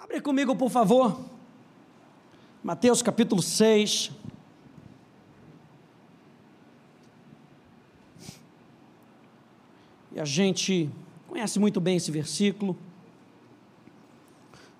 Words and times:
Abre 0.00 0.20
comigo, 0.20 0.54
por 0.54 0.70
favor. 0.70 1.18
Mateus 2.62 3.02
capítulo 3.02 3.42
6. 3.42 4.12
E 10.12 10.20
a 10.20 10.24
gente 10.24 10.88
conhece 11.26 11.58
muito 11.58 11.80
bem 11.80 11.96
esse 11.96 12.12
versículo. 12.12 12.78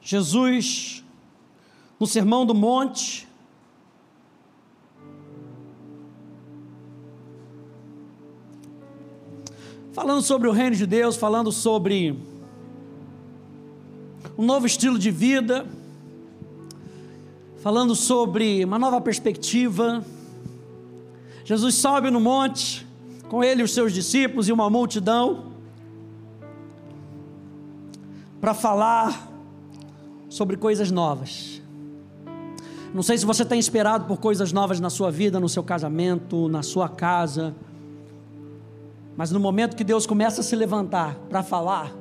Jesus, 0.00 1.04
no 1.98 2.06
Sermão 2.06 2.46
do 2.46 2.54
Monte, 2.54 3.28
falando 9.92 10.22
sobre 10.22 10.46
o 10.46 10.52
reino 10.52 10.76
de 10.76 10.86
Deus, 10.86 11.16
falando 11.16 11.50
sobre 11.50 12.16
um 14.38 14.44
novo 14.44 14.68
estilo 14.68 14.96
de 14.96 15.10
vida, 15.10 15.66
falando 17.56 17.96
sobre 17.96 18.64
uma 18.64 18.78
nova 18.78 19.00
perspectiva. 19.00 20.04
Jesus 21.44 21.74
sobe 21.74 22.08
no 22.08 22.20
monte, 22.20 22.86
com 23.28 23.42
ele 23.42 23.64
os 23.64 23.74
seus 23.74 23.92
discípulos 23.92 24.48
e 24.48 24.52
uma 24.52 24.70
multidão, 24.70 25.46
para 28.40 28.54
falar 28.54 29.28
sobre 30.28 30.56
coisas 30.56 30.92
novas. 30.92 31.60
Não 32.94 33.02
sei 33.02 33.18
se 33.18 33.26
você 33.26 33.44
tem 33.44 33.58
esperado 33.58 34.04
por 34.04 34.18
coisas 34.18 34.52
novas 34.52 34.78
na 34.78 34.88
sua 34.88 35.10
vida, 35.10 35.40
no 35.40 35.48
seu 35.48 35.64
casamento, 35.64 36.48
na 36.48 36.62
sua 36.62 36.88
casa, 36.88 37.56
mas 39.16 39.32
no 39.32 39.40
momento 39.40 39.74
que 39.74 39.82
Deus 39.82 40.06
começa 40.06 40.42
a 40.42 40.44
se 40.44 40.54
levantar 40.54 41.16
para 41.28 41.42
falar, 41.42 41.92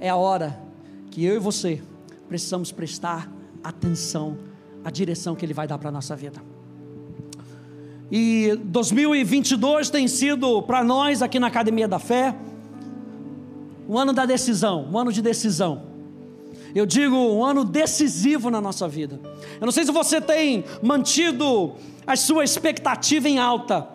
é 0.00 0.08
a 0.08 0.16
hora 0.16 0.71
que 1.12 1.24
eu 1.26 1.36
e 1.36 1.38
você 1.38 1.80
precisamos 2.26 2.72
prestar 2.72 3.30
atenção 3.62 4.38
à 4.82 4.90
direção 4.90 5.36
que 5.36 5.44
Ele 5.44 5.52
vai 5.52 5.68
dar 5.68 5.76
para 5.76 5.90
a 5.90 5.92
nossa 5.92 6.16
vida. 6.16 6.42
E 8.10 8.58
2022 8.64 9.90
tem 9.90 10.08
sido 10.08 10.62
para 10.62 10.82
nós 10.82 11.20
aqui 11.20 11.38
na 11.38 11.48
Academia 11.48 11.86
da 11.86 11.98
Fé 11.98 12.34
um 13.86 13.98
ano 13.98 14.14
da 14.14 14.24
decisão, 14.24 14.88
um 14.90 14.98
ano 14.98 15.12
de 15.12 15.20
decisão. 15.20 15.82
Eu 16.74 16.86
digo 16.86 17.14
um 17.14 17.44
ano 17.44 17.62
decisivo 17.62 18.50
na 18.50 18.60
nossa 18.60 18.88
vida. 18.88 19.20
Eu 19.60 19.66
não 19.66 19.72
sei 19.72 19.84
se 19.84 19.92
você 19.92 20.18
tem 20.18 20.64
mantido 20.82 21.74
a 22.06 22.16
sua 22.16 22.42
expectativa 22.42 23.28
em 23.28 23.38
alta, 23.38 23.86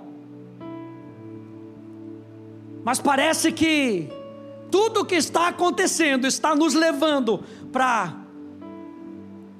mas 2.83 2.99
parece 2.99 3.51
que 3.51 4.07
tudo 4.71 5.01
o 5.01 5.05
que 5.05 5.15
está 5.15 5.47
acontecendo 5.47 6.27
está 6.27 6.55
nos 6.55 6.73
levando 6.73 7.43
para 7.71 8.27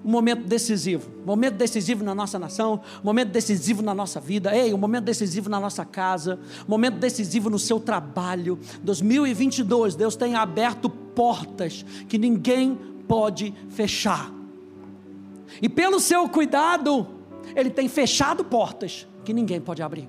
um 0.07 0.09
momento 0.09 0.43
decisivo. 0.43 1.11
Momento 1.25 1.55
decisivo 1.55 2.03
na 2.03 2.15
nossa 2.15 2.39
nação, 2.39 2.81
momento 3.03 3.29
decisivo 3.29 3.81
na 3.81 3.93
nossa 3.93 4.21
vida, 4.21 4.55
ei, 4.55 4.73
um 4.73 4.77
momento 4.77 5.03
decisivo 5.03 5.49
na 5.49 5.59
nossa 5.59 5.83
casa, 5.83 6.39
momento 6.65 6.97
decisivo 6.97 7.49
no 7.49 7.59
seu 7.59 7.77
trabalho. 7.77 8.57
2022, 8.81 9.95
Deus 9.95 10.15
tem 10.15 10.35
aberto 10.35 10.89
portas 10.89 11.85
que 12.07 12.17
ninguém 12.17 12.77
pode 13.05 13.53
fechar. 13.69 14.31
E 15.61 15.67
pelo 15.67 15.99
seu 15.99 16.29
cuidado, 16.29 17.05
Ele 17.53 17.69
tem 17.69 17.89
fechado 17.89 18.45
portas 18.45 19.05
que 19.25 19.33
ninguém 19.33 19.59
pode 19.59 19.81
abrir. 19.81 20.07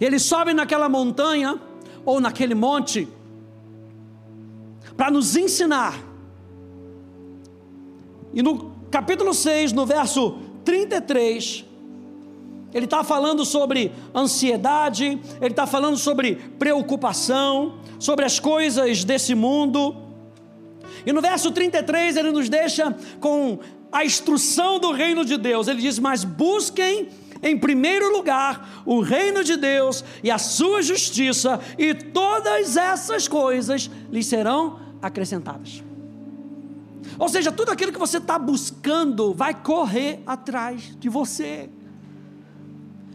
Ele 0.00 0.18
sobe 0.18 0.52
naquela 0.52 0.88
montanha 0.88 1.60
ou 2.04 2.20
naquele 2.20 2.56
monte 2.56 3.08
para 5.00 5.10
nos 5.10 5.34
ensinar. 5.34 5.98
E 8.34 8.42
no 8.42 8.70
capítulo 8.90 9.32
6, 9.32 9.72
no 9.72 9.86
verso 9.86 10.36
33, 10.62 11.64
ele 12.74 12.84
está 12.84 13.02
falando 13.02 13.46
sobre 13.46 13.92
ansiedade, 14.14 15.18
ele 15.40 15.52
está 15.52 15.66
falando 15.66 15.96
sobre 15.96 16.34
preocupação, 16.34 17.78
sobre 17.98 18.26
as 18.26 18.38
coisas 18.38 19.02
desse 19.02 19.34
mundo. 19.34 19.96
E 21.06 21.14
no 21.14 21.22
verso 21.22 21.50
33 21.50 22.18
ele 22.18 22.30
nos 22.30 22.50
deixa 22.50 22.94
com 23.20 23.58
a 23.90 24.04
instrução 24.04 24.78
do 24.78 24.92
reino 24.92 25.24
de 25.24 25.38
Deus. 25.38 25.66
Ele 25.66 25.80
diz: 25.80 25.98
Mas 25.98 26.24
busquem 26.24 27.08
em 27.42 27.56
primeiro 27.56 28.12
lugar 28.12 28.82
o 28.84 29.00
reino 29.00 29.42
de 29.42 29.56
Deus 29.56 30.04
e 30.22 30.30
a 30.30 30.36
sua 30.36 30.82
justiça, 30.82 31.58
e 31.78 31.94
todas 31.94 32.76
essas 32.76 33.26
coisas 33.26 33.90
lhes 34.12 34.26
serão 34.26 34.89
acrescentadas. 35.02 35.82
Ou 37.18 37.28
seja, 37.28 37.50
tudo 37.50 37.70
aquilo 37.70 37.92
que 37.92 37.98
você 37.98 38.18
está 38.18 38.38
buscando 38.38 39.34
vai 39.34 39.54
correr 39.54 40.22
atrás 40.26 40.96
de 40.98 41.08
você. 41.08 41.68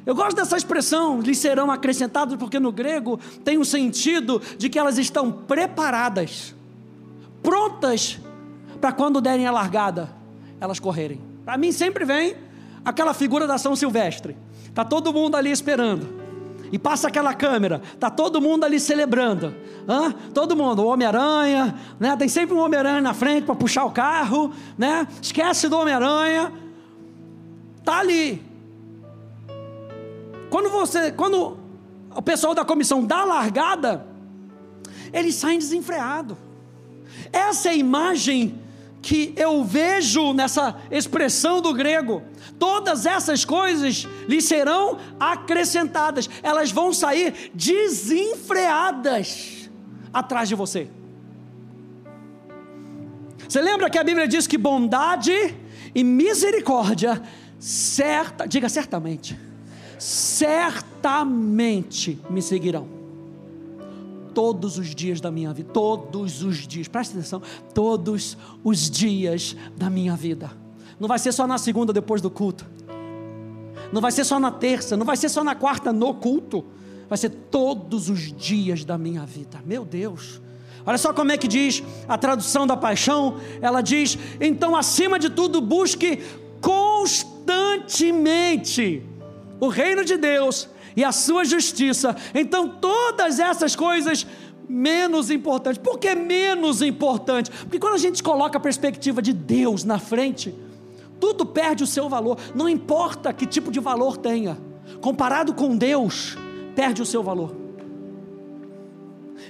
Eu 0.06 0.14
gosto 0.14 0.36
dessa 0.36 0.56
expressão, 0.56 1.20
lhes 1.22 1.40
serão 1.40 1.72
acrescentados, 1.72 2.36
porque 2.36 2.60
no 2.60 2.72
grego 2.72 3.20
tem 3.44 3.58
um 3.58 3.64
sentido 3.64 4.42
de 4.58 4.70
que 4.70 4.78
elas 4.78 4.98
estão 4.98 5.32
preparadas, 5.32 6.54
prontas 7.42 8.20
para 8.80 8.92
quando 8.92 9.20
derem 9.20 9.48
a 9.48 9.52
largada, 9.52 10.10
elas 10.60 10.80
correrem. 10.80 11.20
Para 11.44 11.58
mim 11.58 11.72
sempre 11.72 12.06
vem 12.06 12.36
aquela 12.84 13.14
figura 13.14 13.48
da 13.48 13.58
São 13.58 13.76
Silvestre. 13.76 14.38
Está 14.68 14.86
todo 14.86 15.12
mundo 15.12 15.36
ali 15.36 15.50
esperando 15.50 16.15
e 16.76 16.78
passa 16.78 17.08
aquela 17.08 17.34
câmera, 17.34 17.82
tá 17.98 18.10
todo 18.10 18.42
mundo 18.42 18.66
ali 18.66 18.82
celebrando, 18.82 19.56
Hã? 19.88 20.12
todo 20.34 20.58
mundo, 20.58 20.82
o 20.82 20.88
Homem-Aranha, 20.88 21.74
né? 21.98 22.18
tem 22.18 22.28
sempre 22.28 22.54
um 22.54 22.60
Homem-Aranha 22.60 23.00
na 23.00 23.14
frente 23.14 23.46
para 23.46 23.56
puxar 23.56 23.86
o 23.86 23.92
carro, 23.92 24.52
né? 24.78 25.08
esquece 25.22 25.70
do 25.70 25.78
Homem-Aranha, 25.78 26.52
tá 27.82 28.00
ali. 28.00 28.44
Quando 30.50 30.70
você, 30.70 31.14
quando 31.14 31.58
o 32.14 32.22
pessoal 32.22 32.54
da 32.54 32.66
comissão 32.66 33.06
dá 33.06 33.20
a 33.20 33.26
largada, 33.26 34.06
eles 35.14 35.36
saem 35.36 35.60
desenfreados. 35.60 36.36
Essa 37.32 37.70
é 37.70 37.72
a 37.72 37.76
imagem 37.76 38.60
que 39.06 39.34
eu 39.38 39.64
vejo 39.64 40.34
nessa 40.34 40.76
expressão 40.90 41.62
do 41.62 41.72
grego. 41.76 42.24
Todas 42.58 43.06
essas 43.06 43.46
coisas 43.46 44.08
lhe 44.28 44.42
serão 44.42 44.98
acrescentadas, 45.20 46.28
elas 46.42 46.72
vão 46.72 46.92
sair 46.92 47.52
desenfreadas 47.54 49.70
atrás 50.12 50.50
de 50.50 50.56
você. 50.56 50.90
Você 53.48 53.62
lembra 53.62 53.92
que 53.92 54.00
a 54.00 54.04
Bíblia 54.04 54.28
diz 54.28 54.48
que 54.48 54.58
bondade 54.58 55.56
e 55.94 56.04
misericórdia, 56.04 57.22
certa, 57.60 58.48
diga 58.48 58.68
certamente, 58.68 59.38
certamente 60.00 62.20
me 62.28 62.42
seguirão 62.42 63.05
todos 64.36 64.78
os 64.78 64.94
dias 64.94 65.20
da 65.20 65.32
minha 65.32 65.52
vida, 65.54 65.72
todos 65.72 66.44
os 66.44 66.68
dias, 66.68 66.88
presta 66.88 67.18
atenção, 67.18 67.42
todos 67.74 68.38
os 68.64 68.88
dias 68.90 69.56
da 69.76 69.90
minha 69.90 70.16
vida. 70.16 70.52
Não 71.00 71.08
vai 71.08 71.18
ser 71.18 71.32
só 71.32 71.48
na 71.48 71.58
segunda 71.58 71.92
depois 71.94 72.22
do 72.22 72.30
culto, 72.30 72.68
não 73.92 74.00
vai 74.02 74.12
ser 74.12 74.24
só 74.26 74.40
na 74.40 74.52
terça, 74.52 74.96
não 74.98 75.06
vai 75.06 75.18
ser 75.18 75.30
só 75.30 75.44
na 75.44 75.56
quarta 75.56 75.94
no 75.94 76.14
culto, 76.14 76.64
vai 77.08 77.18
ser 77.18 77.30
todos 77.30 78.10
os 78.10 78.34
dias 78.34 78.84
da 78.84 78.98
minha 78.98 79.26
vida. 79.26 79.62
Meu 79.66 79.86
Deus. 79.86 80.42
Olha 80.86 80.98
só 81.00 81.14
como 81.14 81.32
é 81.32 81.38
que 81.38 81.48
diz 81.48 81.82
a 82.08 82.16
tradução 82.18 82.68
da 82.68 82.78
paixão, 82.78 83.40
ela 83.62 83.82
diz: 83.82 84.18
"Então, 84.40 84.76
acima 84.76 85.18
de 85.18 85.30
tudo, 85.30 85.62
busque 85.62 86.22
constantemente 86.62 89.04
o 89.60 89.68
reino 89.70 90.06
de 90.06 90.18
Deus 90.18 90.70
e 90.96 91.04
a 91.04 91.12
sua 91.12 91.44
justiça. 91.44 92.16
Então, 92.34 92.68
todas 92.70 93.40
essas 93.40 93.76
coisas 93.76 94.26
menos 94.68 95.30
importantes. 95.30 95.82
Por 95.82 96.00
que 96.00 96.14
menos 96.16 96.82
importante? 96.82 97.52
Porque 97.52 97.80
quando 97.80 97.96
a 97.96 98.00
gente 98.00 98.24
coloca 98.24 98.58
a 98.58 98.62
perspectiva 98.62 99.22
de 99.22 99.34
Deus 99.34 99.84
na 99.84 100.00
frente, 100.00 100.56
tudo 101.20 101.46
perde 101.46 101.84
o 101.84 101.88
seu 101.88 102.10
valor, 102.10 102.38
não 102.54 102.68
importa 102.68 103.32
que 103.34 103.46
tipo 103.46 103.72
de 103.72 103.80
valor 103.80 104.18
tenha. 104.18 104.58
Comparado 105.02 105.54
com 105.54 105.76
Deus, 105.76 106.38
perde 106.76 107.02
o 107.02 107.06
seu 107.06 107.24
valor. 107.24 107.56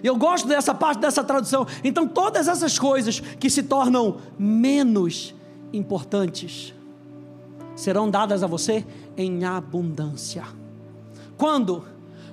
Eu 0.04 0.16
gosto 0.16 0.48
dessa 0.48 0.74
parte 0.74 1.00
dessa 1.00 1.24
tradução. 1.24 1.66
Então, 1.84 2.08
todas 2.08 2.48
essas 2.48 2.78
coisas 2.78 3.20
que 3.20 3.50
se 3.50 3.64
tornam 3.64 4.18
menos 4.38 5.34
importantes 5.72 6.74
serão 7.76 8.10
dadas 8.10 8.44
a 8.44 8.48
você 8.48 8.86
em 9.18 9.44
abundância. 9.46 10.44
Quando? 11.38 11.86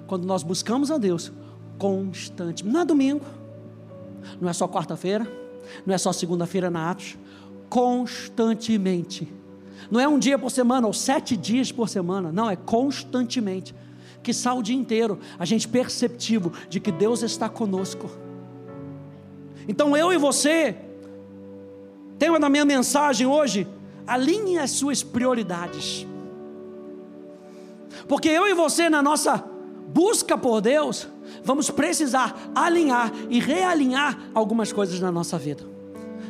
Quando 0.06 0.24
nós 0.24 0.42
buscamos 0.42 0.90
a 0.90 0.98
Deus 0.98 1.32
constante. 1.78 2.64
Não 2.64 2.80
é 2.80 2.84
domingo, 2.84 3.24
não 4.40 4.48
é 4.48 4.52
só 4.52 4.68
quarta-feira, 4.68 5.26
não 5.84 5.92
é 5.92 5.98
só 5.98 6.12
segunda-feira 6.12 6.70
na 6.70 6.90
Atos, 6.90 7.16
constantemente. 7.68 9.32
Não 9.90 9.98
é 9.98 10.06
um 10.06 10.18
dia 10.18 10.38
por 10.38 10.50
semana 10.50 10.86
ou 10.86 10.92
sete 10.92 11.36
dias 11.36 11.72
por 11.72 11.88
semana, 11.88 12.30
não, 12.30 12.48
é 12.48 12.54
constantemente. 12.54 13.74
Que 14.22 14.32
sai 14.32 14.56
o 14.56 14.62
dia 14.62 14.76
inteiro, 14.76 15.18
a 15.36 15.44
gente 15.44 15.66
perceptivo 15.66 16.52
de 16.68 16.78
que 16.78 16.92
Deus 16.92 17.22
está 17.22 17.48
conosco. 17.48 18.08
Então 19.66 19.96
eu 19.96 20.12
e 20.12 20.16
você 20.16 20.76
tema 22.16 22.38
da 22.38 22.48
minha 22.48 22.64
mensagem 22.64 23.26
hoje: 23.26 23.66
alinhe 24.06 24.56
as 24.56 24.70
suas 24.70 25.02
prioridades. 25.02 26.06
Porque 28.06 28.28
eu 28.28 28.46
e 28.46 28.54
você, 28.54 28.88
na 28.90 29.02
nossa 29.02 29.44
busca 29.92 30.38
por 30.38 30.60
Deus, 30.60 31.06
vamos 31.44 31.70
precisar 31.70 32.50
alinhar 32.54 33.12
e 33.28 33.38
realinhar 33.40 34.18
algumas 34.34 34.72
coisas 34.72 34.98
na 35.00 35.12
nossa 35.12 35.38
vida. 35.38 35.64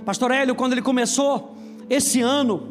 Pastor 0.04 0.32
Hélio, 0.32 0.54
quando 0.54 0.72
ele 0.72 0.82
começou 0.82 1.56
esse 1.88 2.20
ano, 2.20 2.68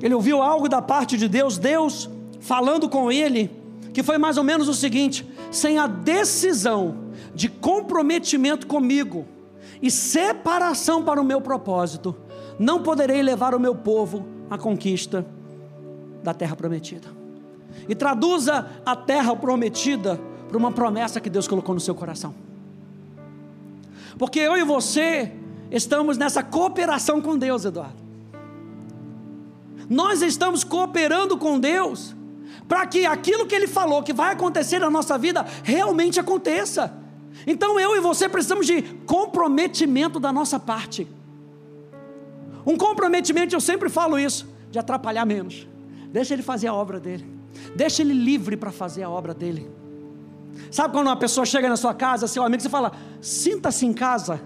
ele 0.00 0.14
ouviu 0.14 0.42
algo 0.42 0.68
da 0.68 0.82
parte 0.82 1.16
de 1.16 1.28
Deus, 1.28 1.58
Deus 1.58 2.10
falando 2.40 2.88
com 2.88 3.10
ele, 3.10 3.50
que 3.94 4.02
foi 4.02 4.18
mais 4.18 4.36
ou 4.36 4.42
menos 4.42 4.68
o 4.68 4.74
seguinte: 4.74 5.26
sem 5.50 5.78
a 5.78 5.86
decisão 5.86 6.96
de 7.34 7.48
comprometimento 7.48 8.66
comigo 8.66 9.26
e 9.80 9.90
separação 9.90 11.04
para 11.04 11.20
o 11.20 11.24
meu 11.24 11.40
propósito, 11.40 12.16
não 12.58 12.82
poderei 12.82 13.22
levar 13.22 13.54
o 13.54 13.60
meu 13.60 13.74
povo 13.74 14.26
à 14.50 14.58
conquista 14.58 15.24
da 16.22 16.34
terra 16.34 16.56
prometida. 16.56 17.21
E 17.88 17.94
traduza 17.94 18.70
a 18.84 18.94
terra 18.94 19.34
prometida 19.34 20.20
para 20.48 20.58
uma 20.58 20.70
promessa 20.70 21.20
que 21.20 21.30
Deus 21.30 21.48
colocou 21.48 21.74
no 21.74 21.80
seu 21.80 21.94
coração. 21.94 22.34
Porque 24.18 24.38
eu 24.38 24.56
e 24.56 24.64
você 24.64 25.32
estamos 25.70 26.18
nessa 26.18 26.42
cooperação 26.42 27.20
com 27.20 27.36
Deus, 27.36 27.64
Eduardo. 27.64 28.02
Nós 29.88 30.22
estamos 30.22 30.62
cooperando 30.64 31.36
com 31.36 31.58
Deus 31.58 32.14
para 32.68 32.86
que 32.86 33.04
aquilo 33.04 33.46
que 33.46 33.54
Ele 33.54 33.66
falou 33.66 34.02
que 34.02 34.12
vai 34.12 34.32
acontecer 34.32 34.78
na 34.78 34.90
nossa 34.90 35.18
vida 35.18 35.44
realmente 35.62 36.20
aconteça. 36.20 36.92
Então 37.46 37.80
eu 37.80 37.96
e 37.96 38.00
você 38.00 38.28
precisamos 38.28 38.66
de 38.66 38.82
comprometimento 39.06 40.20
da 40.20 40.32
nossa 40.32 40.58
parte. 40.58 41.08
Um 42.64 42.76
comprometimento, 42.76 43.54
eu 43.54 43.60
sempre 43.60 43.88
falo 43.88 44.18
isso, 44.18 44.48
de 44.70 44.78
atrapalhar 44.78 45.24
menos. 45.24 45.66
Deixa 46.10 46.34
ele 46.34 46.42
fazer 46.42 46.68
a 46.68 46.74
obra 46.74 47.00
dele. 47.00 47.41
Deixa 47.74 48.02
ele 48.02 48.14
livre 48.14 48.56
para 48.56 48.70
fazer 48.70 49.02
a 49.02 49.10
obra 49.10 49.34
dele. 49.34 49.70
Sabe 50.70 50.94
quando 50.94 51.06
uma 51.06 51.16
pessoa 51.16 51.44
chega 51.44 51.68
na 51.68 51.76
sua 51.76 51.94
casa, 51.94 52.26
seu 52.26 52.42
amigo, 52.42 52.62
você 52.62 52.68
fala, 52.68 52.92
sinta-se 53.20 53.86
em 53.86 53.92
casa. 53.92 54.40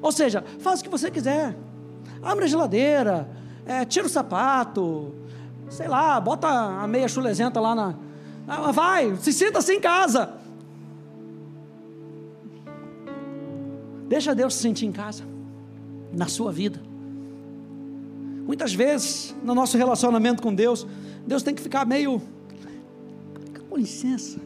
Ou 0.00 0.10
seja, 0.10 0.44
faz 0.58 0.80
o 0.80 0.84
que 0.84 0.88
você 0.88 1.10
quiser. 1.10 1.56
Abre 2.22 2.44
a 2.44 2.48
geladeira, 2.48 3.28
é, 3.66 3.84
tira 3.84 4.06
o 4.06 4.08
sapato, 4.08 5.14
sei 5.68 5.88
lá, 5.88 6.20
bota 6.20 6.48
a 6.48 6.86
meia 6.86 7.08
chulezenta 7.08 7.60
lá 7.60 7.74
na. 7.74 7.94
Vai, 8.72 9.16
se 9.16 9.32
sinta-se 9.32 9.72
em 9.72 9.80
casa. 9.80 10.34
Deixa 14.08 14.34
Deus 14.34 14.54
se 14.54 14.62
sentir 14.62 14.84
em 14.84 14.92
casa, 14.92 15.24
na 16.12 16.26
sua 16.26 16.52
vida. 16.52 16.80
Muitas 18.46 18.74
vezes, 18.74 19.34
no 19.42 19.54
nosso 19.54 19.78
relacionamento 19.78 20.42
com 20.42 20.52
Deus, 20.52 20.86
Deus 21.26 21.42
tem 21.42 21.54
que 21.54 21.62
ficar 21.62 21.86
meio. 21.86 22.20
Com 23.68 23.76
licença. 23.76 24.38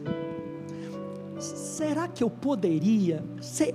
Será 1.39 2.07
que 2.07 2.23
eu 2.23 2.29
poderia? 2.29 3.23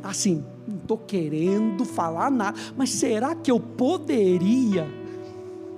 Assim, 0.03 0.45
não 0.67 0.77
estou 0.77 0.99
querendo 0.99 1.85
falar 1.85 2.31
nada, 2.31 2.59
mas 2.77 2.91
será 2.91 3.35
que 3.35 3.51
eu 3.51 3.61
poderia 3.61 4.89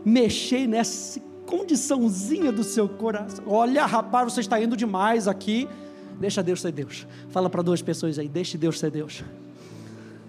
mexer 0.04 0.66
nessa 0.66 1.20
condiçãozinha 1.46 2.50
do 2.50 2.64
seu 2.64 2.88
coração? 2.88 3.44
Olha, 3.46 3.84
rapaz, 3.84 4.32
você 4.32 4.40
está 4.40 4.60
indo 4.60 4.76
demais 4.76 5.28
aqui. 5.28 5.68
Deixa 6.18 6.42
Deus 6.42 6.60
ser 6.60 6.72
Deus. 6.72 7.06
Fala 7.30 7.50
para 7.50 7.62
duas 7.62 7.82
pessoas 7.82 8.18
aí, 8.18 8.28
deixe 8.28 8.56
Deus 8.56 8.78
ser 8.78 8.90
Deus. 8.90 9.22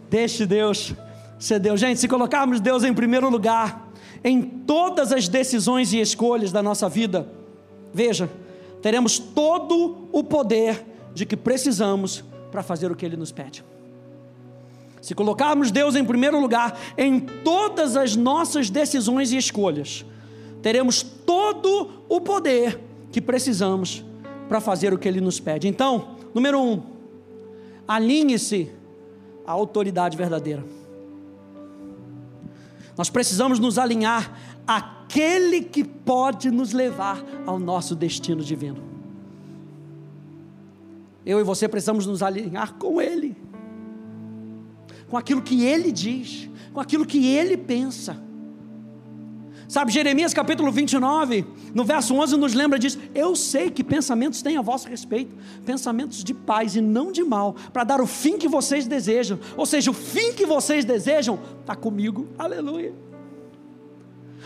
Deixe 0.09 0.45
Deus 0.45 0.93
ser 1.39 1.59
Deus. 1.59 1.79
Gente, 1.79 1.99
se 1.99 2.07
colocarmos 2.07 2.59
Deus 2.59 2.83
em 2.83 2.93
primeiro 2.93 3.29
lugar, 3.29 3.89
em 4.25 4.41
todas 4.41 5.11
as 5.11 5.27
decisões 5.27 5.93
e 5.93 6.01
escolhas 6.01 6.51
da 6.51 6.63
nossa 6.63 6.89
vida, 6.89 7.27
veja, 7.93 8.27
teremos 8.81 9.19
todo 9.19 10.09
o 10.11 10.23
poder 10.23 10.83
de 11.13 11.27
que 11.27 11.37
precisamos 11.37 12.23
para 12.51 12.63
fazer 12.63 12.91
o 12.91 12.95
que 12.95 13.05
Ele 13.05 13.15
nos 13.15 13.31
pede. 13.31 13.63
Se 14.99 15.13
colocarmos 15.13 15.69
Deus 15.69 15.95
em 15.95 16.03
primeiro 16.03 16.39
lugar 16.39 16.75
em 16.97 17.19
todas 17.19 17.95
as 17.95 18.15
nossas 18.15 18.67
decisões 18.67 19.31
e 19.31 19.37
escolhas, 19.37 20.03
teremos 20.59 21.03
todo 21.03 22.03
o 22.09 22.19
poder 22.19 22.79
que 23.11 23.21
precisamos 23.21 24.03
para 24.49 24.59
fazer 24.59 24.91
o 24.91 24.97
que 24.97 25.07
Ele 25.07 25.21
nos 25.21 25.39
pede. 25.39 25.67
Então, 25.67 26.15
número 26.33 26.59
um, 26.59 26.81
alinhe-se 27.87 28.71
à 29.45 29.51
autoridade 29.51 30.17
verdadeira. 30.17 30.65
Nós 32.97 33.09
precisamos 33.09 33.59
nos 33.59 33.77
alinhar 33.77 34.31
àquele 34.65 35.61
que 35.61 35.83
pode 35.83 36.49
nos 36.49 36.71
levar 36.71 37.23
ao 37.45 37.59
nosso 37.59 37.95
destino 37.95 38.43
divino. 38.43 38.81
Eu 41.25 41.39
e 41.39 41.43
você 41.43 41.67
precisamos 41.67 42.05
nos 42.05 42.21
alinhar 42.21 42.73
com 42.75 43.01
Ele, 43.01 43.35
com 45.09 45.17
aquilo 45.17 45.41
que 45.41 45.63
Ele 45.63 45.91
diz, 45.91 46.49
com 46.71 46.79
aquilo 46.79 47.05
que 47.05 47.25
Ele 47.27 47.57
pensa. 47.57 48.24
Sabe, 49.67 49.91
Jeremias 49.91 50.33
capítulo 50.33 50.71
29, 50.71 51.45
no 51.73 51.83
verso 51.83 52.15
11, 52.15 52.37
nos 52.37 52.53
lembra 52.53 52.77
disso. 52.77 52.99
Eu 53.13 53.35
sei 53.35 53.69
que 53.71 53.83
pensamentos 53.83 54.41
têm 54.41 54.57
a 54.57 54.61
vosso 54.61 54.87
respeito, 54.87 55.35
pensamentos 55.65 56.23
de 56.23 56.33
paz 56.33 56.75
e 56.75 56.81
não 56.81 57.11
de 57.11 57.23
mal, 57.23 57.55
para 57.73 57.83
dar 57.83 58.01
o 58.01 58.07
fim 58.07 58.37
que 58.37 58.47
vocês 58.47 58.87
desejam. 58.87 59.39
Ou 59.57 59.65
seja, 59.65 59.89
o 59.89 59.93
fim 59.93 60.33
que 60.33 60.45
vocês 60.45 60.85
desejam 60.85 61.39
está 61.61 61.75
comigo. 61.75 62.27
Aleluia. 62.37 63.04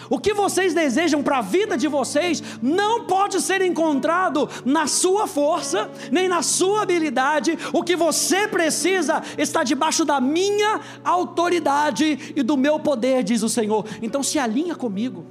O 0.09 0.17
que 0.17 0.33
vocês 0.33 0.73
desejam 0.73 1.21
para 1.21 1.37
a 1.37 1.41
vida 1.41 1.77
de 1.77 1.87
vocês 1.87 2.41
não 2.61 3.05
pode 3.05 3.39
ser 3.41 3.61
encontrado 3.61 4.49
na 4.65 4.87
sua 4.87 5.27
força, 5.27 5.89
nem 6.11 6.27
na 6.27 6.41
sua 6.41 6.81
habilidade. 6.81 7.57
O 7.71 7.83
que 7.83 7.95
você 7.95 8.47
precisa 8.47 9.21
está 9.37 9.63
debaixo 9.63 10.03
da 10.03 10.19
minha 10.19 10.81
autoridade 11.03 12.33
e 12.35 12.41
do 12.41 12.57
meu 12.57 12.79
poder, 12.79 13.23
diz 13.23 13.43
o 13.43 13.49
Senhor. 13.49 13.85
Então 14.01 14.23
se 14.23 14.39
alinha 14.39 14.75
comigo. 14.75 15.25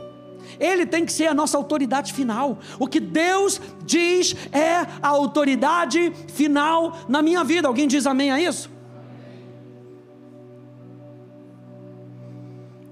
Ele 0.59 0.87
tem 0.87 1.05
que 1.05 1.13
ser 1.13 1.27
a 1.27 1.35
nossa 1.35 1.57
autoridade 1.57 2.13
final. 2.13 2.59
O 2.79 2.87
que 2.87 3.01
Deus 3.01 3.61
diz 3.85 4.35
é 4.53 4.87
a 5.03 5.09
autoridade 5.09 6.13
final 6.29 6.97
na 7.09 7.21
minha 7.21 7.45
vida. 7.45 7.69
Alguém 7.69 7.87
diz 7.87 8.07
amém 8.07 8.31
a 8.31 8.41
isso? 8.41 8.71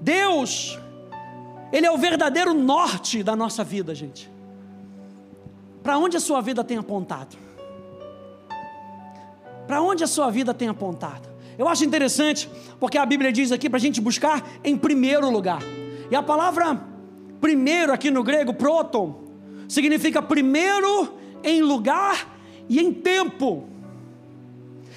Deus 0.01 0.79
ele 1.77 1.85
é 1.85 1.91
o 1.91 1.99
verdadeiro 1.99 2.55
norte 2.55 3.23
da 3.23 3.37
nossa 3.37 3.63
vida, 3.63 3.95
gente. 3.95 4.31
Para 5.83 5.99
onde 5.99 6.17
a 6.17 6.21
sua 6.21 6.41
vida 6.41 6.65
tem 6.65 6.79
apontado? 6.79 7.37
Para 9.67 9.83
onde 9.83 10.03
a 10.03 10.07
sua 10.07 10.31
vida 10.31 10.55
tem 10.55 10.69
apontado? 10.69 11.29
Eu 11.59 11.69
acho 11.69 11.85
interessante, 11.85 12.49
porque 12.81 12.97
a 12.97 13.05
Bíblia 13.05 13.31
diz 13.31 13.53
aqui 13.53 13.69
para 13.69 13.77
a 13.77 13.81
gente 13.81 14.01
buscar 14.01 14.43
em 14.65 14.75
primeiro 14.75 15.29
lugar. 15.29 15.61
E 16.11 16.17
a 16.17 16.23
palavra 16.23 16.81
primeiro 17.43 17.93
aqui 17.93 18.11
no 18.11 18.25
grego, 18.25 18.55
proton, 18.55 19.25
significa 19.69 20.23
primeiro 20.23 21.13
em 21.45 21.61
lugar 21.61 22.39
e 22.71 22.81
em 22.81 22.91
tempo. 22.91 23.69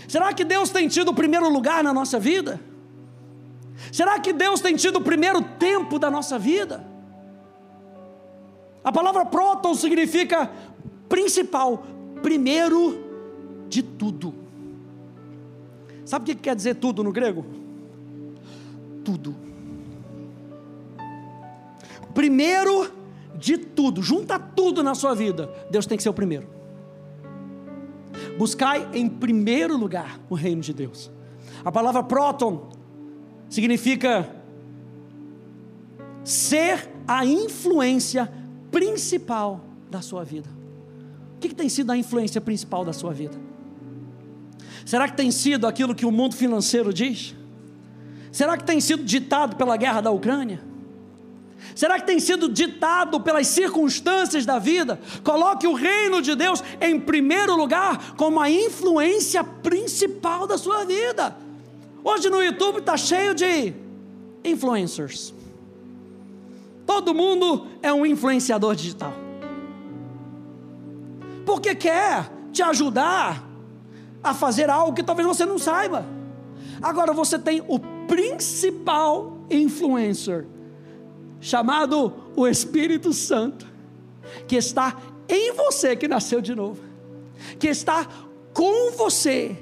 Será 0.07 0.31
que 0.31 0.45
Deus 0.45 0.69
tem 0.69 0.88
tido 0.88 1.09
o 1.09 1.13
primeiro 1.13 1.50
lugar 1.50 1.83
na 1.83 1.93
nossa 1.93 2.17
vida? 2.17 2.68
Será 3.91 4.19
que 4.19 4.33
Deus 4.33 4.62
tem 4.62 4.75
tido 4.75 4.98
o 4.98 5.01
primeiro 5.01 5.41
tempo 5.41 5.98
da 5.98 6.09
nossa 6.12 6.38
vida? 6.38 6.86
A 8.83 8.91
palavra 8.91 9.25
próton 9.25 9.74
significa 9.75 10.50
principal, 11.07 11.83
primeiro 12.21 12.98
de 13.67 13.83
tudo. 13.83 14.33
Sabe 16.05 16.24
o 16.24 16.36
que 16.36 16.41
quer 16.41 16.55
dizer 16.55 16.75
tudo 16.75 17.03
no 17.03 17.12
grego? 17.12 17.45
Tudo. 19.03 19.36
Primeiro 22.13 22.91
de 23.36 23.57
tudo, 23.57 24.01
junta 24.01 24.39
tudo 24.39 24.83
na 24.83 24.95
sua 24.95 25.13
vida. 25.13 25.50
Deus 25.69 25.86
tem 25.86 25.98
que 25.98 26.03
ser 26.03 26.09
o 26.09 26.13
primeiro. 26.13 26.48
Buscai 28.38 28.89
em 28.93 29.07
primeiro 29.07 29.77
lugar 29.77 30.19
o 30.29 30.36
reino 30.36 30.62
de 30.62 30.74
Deus. 30.74 31.12
A 31.63 31.71
palavra 31.71 32.01
próton 32.01 32.69
significa 33.49 34.29
ser 36.23 36.89
a 37.07 37.25
influência 37.25 38.31
principal 38.71 39.65
da 39.89 40.01
sua 40.01 40.23
vida. 40.23 40.47
O 41.35 41.39
que, 41.39 41.49
que, 41.49 41.55
tem 41.55 41.69
sido 41.69 41.91
a 41.91 41.97
influência 41.97 42.39
principal 42.39 42.85
da 42.85 42.93
sua 42.93 43.13
vida? 43.13 43.37
Será 44.85 45.07
que 45.07 45.15
tem 45.15 45.31
sido 45.31 45.65
aquilo 45.65 45.95
que 45.95 46.05
o 46.05 46.11
mundo 46.11 46.35
financeiro 46.35 46.93
diz? 46.93 47.35
Será 48.31 48.57
que 48.57 48.63
tem 48.63 48.79
sido 48.79 49.03
ditado 49.03 49.55
pela 49.55 49.75
guerra 49.77 50.01
da 50.01 50.11
Ucrânia? 50.11 50.61
Será 51.75 51.99
que 51.99 52.05
tem 52.05 52.19
sido 52.19 52.49
ditado 52.49 53.19
pelas 53.21 53.47
circunstâncias 53.47 54.45
da 54.45 54.59
vida? 54.59 54.99
Coloque 55.23 55.67
o 55.67 55.73
reino 55.73 56.21
de 56.21 56.35
Deus 56.35 56.63
em 56.79 56.99
primeiro 56.99 57.55
lugar 57.55 58.15
como 58.15 58.39
a 58.39 58.49
influência 58.49 59.43
principal 59.43 60.45
da 60.45 60.57
sua 60.57 60.85
vida. 60.85 61.35
Hoje 62.03 62.29
no 62.29 62.41
YouTube 62.41 62.79
está 62.79 62.95
cheio 62.95 63.35
de 63.35 63.73
influencers. 64.43 65.33
Todo 66.85 67.13
mundo 67.13 67.67
é 67.81 67.93
um 67.93 68.05
influenciador 68.05 68.75
digital. 68.75 69.13
Porque 71.45 71.75
quer 71.75 72.31
te 72.51 72.61
ajudar 72.61 73.47
a 74.23 74.33
fazer 74.33 74.69
algo 74.69 74.93
que 74.93 75.03
talvez 75.03 75.27
você 75.27 75.45
não 75.45 75.57
saiba. 75.57 76.05
Agora 76.81 77.13
você 77.13 77.37
tem 77.37 77.63
o 77.67 77.79
principal 78.07 79.37
influencer, 79.49 80.47
chamado 81.39 82.13
o 82.35 82.47
Espírito 82.47 83.13
Santo, 83.13 83.67
que 84.47 84.55
está 84.55 84.97
em 85.27 85.51
você 85.53 85.95
que 85.95 86.07
nasceu 86.07 86.41
de 86.41 86.55
novo, 86.55 86.81
que 87.59 87.67
está 87.67 88.07
com 88.53 88.91
você, 88.91 89.57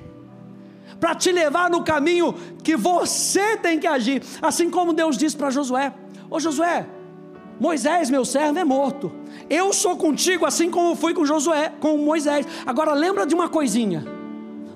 para 1.00 1.16
te 1.16 1.32
levar 1.32 1.70
no 1.70 1.84
caminho 1.84 2.34
que 2.64 2.76
você 2.76 3.58
tem 3.58 3.80
que 3.80 3.88
agir, 3.88 4.22
assim 4.42 4.70
como 4.70 4.94
Deus 4.94 5.18
disse 5.18 5.36
para 5.36 5.50
Josué: 5.50 5.94
Ô 6.30 6.40
Josué, 6.40 6.88
Moisés, 7.60 8.10
meu 8.10 8.24
servo, 8.24 8.60
é 8.60 8.64
morto. 8.64 9.12
Eu 9.50 9.74
sou 9.74 9.98
contigo, 9.98 10.46
assim 10.46 10.70
como 10.70 10.96
fui 10.96 11.14
com 11.14 11.26
Josué, 11.26 11.74
com 11.80 11.98
Moisés. 11.98 12.46
Agora 12.66 12.94
lembra 12.94 13.26
de 13.26 13.34
uma 13.34 13.50
coisinha: 13.50 14.04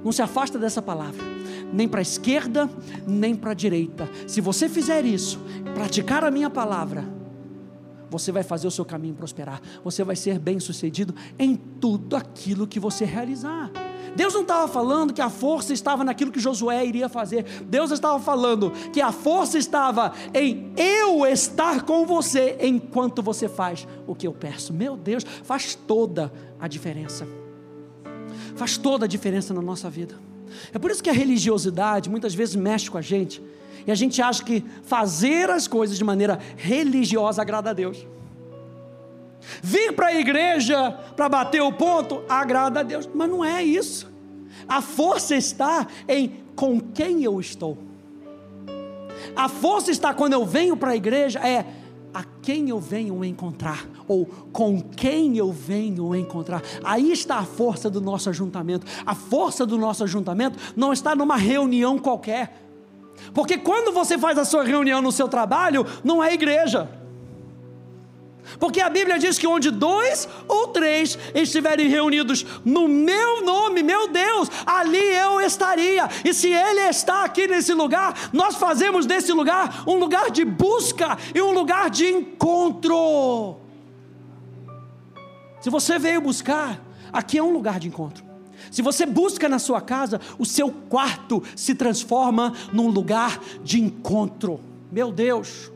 não 0.03 0.11
se 0.11 0.21
afasta 0.21 0.57
dessa 0.57 0.81
palavra, 0.81 1.23
nem 1.71 1.87
para 1.87 1.99
a 1.99 2.01
esquerda, 2.01 2.69
nem 3.05 3.35
para 3.35 3.51
a 3.51 3.55
direita. 3.55 4.09
Se 4.27 4.41
você 4.41 4.67
fizer 4.67 5.05
isso, 5.05 5.39
praticar 5.73 6.23
a 6.23 6.31
minha 6.31 6.49
palavra, 6.49 7.05
você 8.09 8.31
vai 8.31 8.43
fazer 8.43 8.67
o 8.67 8.71
seu 8.71 8.83
caminho 8.83 9.15
prosperar. 9.15 9.61
Você 9.83 10.03
vai 10.03 10.15
ser 10.15 10.37
bem 10.37 10.59
sucedido 10.59 11.15
em 11.37 11.55
tudo 11.55 12.15
aquilo 12.15 12.67
que 12.67 12.79
você 12.79 13.05
realizar. 13.05 13.71
Deus 14.15 14.33
não 14.33 14.41
estava 14.41 14.67
falando 14.67 15.13
que 15.13 15.21
a 15.21 15.29
força 15.29 15.73
estava 15.73 16.03
naquilo 16.03 16.31
que 16.31 16.39
Josué 16.39 16.85
iria 16.85 17.07
fazer. 17.07 17.43
Deus 17.65 17.91
estava 17.91 18.19
falando 18.19 18.71
que 18.91 19.01
a 19.01 19.11
força 19.11 19.57
estava 19.57 20.13
em 20.33 20.73
eu 20.75 21.25
estar 21.25 21.83
com 21.83 22.05
você 22.05 22.57
enquanto 22.61 23.21
você 23.21 23.47
faz 23.47 23.87
o 24.05 24.15
que 24.15 24.27
eu 24.27 24.33
peço. 24.33 24.73
Meu 24.73 24.97
Deus, 24.97 25.23
faz 25.43 25.75
toda 25.75 26.31
a 26.59 26.67
diferença. 26.67 27.27
Faz 28.55 28.77
toda 28.77 29.05
a 29.05 29.07
diferença 29.07 29.53
na 29.53 29.61
nossa 29.61 29.89
vida. 29.89 30.15
É 30.73 30.79
por 30.79 30.91
isso 30.91 31.01
que 31.01 31.09
a 31.09 31.13
religiosidade 31.13 32.09
muitas 32.09 32.33
vezes 32.33 32.55
mexe 32.55 32.91
com 32.91 32.97
a 32.97 33.01
gente. 33.01 33.41
E 33.85 33.91
a 33.91 33.95
gente 33.95 34.21
acha 34.21 34.43
que 34.43 34.63
fazer 34.83 35.49
as 35.49 35.67
coisas 35.67 35.97
de 35.97 36.03
maneira 36.03 36.39
religiosa 36.57 37.41
agrada 37.41 37.71
a 37.71 37.73
Deus. 37.73 38.05
Vir 39.61 39.93
para 39.93 40.07
a 40.07 40.15
igreja 40.15 40.91
para 41.15 41.29
bater 41.29 41.61
o 41.61 41.71
ponto 41.71 42.23
agrada 42.29 42.81
a 42.81 42.83
Deus, 42.83 43.09
mas 43.13 43.29
não 43.29 43.43
é 43.43 43.63
isso. 43.63 44.09
A 44.67 44.81
força 44.81 45.35
está 45.35 45.87
em 46.07 46.41
com 46.55 46.79
quem 46.79 47.23
eu 47.23 47.39
estou. 47.39 47.77
A 49.35 49.47
força 49.47 49.91
está 49.91 50.13
quando 50.13 50.33
eu 50.33 50.45
venho 50.45 50.75
para 50.75 50.91
a 50.91 50.95
igreja, 50.95 51.39
é 51.39 51.65
a 52.13 52.23
quem 52.41 52.69
eu 52.69 52.79
venho 52.79 53.23
encontrar, 53.23 53.85
ou 54.07 54.25
com 54.25 54.81
quem 54.81 55.37
eu 55.37 55.51
venho 55.51 56.13
encontrar. 56.15 56.61
Aí 56.83 57.11
está 57.11 57.37
a 57.37 57.45
força 57.45 57.89
do 57.89 58.01
nosso 58.01 58.29
ajuntamento. 58.29 58.85
A 59.05 59.15
força 59.15 59.65
do 59.65 59.77
nosso 59.77 60.03
ajuntamento 60.03 60.57
não 60.75 60.91
está 60.91 61.15
numa 61.15 61.37
reunião 61.37 61.97
qualquer. 61.97 62.67
Porque 63.33 63.57
quando 63.57 63.93
você 63.93 64.17
faz 64.17 64.37
a 64.37 64.45
sua 64.45 64.63
reunião 64.63 65.01
no 65.01 65.11
seu 65.11 65.27
trabalho, 65.27 65.85
não 66.03 66.23
é 66.23 66.33
igreja. 66.33 67.00
Porque 68.59 68.81
a 68.81 68.89
Bíblia 68.89 69.19
diz 69.19 69.37
que 69.37 69.47
onde 69.47 69.71
dois 69.71 70.27
ou 70.47 70.67
três 70.67 71.17
estiverem 71.33 71.87
reunidos 71.87 72.45
no 72.63 72.87
meu 72.87 73.43
nome, 73.43 73.83
meu 73.83 74.07
Deus, 74.07 74.49
ali 74.65 74.97
eu 74.97 75.41
estaria. 75.41 76.09
E 76.23 76.33
se 76.33 76.49
Ele 76.49 76.81
está 76.81 77.23
aqui 77.23 77.47
nesse 77.47 77.73
lugar, 77.73 78.29
nós 78.33 78.55
fazemos 78.55 79.05
desse 79.05 79.31
lugar 79.31 79.83
um 79.87 79.95
lugar 79.95 80.29
de 80.31 80.45
busca 80.45 81.17
e 81.33 81.41
um 81.41 81.51
lugar 81.51 81.89
de 81.89 82.05
encontro. 82.07 83.57
Se 85.61 85.69
você 85.69 85.99
veio 85.99 86.21
buscar, 86.21 86.81
aqui 87.13 87.37
é 87.37 87.43
um 87.43 87.53
lugar 87.53 87.79
de 87.79 87.87
encontro. 87.87 88.31
Se 88.69 88.81
você 88.81 89.05
busca 89.05 89.49
na 89.49 89.59
sua 89.59 89.81
casa, 89.81 90.19
o 90.37 90.45
seu 90.45 90.71
quarto 90.71 91.41
se 91.55 91.73
transforma 91.73 92.53
num 92.71 92.89
lugar 92.89 93.39
de 93.63 93.79
encontro. 93.79 94.59
Meu 94.91 95.11
Deus. 95.11 95.70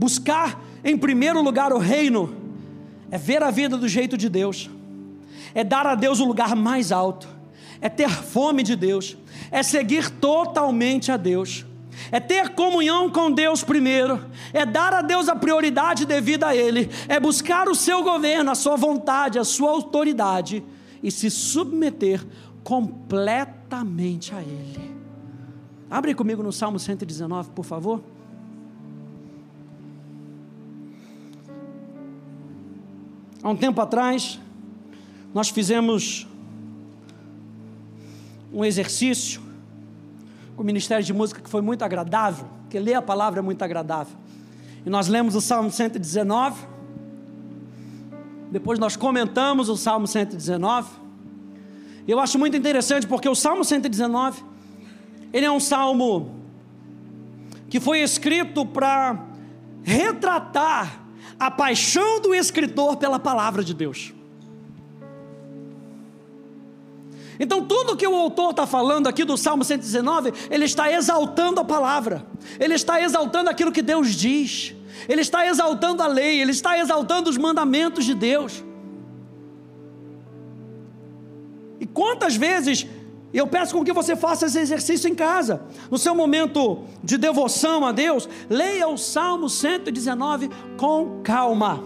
Buscar 0.00 0.58
em 0.82 0.96
primeiro 0.96 1.42
lugar 1.42 1.74
o 1.74 1.78
reino 1.78 2.34
é 3.10 3.18
ver 3.18 3.42
a 3.42 3.50
vida 3.50 3.76
do 3.76 3.86
jeito 3.86 4.16
de 4.16 4.30
Deus, 4.30 4.70
é 5.54 5.62
dar 5.62 5.86
a 5.86 5.94
Deus 5.94 6.20
o 6.20 6.24
lugar 6.24 6.56
mais 6.56 6.90
alto, 6.90 7.28
é 7.82 7.88
ter 7.90 8.08
fome 8.08 8.62
de 8.62 8.74
Deus, 8.74 9.14
é 9.50 9.62
seguir 9.62 10.08
totalmente 10.08 11.12
a 11.12 11.18
Deus, 11.18 11.66
é 12.10 12.18
ter 12.18 12.54
comunhão 12.54 13.10
com 13.10 13.30
Deus 13.30 13.62
primeiro, 13.62 14.24
é 14.54 14.64
dar 14.64 14.94
a 14.94 15.02
Deus 15.02 15.28
a 15.28 15.36
prioridade 15.36 16.06
devida 16.06 16.46
a 16.46 16.56
Ele, 16.56 16.88
é 17.06 17.20
buscar 17.20 17.68
o 17.68 17.74
seu 17.74 18.02
governo, 18.02 18.50
a 18.50 18.54
sua 18.54 18.76
vontade, 18.76 19.38
a 19.38 19.44
sua 19.44 19.68
autoridade 19.68 20.64
e 21.02 21.10
se 21.10 21.28
submeter 21.28 22.26
completamente 22.64 24.34
a 24.34 24.40
Ele. 24.40 24.96
Abre 25.90 26.14
comigo 26.14 26.42
no 26.42 26.52
Salmo 26.52 26.78
119, 26.78 27.50
por 27.50 27.66
favor. 27.66 28.02
Há 33.42 33.48
um 33.48 33.56
tempo 33.56 33.80
atrás, 33.80 34.38
nós 35.32 35.48
fizemos 35.48 36.28
um 38.52 38.62
exercício 38.64 39.40
com 40.54 40.62
o 40.62 40.66
Ministério 40.66 41.02
de 41.02 41.12
Música 41.14 41.40
que 41.40 41.48
foi 41.48 41.62
muito 41.62 41.82
agradável, 41.82 42.46
porque 42.62 42.78
ler 42.78 42.94
a 42.94 43.02
palavra 43.02 43.40
é 43.40 43.42
muito 43.42 43.62
agradável. 43.62 44.14
E 44.84 44.90
nós 44.90 45.08
lemos 45.08 45.34
o 45.34 45.40
Salmo 45.40 45.70
119, 45.70 46.66
depois 48.50 48.78
nós 48.78 48.94
comentamos 48.94 49.70
o 49.70 49.76
Salmo 49.76 50.06
119. 50.06 50.90
E 52.06 52.10
eu 52.10 52.18
acho 52.18 52.38
muito 52.38 52.56
interessante 52.56 53.06
porque 53.06 53.28
o 53.28 53.34
Salmo 53.34 53.64
119, 53.64 54.42
ele 55.32 55.46
é 55.46 55.50
um 55.50 55.60
salmo 55.60 56.34
que 57.70 57.80
foi 57.80 58.00
escrito 58.00 58.66
para 58.66 59.18
retratar 59.82 61.00
a 61.40 61.50
paixão 61.50 62.20
do 62.20 62.34
escritor 62.34 62.98
pela 62.98 63.18
palavra 63.18 63.64
de 63.64 63.72
Deus. 63.72 64.12
Então, 67.38 67.64
tudo 67.64 67.96
que 67.96 68.06
o 68.06 68.14
autor 68.14 68.50
está 68.50 68.66
falando 68.66 69.06
aqui 69.06 69.24
do 69.24 69.34
Salmo 69.38 69.64
119, 69.64 70.34
ele 70.50 70.66
está 70.66 70.92
exaltando 70.92 71.58
a 71.58 71.64
palavra, 71.64 72.26
ele 72.58 72.74
está 72.74 73.00
exaltando 73.00 73.48
aquilo 73.48 73.72
que 73.72 73.80
Deus 73.80 74.10
diz, 74.10 74.74
ele 75.08 75.22
está 75.22 75.46
exaltando 75.46 76.02
a 76.02 76.06
lei, 76.06 76.42
ele 76.42 76.50
está 76.50 76.78
exaltando 76.78 77.30
os 77.30 77.38
mandamentos 77.38 78.04
de 78.04 78.14
Deus. 78.14 78.62
E 81.80 81.86
quantas 81.86 82.36
vezes 82.36 82.86
e 83.32 83.38
eu 83.38 83.46
peço 83.46 83.74
com 83.74 83.84
que 83.84 83.92
você 83.92 84.16
faça 84.16 84.46
esse 84.46 84.58
exercício 84.58 85.08
em 85.08 85.14
casa. 85.14 85.62
No 85.90 85.98
seu 85.98 86.14
momento 86.14 86.84
de 87.02 87.16
devoção 87.16 87.86
a 87.86 87.92
Deus, 87.92 88.28
leia 88.48 88.88
o 88.88 88.98
Salmo 88.98 89.48
119 89.48 90.50
com 90.76 91.20
calma. 91.22 91.82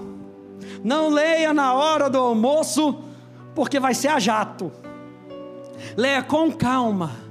Não 0.82 1.08
leia 1.08 1.52
na 1.52 1.74
hora 1.74 2.08
do 2.08 2.18
almoço, 2.18 3.00
porque 3.54 3.78
vai 3.78 3.94
ser 3.94 4.08
a 4.08 4.18
jato. 4.18 4.72
Leia 5.96 6.22
com 6.22 6.50
calma 6.50 7.23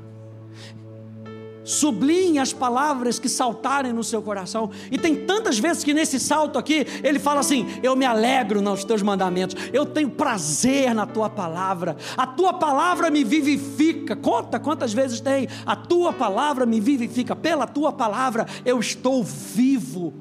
sublinhe 1.64 2.40
as 2.40 2.52
palavras 2.52 3.20
que 3.20 3.30
saltarem 3.30 3.94
no 3.94 4.04
seu 4.04 4.22
coração. 4.22 4.70
E 4.92 4.98
tem 4.98 5.26
tantas 5.26 5.60
vezes 5.60 5.84
que 5.84 5.94
nesse 5.94 6.20
salto 6.20 6.60
aqui, 6.60 6.86
ele 7.04 7.20
fala 7.20 7.40
assim: 7.40 7.68
Eu 7.82 7.96
me 7.96 8.06
alegro 8.06 8.62
nos 8.62 8.84
teus 8.84 9.02
mandamentos, 9.02 9.56
eu 9.72 9.86
tenho 9.86 10.10
prazer 10.10 10.94
na 10.94 11.06
tua 11.06 11.30
palavra, 11.30 11.96
a 12.18 12.28
tua 12.28 12.54
palavra 12.54 13.10
me 13.10 13.24
vivifica. 13.24 14.16
Conta 14.16 14.60
quantas 14.60 14.94
vezes 14.94 15.20
tem, 15.20 15.48
a 15.66 15.76
tua 15.76 16.14
palavra 16.14 16.66
me 16.66 16.80
vivifica, 16.80 17.36
pela 17.36 17.68
tua 17.68 17.92
palavra 17.92 18.46
eu 18.66 18.80
estou 18.80 19.24
vivo. 19.24 20.14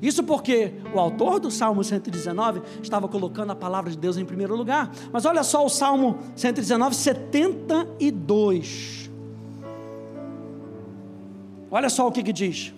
Isso 0.00 0.24
porque 0.24 0.72
o 0.94 0.98
autor 0.98 1.38
do 1.38 1.50
Salmo 1.50 1.84
119 1.84 2.62
estava 2.82 3.06
colocando 3.06 3.50
a 3.50 3.54
palavra 3.54 3.90
de 3.90 3.98
Deus 3.98 4.16
em 4.16 4.24
primeiro 4.24 4.56
lugar. 4.56 4.90
Mas 5.12 5.26
olha 5.26 5.42
só 5.42 5.62
o 5.64 5.68
Salmo 5.68 6.18
119, 6.34 6.94
72. 6.94 9.09
Olha 11.70 11.88
só 11.88 12.08
o 12.08 12.12
que, 12.12 12.22
que 12.22 12.32
diz. 12.32 12.74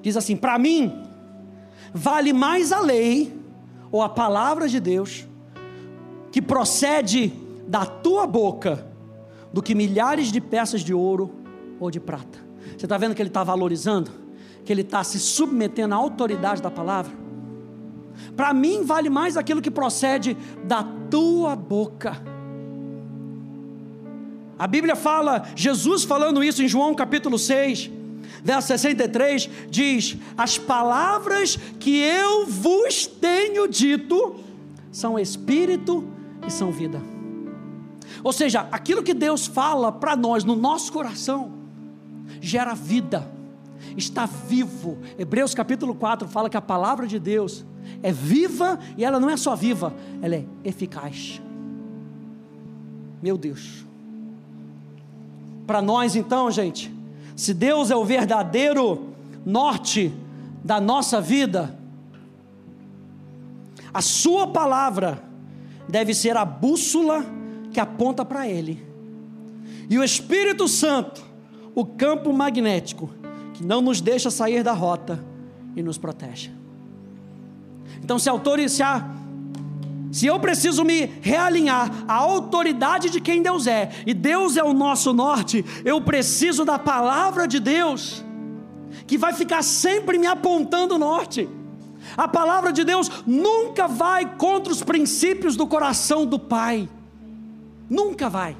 Diz 0.00 0.16
assim: 0.16 0.36
para 0.36 0.58
mim, 0.58 1.02
vale 1.92 2.32
mais 2.32 2.72
a 2.72 2.80
lei, 2.80 3.36
ou 3.90 4.02
a 4.02 4.08
palavra 4.08 4.68
de 4.68 4.80
Deus, 4.80 5.26
que 6.32 6.40
procede 6.40 7.32
da 7.66 7.84
tua 7.84 8.26
boca, 8.26 8.86
do 9.52 9.62
que 9.62 9.74
milhares 9.74 10.32
de 10.32 10.40
peças 10.40 10.80
de 10.80 10.94
ouro 10.94 11.30
ou 11.78 11.90
de 11.90 12.00
prata. 12.00 12.38
Você 12.76 12.86
está 12.86 12.98
vendo 12.98 13.14
que 13.14 13.22
ele 13.22 13.28
está 13.28 13.44
valorizando? 13.44 14.10
Que 14.64 14.72
ele 14.72 14.82
está 14.82 15.04
se 15.04 15.20
submetendo 15.20 15.94
à 15.94 15.98
autoridade 15.98 16.60
da 16.60 16.70
palavra? 16.70 17.12
Para 18.36 18.52
mim, 18.52 18.84
vale 18.84 19.10
mais 19.10 19.36
aquilo 19.36 19.60
que 19.60 19.70
procede 19.70 20.36
da 20.64 20.82
tua 21.10 21.54
boca 21.54 22.33
A 24.58 24.66
Bíblia 24.66 24.94
fala, 24.94 25.46
Jesus 25.56 26.04
falando 26.04 26.42
isso 26.42 26.62
em 26.62 26.68
João 26.68 26.94
capítulo 26.94 27.38
6, 27.38 27.90
verso 28.42 28.68
63, 28.68 29.50
diz: 29.68 30.16
As 30.36 30.58
palavras 30.58 31.56
que 31.80 31.98
eu 31.98 32.46
vos 32.46 33.06
tenho 33.06 33.66
dito 33.66 34.36
são 34.92 35.18
espírito 35.18 36.06
e 36.46 36.52
são 36.52 36.70
vida. 36.70 37.02
Ou 38.22 38.32
seja, 38.32 38.68
aquilo 38.70 39.02
que 39.02 39.12
Deus 39.12 39.46
fala 39.46 39.90
para 39.90 40.16
nós 40.16 40.44
no 40.44 40.54
nosso 40.54 40.92
coração 40.92 41.52
gera 42.40 42.74
vida, 42.74 43.28
está 43.96 44.26
vivo. 44.26 44.98
Hebreus 45.18 45.54
capítulo 45.54 45.94
4 45.94 46.28
fala 46.28 46.48
que 46.48 46.56
a 46.56 46.62
palavra 46.62 47.06
de 47.06 47.18
Deus 47.18 47.64
é 48.02 48.12
viva 48.12 48.78
e 48.96 49.04
ela 49.04 49.18
não 49.18 49.28
é 49.28 49.36
só 49.36 49.56
viva, 49.56 49.92
ela 50.22 50.36
é 50.36 50.44
eficaz. 50.64 51.40
Meu 53.22 53.36
Deus. 53.36 53.83
Para 55.66 55.80
nós 55.80 56.14
então, 56.14 56.50
gente, 56.50 56.92
se 57.36 57.54
Deus 57.54 57.90
é 57.90 57.96
o 57.96 58.04
verdadeiro 58.04 59.08
norte 59.44 60.12
da 60.62 60.80
nossa 60.80 61.20
vida, 61.20 61.78
a 63.92 64.00
Sua 64.00 64.46
palavra 64.46 65.22
deve 65.88 66.14
ser 66.14 66.36
a 66.36 66.44
bússola 66.44 67.24
que 67.72 67.80
aponta 67.80 68.24
para 68.24 68.48
Ele, 68.48 68.84
e 69.88 69.98
o 69.98 70.04
Espírito 70.04 70.66
Santo, 70.66 71.22
o 71.74 71.84
campo 71.84 72.32
magnético, 72.32 73.10
que 73.54 73.64
não 73.64 73.80
nos 73.80 74.00
deixa 74.00 74.30
sair 74.30 74.62
da 74.62 74.72
rota 74.72 75.22
e 75.76 75.82
nos 75.82 75.98
protege. 75.98 76.50
Então, 78.02 78.18
se, 78.18 78.28
autor, 78.28 78.58
se, 78.68 78.82
se 80.14 80.26
eu 80.28 80.38
preciso 80.38 80.84
me 80.84 81.06
realinhar 81.20 82.04
à 82.06 82.14
autoridade 82.14 83.10
de 83.10 83.20
quem 83.20 83.42
Deus 83.42 83.66
é, 83.66 83.90
e 84.06 84.14
Deus 84.14 84.56
é 84.56 84.62
o 84.62 84.72
nosso 84.72 85.12
norte, 85.12 85.64
eu 85.84 86.00
preciso 86.00 86.64
da 86.64 86.78
palavra 86.78 87.48
de 87.48 87.58
Deus, 87.58 88.24
que 89.08 89.18
vai 89.18 89.32
ficar 89.32 89.64
sempre 89.64 90.16
me 90.16 90.28
apontando 90.28 90.94
o 90.94 90.98
norte. 90.98 91.48
A 92.16 92.28
palavra 92.28 92.72
de 92.72 92.84
Deus 92.84 93.10
nunca 93.26 93.88
vai 93.88 94.36
contra 94.36 94.72
os 94.72 94.84
princípios 94.84 95.56
do 95.56 95.66
coração 95.66 96.24
do 96.24 96.38
Pai. 96.38 96.88
Nunca 97.90 98.30
vai. 98.30 98.56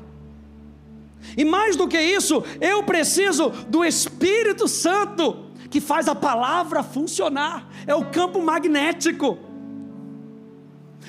E 1.37 1.45
mais 1.45 1.77
do 1.77 1.87
que 1.87 2.01
isso, 2.01 2.43
eu 2.61 2.83
preciso 2.83 3.51
do 3.69 3.85
Espírito 3.85 4.67
Santo 4.67 5.51
que 5.71 5.81
faz 5.81 6.09
a 6.09 6.17
palavra 6.17 6.83
funcionar. 6.83 7.69
É 7.87 7.95
o 7.95 8.07
campo 8.07 8.43
magnético. 8.43 9.54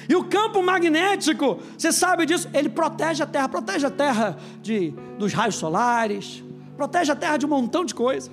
E 0.07 0.15
o 0.15 0.23
campo 0.23 0.61
magnético, 0.61 1.59
você 1.77 1.91
sabe 1.91 2.25
disso, 2.25 2.47
ele 2.53 2.69
protege 2.69 3.23
a 3.23 3.25
terra, 3.25 3.49
protege 3.49 3.85
a 3.87 3.91
terra 3.91 4.37
de, 4.61 4.93
dos 5.17 5.33
raios 5.33 5.55
solares, 5.55 6.43
protege 6.77 7.11
a 7.11 7.15
terra 7.15 7.37
de 7.37 7.45
um 7.45 7.49
montão 7.49 7.83
de 7.83 7.95
coisa. 7.95 8.29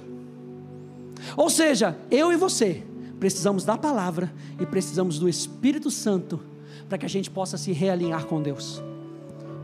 Ou 1.37 1.49
seja, 1.49 1.97
eu 2.11 2.33
e 2.33 2.37
você 2.37 2.83
precisamos 3.19 3.64
da 3.64 3.76
palavra 3.76 4.33
e 4.61 4.67
precisamos 4.67 5.19
do 5.19 5.29
Espírito 5.29 5.91
Santo 5.91 6.41
para 6.88 6.99
que 6.99 7.07
a 7.07 7.09
gente 7.09 7.31
possa 7.31 7.57
se 7.57 7.73
realinhar 7.73 8.26
com 8.26 8.43
Deus. 8.43 8.83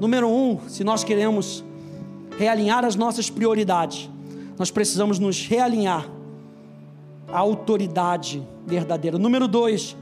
Número 0.00 0.28
um, 0.28 0.60
se 0.68 0.84
nós 0.84 1.02
queremos 1.02 1.64
realinhar 2.38 2.84
as 2.84 2.94
nossas 2.94 3.28
prioridades, 3.28 4.08
nós 4.56 4.70
precisamos 4.70 5.18
nos 5.18 5.44
realinhar 5.44 6.08
à 7.26 7.38
autoridade 7.38 8.46
verdadeira. 8.64 9.18
Número 9.18 9.48
dois, 9.48 9.96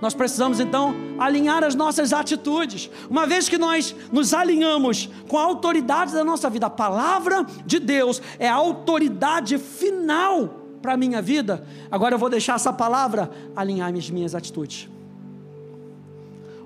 nós 0.00 0.14
precisamos 0.14 0.60
então 0.60 0.94
alinhar 1.18 1.62
as 1.62 1.74
nossas 1.74 2.12
atitudes. 2.12 2.90
Uma 3.08 3.26
vez 3.26 3.48
que 3.48 3.58
nós 3.58 3.94
nos 4.10 4.32
alinhamos 4.32 5.08
com 5.28 5.38
a 5.38 5.42
autoridade 5.42 6.12
da 6.12 6.24
nossa 6.24 6.48
vida, 6.48 6.66
a 6.66 6.70
palavra 6.70 7.44
de 7.66 7.78
Deus 7.78 8.22
é 8.38 8.48
a 8.48 8.54
autoridade 8.54 9.58
final 9.58 10.60
para 10.80 10.94
a 10.94 10.96
minha 10.96 11.20
vida. 11.20 11.66
Agora 11.90 12.14
eu 12.14 12.18
vou 12.18 12.30
deixar 12.30 12.56
essa 12.56 12.72
palavra 12.72 13.30
alinhar 13.54 13.92
as 13.94 14.08
minhas 14.08 14.34
atitudes. 14.34 14.88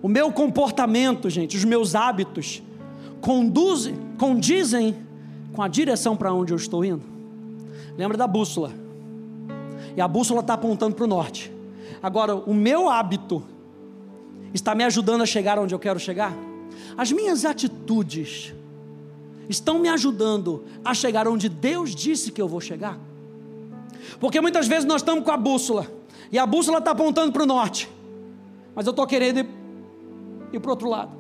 O 0.01 0.09
meu 0.09 0.31
comportamento, 0.31 1.29
gente, 1.29 1.57
os 1.57 1.64
meus 1.64 1.94
hábitos, 1.94 2.62
conduzem, 3.20 3.97
condizem 4.18 4.97
com 5.55 5.62
a 5.62 5.68
direção 5.68 6.14
para 6.14 6.33
onde 6.33 6.53
eu 6.53 6.57
estou 6.57 6.85
indo. 6.85 7.03
Lembra 7.97 8.16
da 8.16 8.27
bússola? 8.27 8.70
E 9.97 10.01
a 10.01 10.07
bússola 10.07 10.40
está 10.40 10.55
apontando 10.55 10.94
para 10.94 11.05
o 11.05 11.09
norte. 11.09 11.54
Agora, 12.05 12.35
o 12.35 12.53
meu 12.53 12.90
hábito 12.90 13.43
está 14.53 14.75
me 14.75 14.85
ajudando 14.85 15.23
a 15.23 15.27
chegar 15.27 15.59
onde 15.59 15.75
eu 15.75 15.79
quero 15.79 15.99
chegar? 15.99 16.35
As 16.99 17.11
minhas 17.11 17.47
atitudes 17.47 18.53
estão 19.49 19.79
me 19.79 19.88
ajudando 19.88 20.67
a 20.85 20.93
chegar 20.93 21.27
onde 21.27 21.49
Deus 21.49 21.95
disse 21.95 22.31
que 22.31 22.43
eu 22.43 22.47
vou 22.47 22.61
chegar? 22.61 22.99
Porque 24.21 24.38
muitas 24.38 24.69
vezes 24.69 24.85
nós 24.85 25.01
estamos 25.01 25.25
com 25.25 25.31
a 25.31 25.37
bússola, 25.38 25.90
e 26.31 26.38
a 26.38 26.45
bússola 26.45 26.77
está 26.77 26.90
apontando 26.90 27.33
para 27.33 27.43
o 27.43 27.47
norte, 27.47 27.90
mas 28.75 28.85
eu 28.85 28.90
estou 28.90 29.07
querendo 29.07 29.38
ir, 29.38 29.49
ir 30.53 30.61
para 30.61 30.69
o 30.69 30.73
outro 30.73 30.90
lado. 30.90 31.17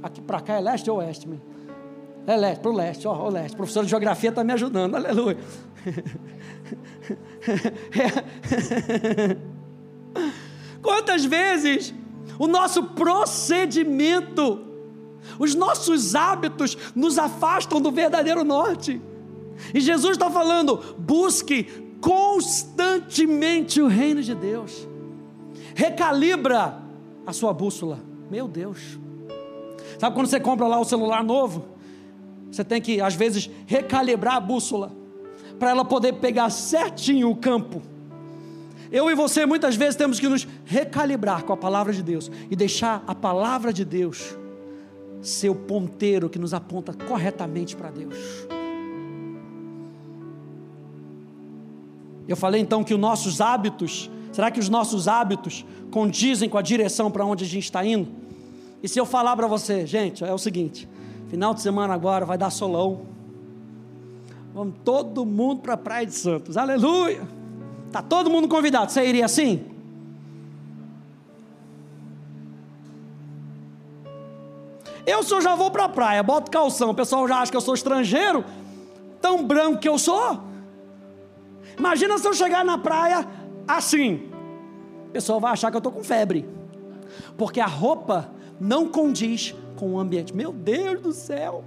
Aqui 0.00 0.20
para 0.20 0.40
cá 0.40 0.54
é 0.54 0.60
leste 0.60 0.88
ou 0.88 0.98
oeste? 0.98 1.26
Meu? 1.28 1.40
É 2.24 2.36
leste, 2.36 2.60
para 2.60 2.70
o 2.70 2.74
leste, 2.74 3.08
ó, 3.08 3.26
o 3.26 3.30
leste. 3.30 3.54
O 3.54 3.56
professor 3.56 3.82
de 3.82 3.90
geografia 3.90 4.30
está 4.30 4.44
me 4.44 4.52
ajudando, 4.52 4.94
aleluia. 4.94 5.38
Quantas 10.88 11.22
vezes 11.22 11.92
o 12.38 12.46
nosso 12.46 12.82
procedimento, 12.82 14.58
os 15.38 15.54
nossos 15.54 16.14
hábitos 16.14 16.78
nos 16.94 17.18
afastam 17.18 17.78
do 17.78 17.90
verdadeiro 17.90 18.42
norte. 18.42 18.98
E 19.74 19.80
Jesus 19.80 20.12
está 20.12 20.30
falando: 20.30 20.96
busque 20.98 21.64
constantemente 22.00 23.82
o 23.82 23.86
reino 23.86 24.22
de 24.22 24.34
Deus, 24.34 24.88
recalibra 25.74 26.80
a 27.26 27.34
sua 27.34 27.52
bússola. 27.52 28.00
Meu 28.30 28.48
Deus, 28.48 28.98
Sabe 29.98 30.14
quando 30.14 30.26
você 30.26 30.40
compra 30.40 30.66
lá 30.66 30.80
o 30.80 30.86
celular 30.86 31.22
novo? 31.22 31.66
Você 32.50 32.64
tem 32.64 32.80
que, 32.80 32.98
às 32.98 33.14
vezes, 33.14 33.50
recalibrar 33.66 34.36
a 34.36 34.40
bússola 34.40 34.90
para 35.58 35.68
ela 35.68 35.84
poder 35.84 36.14
pegar 36.14 36.48
certinho 36.48 37.28
o 37.28 37.36
campo. 37.36 37.82
Eu 38.90 39.10
e 39.10 39.14
você 39.14 39.44
muitas 39.44 39.76
vezes 39.76 39.96
temos 39.96 40.18
que 40.18 40.28
nos 40.28 40.46
recalibrar 40.64 41.44
com 41.44 41.52
a 41.52 41.56
palavra 41.56 41.92
de 41.92 42.02
Deus 42.02 42.30
e 42.50 42.56
deixar 42.56 43.02
a 43.06 43.14
palavra 43.14 43.72
de 43.72 43.84
Deus 43.84 44.36
ser 45.20 45.50
o 45.50 45.54
ponteiro 45.54 46.28
que 46.28 46.38
nos 46.38 46.54
aponta 46.54 46.92
corretamente 46.92 47.76
para 47.76 47.90
Deus. 47.90 48.16
Eu 52.26 52.36
falei 52.36 52.60
então 52.60 52.84
que 52.84 52.92
os 52.92 53.00
nossos 53.00 53.40
hábitos, 53.40 54.10
será 54.32 54.50
que 54.50 54.60
os 54.60 54.68
nossos 54.68 55.08
hábitos 55.08 55.64
condizem 55.90 56.48
com 56.48 56.58
a 56.58 56.62
direção 56.62 57.10
para 57.10 57.24
onde 57.24 57.44
a 57.44 57.48
gente 57.48 57.64
está 57.64 57.84
indo? 57.84 58.08
E 58.82 58.88
se 58.88 58.98
eu 58.98 59.06
falar 59.06 59.34
para 59.34 59.46
você, 59.46 59.86
gente, 59.86 60.22
é 60.22 60.32
o 60.32 60.38
seguinte: 60.38 60.88
final 61.28 61.54
de 61.54 61.62
semana 61.62 61.94
agora 61.94 62.26
vai 62.26 62.36
dar 62.36 62.50
solão. 62.50 63.00
Vamos 64.54 64.74
todo 64.84 65.24
mundo 65.24 65.62
para 65.62 65.74
a 65.74 65.76
Praia 65.76 66.06
de 66.06 66.14
Santos. 66.14 66.56
Aleluia! 66.56 67.37
Tá 67.90 68.02
todo 68.02 68.30
mundo 68.30 68.48
convidado. 68.48 68.92
Você 68.92 69.04
iria 69.06 69.24
assim? 69.24 69.64
Eu 75.06 75.22
só 75.22 75.40
já 75.40 75.54
vou 75.54 75.70
para 75.70 75.84
a 75.84 75.88
praia, 75.88 76.22
boto 76.22 76.50
calção. 76.50 76.90
O 76.90 76.94
pessoal 76.94 77.26
já 77.26 77.38
acha 77.38 77.50
que 77.50 77.56
eu 77.56 77.62
sou 77.62 77.74
estrangeiro, 77.74 78.44
tão 79.22 79.42
branco 79.42 79.78
que 79.78 79.88
eu 79.88 79.98
sou. 79.98 80.38
Imagina 81.78 82.18
se 82.18 82.28
eu 82.28 82.34
chegar 82.34 82.62
na 82.62 82.76
praia 82.76 83.26
assim. 83.66 84.28
O 85.08 85.10
pessoal 85.10 85.40
vai 85.40 85.52
achar 85.52 85.70
que 85.70 85.76
eu 85.76 85.78
estou 85.78 85.92
com 85.92 86.04
febre. 86.04 86.46
Porque 87.38 87.58
a 87.58 87.66
roupa 87.66 88.30
não 88.60 88.88
condiz 88.88 89.54
com 89.76 89.94
o 89.94 89.98
ambiente. 89.98 90.36
Meu 90.36 90.52
Deus 90.52 91.00
do 91.00 91.12
céu! 91.12 91.64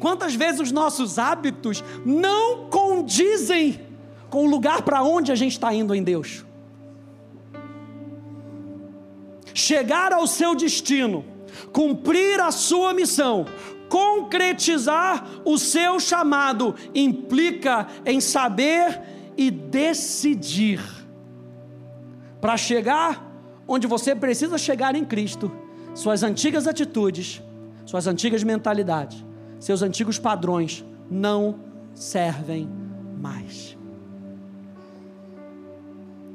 Quantas 0.00 0.34
vezes 0.34 0.60
os 0.60 0.72
nossos 0.72 1.20
hábitos 1.20 1.84
não 2.04 2.68
condizem 2.68 3.80
com 4.32 4.46
o 4.46 4.50
lugar 4.50 4.80
para 4.80 5.02
onde 5.02 5.30
a 5.30 5.34
gente 5.34 5.52
está 5.52 5.74
indo 5.74 5.94
em 5.94 6.02
Deus? 6.02 6.42
Chegar 9.52 10.10
ao 10.10 10.26
seu 10.26 10.54
destino, 10.54 11.22
cumprir 11.70 12.40
a 12.40 12.50
sua 12.50 12.94
missão, 12.94 13.44
concretizar 13.90 15.28
o 15.44 15.58
seu 15.58 16.00
chamado, 16.00 16.74
implica 16.94 17.86
em 18.06 18.22
saber 18.22 19.02
e 19.36 19.50
decidir. 19.50 20.80
Para 22.40 22.56
chegar 22.56 23.30
onde 23.68 23.86
você 23.86 24.14
precisa 24.14 24.56
chegar 24.56 24.94
em 24.94 25.04
Cristo, 25.04 25.52
suas 25.94 26.22
antigas 26.22 26.66
atitudes, 26.66 27.42
suas 27.84 28.06
antigas 28.06 28.42
mentalidades, 28.42 29.22
seus 29.60 29.82
antigos 29.82 30.18
padrões 30.18 30.82
não 31.10 31.60
servem 31.92 32.66
mais. 33.20 33.81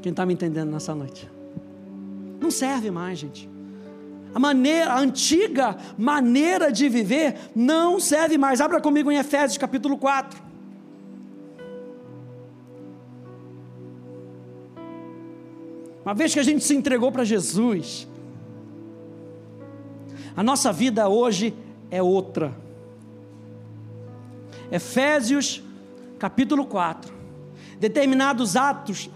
Quem 0.01 0.12
está 0.12 0.25
me 0.25 0.33
entendendo 0.33 0.71
nessa 0.71 0.93
noite? 0.93 1.29
Não 2.39 2.51
serve 2.51 2.91
mais, 2.91 3.19
gente. 3.19 3.49
a 4.33 4.39
maneira, 4.39 4.91
a 4.91 4.99
antiga 4.99 5.77
maneira 5.97 6.71
de 6.71 6.88
viver 6.88 7.36
não 7.55 7.99
serve 7.99 8.38
mais. 8.38 8.62
Abra 8.62 8.79
comigo 8.79 9.12
em 9.12 9.17
Efésios 9.17 9.57
capítulo 9.57 9.97
4. 9.97 10.47
Uma 16.05 16.13
vez 16.13 16.33
que 16.33 16.39
a 16.39 16.43
gente 16.43 16.63
se 16.63 16.73
entregou 16.73 17.12
para 17.12 17.25
Jesus, 17.25 18.07
a 20.36 20.43
nossa 20.43 20.71
vida 20.71 21.10
hoje 21.10 21.53
é 21.91 22.01
outra. 22.01 22.55
Efésios 24.71 25.63
capítulo 26.19 26.65
4. 26.65 27.13
Determinados 27.79 28.55
atos, 28.55 29.10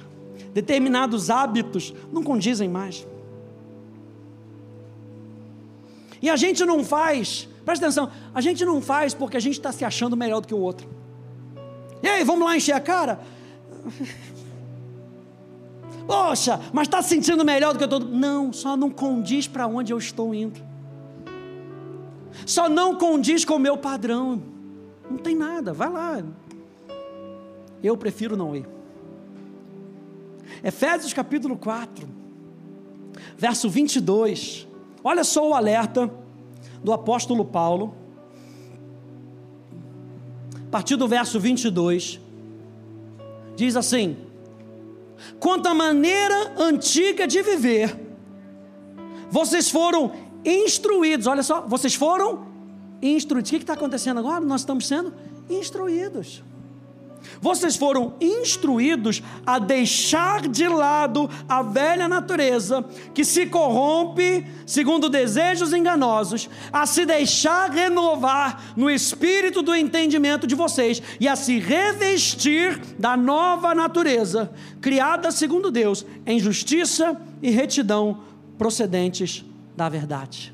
determinados 0.53 1.29
hábitos 1.29 1.93
não 2.11 2.23
condizem 2.23 2.69
mais. 2.69 3.07
E 6.21 6.29
a 6.29 6.35
gente 6.35 6.63
não 6.65 6.83
faz, 6.83 7.47
presta 7.65 7.85
atenção, 7.85 8.11
a 8.33 8.41
gente 8.41 8.63
não 8.63 8.81
faz 8.81 9.13
porque 9.13 9.37
a 9.37 9.39
gente 9.39 9.53
está 9.53 9.71
se 9.71 9.83
achando 9.83 10.15
melhor 10.15 10.41
do 10.41 10.47
que 10.47 10.53
o 10.53 10.59
outro. 10.59 10.87
E 12.03 12.07
aí, 12.07 12.23
vamos 12.23 12.45
lá 12.45 12.55
encher 12.55 12.73
a 12.73 12.79
cara? 12.79 13.19
Poxa, 16.05 16.59
mas 16.73 16.87
está 16.87 17.01
se 17.01 17.09
sentindo 17.09 17.45
melhor 17.45 17.73
do 17.73 17.79
que 17.79 17.87
todo 17.87 18.07
Não, 18.07 18.51
só 18.51 18.75
não 18.75 18.89
condiz 18.89 19.47
para 19.47 19.67
onde 19.67 19.93
eu 19.93 19.97
estou 19.97 20.33
indo. 20.33 20.59
Só 22.45 22.67
não 22.67 22.95
condiz 22.95 23.45
com 23.45 23.55
o 23.55 23.59
meu 23.59 23.77
padrão. 23.77 24.41
Não 25.09 25.17
tem 25.17 25.35
nada, 25.35 25.73
vai 25.73 25.89
lá. 25.89 26.23
Eu 27.83 27.97
prefiro 27.97 28.35
não 28.35 28.55
ir. 28.55 28.67
Efésios 30.63 31.13
capítulo 31.13 31.57
4, 31.57 32.07
verso 33.37 33.69
22. 33.69 34.67
Olha 35.03 35.23
só 35.23 35.49
o 35.49 35.53
alerta 35.53 36.11
do 36.83 36.93
apóstolo 36.93 37.45
Paulo. 37.45 37.95
A 40.67 40.71
partir 40.71 40.95
do 40.95 41.07
verso 41.07 41.39
22, 41.39 42.19
diz 43.55 43.75
assim: 43.75 44.17
Quanto 45.39 45.67
à 45.67 45.73
maneira 45.73 46.53
antiga 46.57 47.27
de 47.27 47.41
viver, 47.41 47.97
vocês 49.29 49.69
foram 49.69 50.11
instruídos, 50.45 51.27
olha 51.27 51.43
só, 51.43 51.61
vocês 51.61 51.93
foram 51.93 52.45
instruídos. 53.01 53.49
O 53.49 53.53
que 53.53 53.57
está 53.57 53.73
acontecendo 53.73 54.19
agora? 54.19 54.41
Nós 54.41 54.61
estamos 54.61 54.87
sendo 54.87 55.13
instruídos. 55.49 56.43
Vocês 57.39 57.75
foram 57.75 58.13
instruídos 58.19 59.21
a 59.45 59.60
deixar 59.60 60.47
de 60.47 60.67
lado 60.67 61.29
a 61.47 61.62
velha 61.62 62.07
natureza 62.07 62.86
que 63.13 63.23
se 63.23 63.45
corrompe 63.45 64.45
segundo 64.65 65.10
desejos 65.10 65.73
enganosos, 65.73 66.49
a 66.71 66.86
se 66.86 67.05
deixar 67.05 67.69
renovar 67.71 68.73
no 68.75 68.89
espírito 68.89 69.62
do 69.62 69.75
entendimento 69.75 70.45
de 70.45 70.55
vocês 70.55 71.01
e 71.19 71.27
a 71.27 71.36
se 71.36 71.60
revestir 71.60 72.79
da 72.97 73.17
nova 73.17 73.73
natureza, 73.73 74.51
criada 74.79 75.31
segundo 75.31 75.71
Deus, 75.71 76.05
em 76.25 76.39
justiça 76.39 77.19
e 77.41 77.49
retidão 77.49 78.21
procedentes 78.57 79.43
da 79.75 79.89
verdade. 79.89 80.53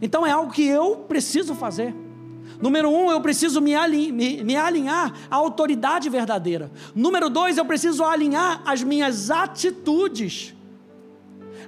Então 0.00 0.26
é 0.26 0.30
algo 0.30 0.52
que 0.52 0.66
eu 0.66 0.96
preciso 1.08 1.54
fazer. 1.54 1.94
Número 2.60 2.90
um, 2.90 3.10
eu 3.10 3.20
preciso 3.20 3.60
me, 3.60 3.74
alinhar, 3.74 4.12
me, 4.12 4.44
me 4.44 4.56
alinhar 4.56 5.14
à 5.30 5.36
autoridade 5.36 6.10
verdadeira. 6.10 6.70
Número 6.94 7.30
dois, 7.30 7.56
eu 7.56 7.64
preciso 7.64 8.04
alinhar 8.04 8.62
as 8.66 8.82
minhas 8.82 9.30
atitudes. 9.30 10.54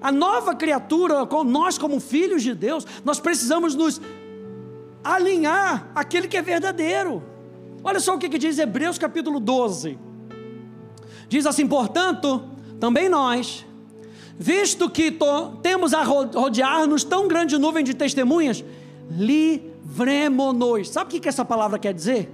A 0.01 0.13
nova 0.13 0.55
criatura, 0.55 1.27
nós 1.47 1.79
como 1.79 1.99
filhos 1.99 2.43
de 2.43 2.55
Deus, 2.55 2.87
nós 3.05 3.19
precisamos 3.19 3.75
nos 3.75 4.01
alinhar 5.03 5.91
àquele 5.95 6.29
que 6.29 6.37
é 6.37 6.43
verdadeiro. 6.43 7.23
Olha 7.83 7.99
só 7.99 8.15
o 8.15 8.19
que, 8.19 8.29
que 8.29 8.39
diz 8.39 8.59
Hebreus 8.59 8.99
capítulo 8.99 9.41
12. 9.41 9.99
Diz 11.29 11.47
assim: 11.47 11.67
portanto, 11.67 12.45
também 12.79 13.09
nós, 13.09 13.65
visto 14.39 14.91
que 14.91 15.17
temos 15.63 15.95
a 15.95 16.03
rodear-nos 16.03 17.03
tão 17.03 17.27
grande 17.27 17.57
nuvem 17.57 17.83
de 17.83 17.95
testemunhas, 17.95 18.63
li 19.11 19.72
livremo-nos. 19.93 20.89
Sabe 20.89 21.17
o 21.17 21.21
que 21.21 21.29
essa 21.29 21.45
palavra 21.45 21.79
quer 21.79 21.93
dizer? 21.93 22.33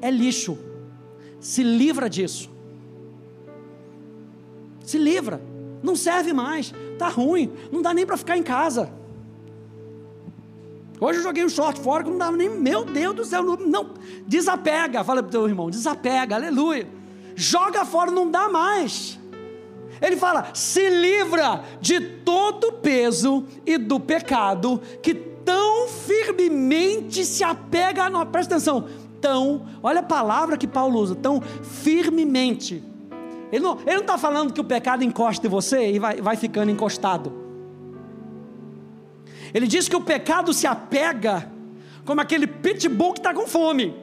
É 0.00 0.10
lixo. 0.10 0.56
Se 1.40 1.62
livra 1.62 2.08
disso. 2.08 2.48
Se 4.84 4.96
livra. 4.96 5.42
Não 5.82 5.96
serve 5.96 6.32
mais. 6.32 6.72
Tá 6.98 7.08
ruim. 7.08 7.52
Não 7.70 7.82
dá 7.82 7.92
nem 7.92 8.06
para 8.06 8.16
ficar 8.16 8.36
em 8.36 8.42
casa. 8.42 8.92
Hoje 11.00 11.18
eu 11.18 11.22
joguei 11.24 11.44
um 11.44 11.48
short 11.48 11.80
fora 11.80 12.04
que 12.04 12.10
não 12.10 12.18
dava 12.18 12.36
nem. 12.36 12.48
Meu 12.48 12.84
Deus 12.84 13.16
do 13.16 13.24
céu. 13.24 13.42
Não. 13.42 13.94
Desapega. 14.26 15.02
Fala 15.02 15.22
para 15.22 15.28
o 15.28 15.32
teu 15.32 15.48
irmão. 15.48 15.68
Desapega. 15.68 16.36
Aleluia. 16.36 16.88
Joga 17.34 17.84
fora. 17.84 18.10
Não 18.10 18.30
dá 18.30 18.48
mais. 18.48 19.18
Ele 20.00 20.16
fala: 20.16 20.54
se 20.54 20.88
livra 20.88 21.64
de 21.80 22.00
todo 22.00 22.68
o 22.68 22.72
peso 22.74 23.44
e 23.66 23.76
do 23.78 23.98
pecado 23.98 24.80
que 25.02 25.32
tão 25.44 25.88
firmemente 26.22 27.24
se 27.24 27.42
apega 27.42 28.04
a 28.04 28.10
nós. 28.10 28.28
Presta 28.30 28.54
atenção, 28.54 28.88
tão, 29.20 29.66
olha 29.82 30.00
a 30.00 30.04
palavra 30.04 30.56
que 30.56 30.66
Paulo 30.66 30.98
usa, 30.98 31.14
tão 31.14 31.40
firmemente. 31.40 32.82
Ele 33.50 33.64
não 33.64 33.76
está 33.84 34.16
falando 34.16 34.52
que 34.52 34.60
o 34.60 34.64
pecado 34.64 35.04
encosta 35.04 35.46
em 35.46 35.50
você 35.50 35.92
e 35.92 35.98
vai, 35.98 36.20
vai 36.20 36.36
ficando 36.36 36.70
encostado. 36.70 37.32
Ele 39.52 39.66
diz 39.66 39.88
que 39.88 39.96
o 39.96 40.00
pecado 40.00 40.54
se 40.54 40.66
apega 40.66 41.50
como 42.04 42.20
aquele 42.20 42.46
pitbull 42.46 43.12
que 43.12 43.20
está 43.20 43.34
com 43.34 43.46
fome. 43.46 43.94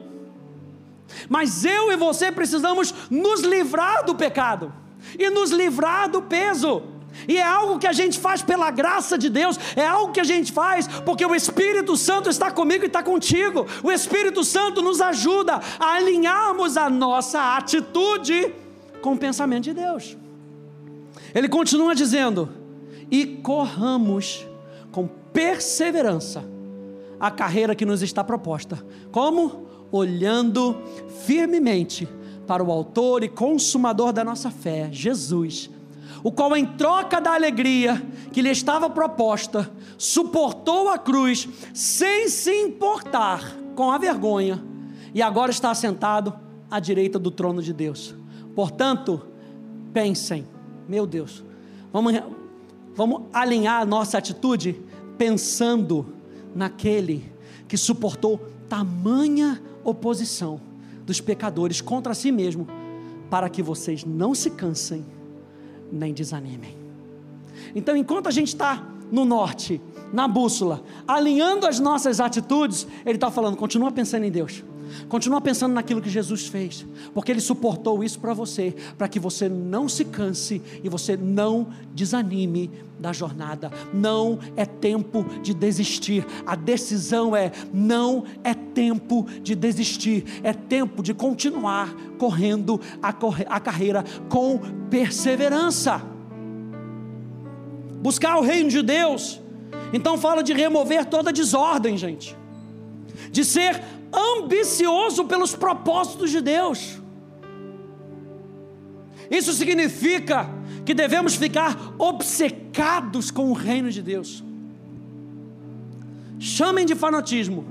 Mas 1.28 1.64
eu 1.64 1.90
e 1.90 1.96
você 1.96 2.30
precisamos 2.30 2.94
nos 3.10 3.40
livrar 3.40 4.04
do 4.04 4.14
pecado 4.14 4.72
e 5.18 5.28
nos 5.30 5.50
livrar 5.50 6.08
do 6.08 6.22
peso. 6.22 6.82
E 7.28 7.36
é 7.36 7.42
algo 7.42 7.78
que 7.78 7.86
a 7.86 7.92
gente 7.92 8.18
faz 8.18 8.42
pela 8.42 8.70
graça 8.70 9.18
de 9.18 9.28
Deus, 9.28 9.58
é 9.76 9.86
algo 9.86 10.12
que 10.12 10.20
a 10.20 10.24
gente 10.24 10.52
faz 10.52 10.86
porque 11.04 11.24
o 11.24 11.34
Espírito 11.34 11.96
Santo 11.96 12.28
está 12.28 12.50
comigo 12.50 12.84
e 12.84 12.86
está 12.86 13.02
contigo. 13.02 13.66
O 13.82 13.90
Espírito 13.90 14.44
Santo 14.44 14.82
nos 14.82 15.00
ajuda 15.00 15.60
a 15.78 15.94
alinharmos 15.94 16.76
a 16.76 16.88
nossa 16.88 17.56
atitude 17.56 18.54
com 19.02 19.12
o 19.12 19.18
pensamento 19.18 19.64
de 19.64 19.74
Deus. 19.74 20.16
Ele 21.34 21.48
continua 21.48 21.94
dizendo: 21.94 22.48
e 23.10 23.26
corramos 23.26 24.46
com 24.92 25.08
perseverança 25.32 26.44
a 27.18 27.30
carreira 27.30 27.74
que 27.74 27.84
nos 27.84 28.02
está 28.02 28.22
proposta. 28.24 28.84
Como? 29.10 29.68
Olhando 29.92 30.76
firmemente 31.26 32.08
para 32.46 32.62
o 32.62 32.70
Autor 32.70 33.24
e 33.24 33.28
Consumador 33.28 34.12
da 34.12 34.24
nossa 34.24 34.50
fé, 34.50 34.88
Jesus 34.92 35.68
o 36.22 36.30
qual, 36.30 36.56
em 36.56 36.66
troca 36.66 37.20
da 37.20 37.34
alegria 37.34 38.02
que 38.32 38.42
lhe 38.42 38.50
estava 38.50 38.90
proposta, 38.90 39.70
suportou 39.96 40.88
a 40.88 40.98
cruz 40.98 41.48
sem 41.72 42.28
se 42.28 42.52
importar 42.52 43.56
com 43.74 43.90
a 43.90 43.98
vergonha, 43.98 44.62
e 45.14 45.22
agora 45.22 45.50
está 45.50 45.74
sentado 45.74 46.32
à 46.70 46.78
direita 46.78 47.18
do 47.18 47.30
trono 47.30 47.62
de 47.62 47.72
Deus. 47.72 48.14
Portanto, 48.54 49.26
pensem, 49.92 50.46
meu 50.88 51.06
Deus, 51.06 51.44
vamos, 51.92 52.12
vamos 52.94 53.22
alinhar 53.32 53.82
a 53.82 53.86
nossa 53.86 54.18
atitude 54.18 54.80
pensando 55.18 56.14
naquele 56.54 57.32
que 57.66 57.76
suportou 57.76 58.38
tamanha 58.68 59.60
oposição 59.82 60.60
dos 61.04 61.20
pecadores 61.20 61.80
contra 61.80 62.14
si 62.14 62.30
mesmo, 62.30 62.68
para 63.28 63.48
que 63.48 63.62
vocês 63.62 64.04
não 64.04 64.34
se 64.34 64.50
cansem 64.50 65.04
nem 65.92 66.12
desanimem. 66.12 66.76
Então, 67.74 67.96
enquanto 67.96 68.28
a 68.28 68.30
gente 68.30 68.48
está 68.48 68.86
no 69.10 69.24
norte, 69.24 69.80
na 70.12 70.26
bússola, 70.26 70.82
alinhando 71.06 71.66
as 71.66 71.78
nossas 71.78 72.20
atitudes, 72.20 72.86
Ele 73.04 73.16
está 73.16 73.30
falando: 73.30 73.56
continua 73.56 73.90
pensando 73.90 74.24
em 74.24 74.30
Deus. 74.30 74.64
Continua 75.08 75.40
pensando 75.40 75.74
naquilo 75.74 76.00
que 76.00 76.10
Jesus 76.10 76.46
fez, 76.46 76.86
porque 77.14 77.32
Ele 77.32 77.40
suportou 77.40 78.02
isso 78.02 78.18
para 78.18 78.34
você, 78.34 78.74
para 78.96 79.08
que 79.08 79.18
você 79.18 79.48
não 79.48 79.88
se 79.88 80.04
canse 80.04 80.62
e 80.82 80.88
você 80.88 81.16
não 81.16 81.68
desanime 81.94 82.70
da 82.98 83.12
jornada. 83.12 83.70
Não 83.92 84.38
é 84.56 84.64
tempo 84.64 85.24
de 85.42 85.54
desistir. 85.54 86.26
A 86.46 86.54
decisão 86.54 87.34
é: 87.34 87.50
não 87.72 88.24
é 88.44 88.54
tempo 88.54 89.26
de 89.42 89.54
desistir, 89.54 90.24
é 90.42 90.52
tempo 90.52 91.02
de 91.02 91.14
continuar 91.14 91.94
correndo 92.18 92.80
a, 93.02 93.12
corre 93.12 93.46
a 93.48 93.58
carreira 93.58 94.04
com 94.28 94.58
perseverança. 94.90 96.02
Buscar 98.02 98.36
o 98.36 98.42
reino 98.42 98.70
de 98.70 98.82
Deus. 98.82 99.40
Então 99.92 100.16
fala 100.16 100.42
de 100.42 100.52
remover 100.52 101.04
toda 101.04 101.32
desordem, 101.32 101.96
gente. 101.96 102.36
De 103.30 103.44
ser 103.44 103.82
ambicioso 104.12 105.24
pelos 105.24 105.54
propósitos 105.54 106.30
de 106.30 106.40
Deus. 106.40 107.00
Isso 109.30 109.52
significa 109.52 110.48
que 110.84 110.92
devemos 110.92 111.36
ficar 111.36 111.94
obcecados 111.98 113.30
com 113.30 113.50
o 113.50 113.52
reino 113.52 113.90
de 113.90 114.02
Deus. 114.02 114.42
Chamem 116.38 116.84
de 116.84 116.94
fanatismo 116.94 117.64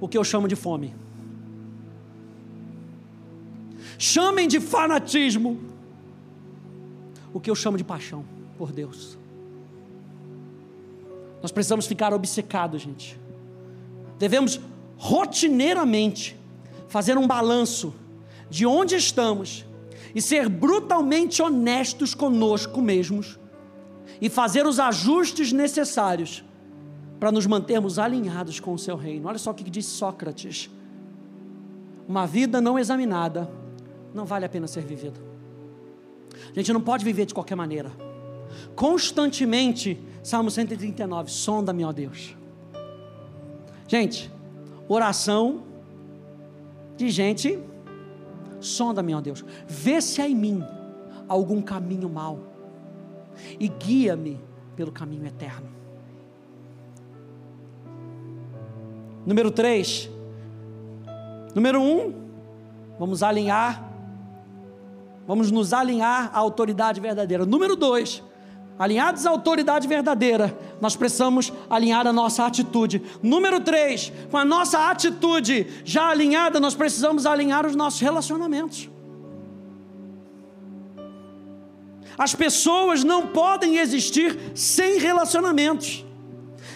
o 0.00 0.08
que 0.08 0.18
eu 0.18 0.24
chamo 0.24 0.46
de 0.46 0.56
fome. 0.56 0.94
Chamem 3.96 4.46
de 4.48 4.60
fanatismo 4.60 5.60
o 7.32 7.40
que 7.40 7.48
eu 7.48 7.54
chamo 7.54 7.78
de 7.78 7.84
paixão 7.84 8.24
por 8.58 8.72
Deus. 8.72 9.16
Nós 11.40 11.52
precisamos 11.52 11.86
ficar 11.86 12.12
obcecados, 12.12 12.82
gente. 12.82 13.18
Devemos 14.18 14.60
rotineiramente 14.96 16.36
fazer 16.88 17.18
um 17.18 17.26
balanço 17.26 17.94
de 18.48 18.66
onde 18.66 18.94
estamos 18.94 19.64
e 20.14 20.22
ser 20.22 20.48
brutalmente 20.48 21.42
honestos 21.42 22.14
conosco 22.14 22.80
mesmos 22.80 23.38
e 24.20 24.28
fazer 24.28 24.66
os 24.66 24.78
ajustes 24.78 25.52
necessários 25.52 26.44
para 27.18 27.32
nos 27.32 27.46
mantermos 27.46 27.98
alinhados 27.98 28.60
com 28.60 28.74
o 28.74 28.78
seu 28.78 28.96
reino. 28.96 29.28
Olha 29.28 29.38
só 29.38 29.50
o 29.50 29.54
que 29.54 29.68
disse 29.68 29.90
Sócrates: 29.90 30.70
uma 32.06 32.26
vida 32.26 32.60
não 32.60 32.78
examinada 32.78 33.50
não 34.14 34.24
vale 34.24 34.44
a 34.44 34.48
pena 34.48 34.66
ser 34.66 34.84
vivida. 34.84 35.20
A 36.50 36.54
gente 36.54 36.72
não 36.72 36.80
pode 36.80 37.04
viver 37.04 37.26
de 37.26 37.34
qualquer 37.34 37.56
maneira. 37.56 37.90
Constantemente, 38.76 39.98
Salmo 40.22 40.50
139, 40.50 41.30
sonda-me, 41.30 41.84
ó 41.84 41.92
Deus. 41.92 42.36
Gente, 43.88 44.30
oração 44.88 45.62
de 46.96 47.10
gente, 47.10 47.58
sonda-me, 48.60 49.14
ó 49.14 49.20
Deus. 49.20 49.44
Vê 49.66 50.00
se 50.00 50.20
há 50.20 50.28
em 50.28 50.34
mim 50.34 50.64
algum 51.28 51.60
caminho 51.60 52.08
mau 52.08 52.40
e 53.58 53.68
guia-me 53.68 54.40
pelo 54.76 54.92
caminho 54.92 55.26
eterno. 55.26 55.68
Número 59.26 59.50
3. 59.50 60.10
Número 61.54 61.80
1, 61.80 61.84
um, 61.84 62.14
vamos 62.98 63.22
alinhar, 63.22 63.88
vamos 65.24 65.52
nos 65.52 65.72
alinhar 65.72 66.30
à 66.34 66.38
autoridade 66.38 67.00
verdadeira. 67.00 67.46
Número 67.46 67.76
2, 67.76 68.22
alinhados 68.78 69.26
à 69.26 69.30
autoridade 69.30 69.86
verdadeira, 69.86 70.56
nós 70.80 70.96
precisamos 70.96 71.52
alinhar 71.70 72.06
a 72.06 72.12
nossa 72.12 72.44
atitude. 72.44 73.02
Número 73.22 73.60
3, 73.60 74.12
com 74.30 74.36
a 74.36 74.44
nossa 74.44 74.90
atitude 74.90 75.66
já 75.84 76.08
alinhada, 76.08 76.58
nós 76.58 76.74
precisamos 76.74 77.26
alinhar 77.26 77.66
os 77.66 77.76
nossos 77.76 78.00
relacionamentos. 78.00 78.90
As 82.16 82.34
pessoas 82.34 83.02
não 83.02 83.26
podem 83.26 83.78
existir 83.78 84.52
sem 84.54 84.98
relacionamentos. 84.98 86.04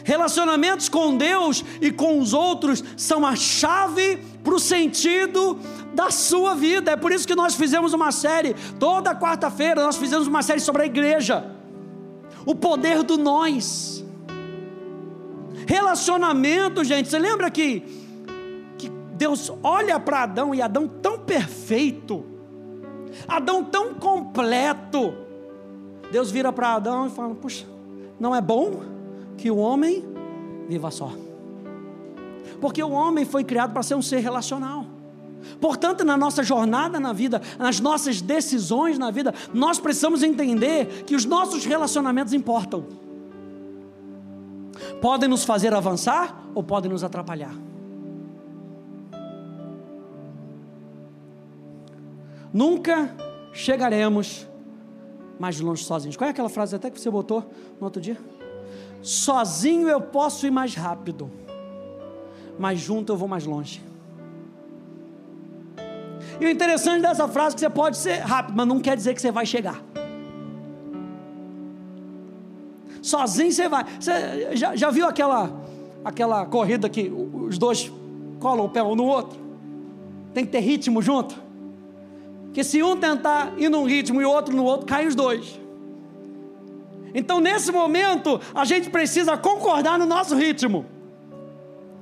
Relacionamentos 0.04 0.88
com 0.88 1.16
Deus 1.16 1.64
e 1.80 1.90
com 1.90 2.18
os 2.18 2.32
outros 2.32 2.82
são 2.96 3.26
a 3.26 3.36
chave 3.36 4.16
para 4.42 4.54
o 4.54 4.58
sentido 4.58 5.58
da 5.94 6.10
sua 6.10 6.54
vida. 6.54 6.92
É 6.92 6.96
por 6.96 7.12
isso 7.12 7.26
que 7.26 7.34
nós 7.34 7.54
fizemos 7.54 7.92
uma 7.92 8.10
série, 8.10 8.54
toda 8.78 9.14
quarta-feira, 9.14 9.82
nós 9.82 9.96
fizemos 9.96 10.26
uma 10.26 10.42
série 10.42 10.60
sobre 10.60 10.82
a 10.82 10.86
igreja, 10.86 11.57
o 12.48 12.54
poder 12.54 13.02
do 13.02 13.18
nós. 13.18 14.02
Relacionamento, 15.66 16.82
gente, 16.82 17.10
você 17.10 17.18
lembra 17.18 17.50
que, 17.50 17.80
que 18.78 18.88
Deus 18.88 19.52
olha 19.62 20.00
para 20.00 20.22
Adão 20.22 20.54
e 20.54 20.62
Adão 20.62 20.88
tão 20.88 21.18
perfeito, 21.18 22.24
Adão 23.28 23.62
tão 23.62 23.92
completo. 23.92 25.12
Deus 26.10 26.30
vira 26.30 26.50
para 26.50 26.72
Adão 26.72 27.06
e 27.06 27.10
fala: 27.10 27.34
Puxa, 27.34 27.66
não 28.18 28.34
é 28.34 28.40
bom 28.40 28.80
que 29.36 29.50
o 29.50 29.58
homem 29.58 30.02
viva 30.70 30.90
só. 30.90 31.12
Porque 32.62 32.82
o 32.82 32.92
homem 32.92 33.26
foi 33.26 33.44
criado 33.44 33.74
para 33.74 33.82
ser 33.82 33.94
um 33.94 34.00
ser 34.00 34.20
relacional. 34.20 34.86
Portanto, 35.60 36.04
na 36.04 36.16
nossa 36.16 36.42
jornada 36.42 37.00
na 37.00 37.12
vida, 37.12 37.40
nas 37.58 37.80
nossas 37.80 38.20
decisões 38.20 38.98
na 38.98 39.10
vida, 39.10 39.34
nós 39.52 39.78
precisamos 39.78 40.22
entender 40.22 41.04
que 41.04 41.14
os 41.14 41.24
nossos 41.24 41.64
relacionamentos 41.64 42.32
importam. 42.32 42.86
Podem 45.00 45.28
nos 45.28 45.44
fazer 45.44 45.74
avançar 45.74 46.44
ou 46.54 46.62
podem 46.62 46.90
nos 46.90 47.04
atrapalhar. 47.04 47.54
Nunca 52.52 53.14
chegaremos 53.52 54.46
mais 55.38 55.60
longe 55.60 55.84
sozinhos. 55.84 56.16
Qual 56.16 56.26
é 56.26 56.30
aquela 56.30 56.48
frase 56.48 56.74
até 56.74 56.90
que 56.90 57.00
você 57.00 57.10
botou 57.10 57.48
no 57.78 57.84
outro 57.84 58.00
dia? 58.00 58.18
Sozinho 59.02 59.88
eu 59.88 60.00
posso 60.00 60.46
ir 60.46 60.50
mais 60.50 60.74
rápido, 60.74 61.30
mas 62.58 62.80
junto 62.80 63.12
eu 63.12 63.16
vou 63.16 63.28
mais 63.28 63.44
longe. 63.44 63.87
E 66.40 66.46
o 66.46 66.50
interessante 66.50 67.02
dessa 67.02 67.26
frase 67.26 67.54
é 67.54 67.56
que 67.56 67.60
você 67.60 67.70
pode 67.70 67.96
ser 67.96 68.18
rápido, 68.18 68.56
mas 68.56 68.66
não 68.66 68.78
quer 68.78 68.96
dizer 68.96 69.14
que 69.14 69.20
você 69.20 69.30
vai 69.30 69.44
chegar. 69.44 69.82
Sozinho 73.02 73.50
você 73.50 73.68
vai. 73.68 73.84
Você 73.98 74.56
já, 74.56 74.76
já 74.76 74.90
viu 74.90 75.06
aquela, 75.06 75.50
aquela 76.04 76.46
corrida 76.46 76.88
que 76.88 77.10
os 77.10 77.58
dois 77.58 77.90
colam 78.38 78.66
o 78.66 78.68
pé 78.68 78.82
um 78.82 78.94
no 78.94 79.04
outro? 79.04 79.38
Tem 80.34 80.44
que 80.44 80.52
ter 80.52 80.60
ritmo 80.60 81.02
junto. 81.02 81.34
Porque 82.44 82.62
se 82.62 82.82
um 82.82 82.96
tentar 82.96 83.52
ir 83.56 83.68
num 83.68 83.84
ritmo 83.84 84.20
e 84.20 84.24
o 84.24 84.30
outro 84.30 84.54
no 84.54 84.64
outro, 84.64 84.86
caem 84.86 85.08
os 85.08 85.14
dois. 85.14 85.58
Então, 87.14 87.40
nesse 87.40 87.72
momento, 87.72 88.40
a 88.54 88.64
gente 88.64 88.90
precisa 88.90 89.36
concordar 89.36 89.98
no 89.98 90.06
nosso 90.06 90.34
ritmo. 90.34 90.86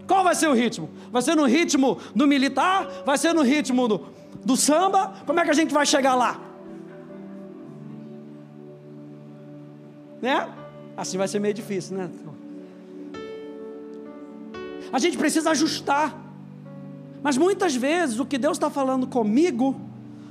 Qual 0.07 0.23
vai 0.23 0.35
ser 0.35 0.49
o 0.49 0.53
ritmo? 0.53 0.89
Vai 1.11 1.23
ser 1.23 1.35
no 1.35 1.45
ritmo 1.45 1.99
do 2.15 2.27
militar? 2.27 2.89
Vai 3.05 3.19
ser 3.19 3.33
no 3.33 3.43
ritmo 3.43 3.89
do, 3.89 4.07
do 4.47 4.57
samba? 4.57 5.13
Como 5.27 5.41
é 5.41 5.45
que 5.45 5.51
a 5.51 5.55
gente 5.55 5.75
vai 5.75 5.85
chegar 5.85 6.15
lá? 6.15 6.41
Né? 10.23 10.49
Assim 10.97 11.19
vai 11.19 11.27
ser 11.27 11.41
meio 11.41 11.53
difícil, 11.53 11.97
né? 11.97 12.09
A 14.93 15.01
gente 15.01 15.19
precisa 15.19 15.51
ajustar. 15.51 16.17
Mas 17.25 17.37
muitas 17.37 17.75
vezes 17.75 18.21
o 18.21 18.25
que 18.25 18.39
Deus 18.39 18.57
está 18.57 18.71
falando 18.71 19.05
comigo 19.09 19.75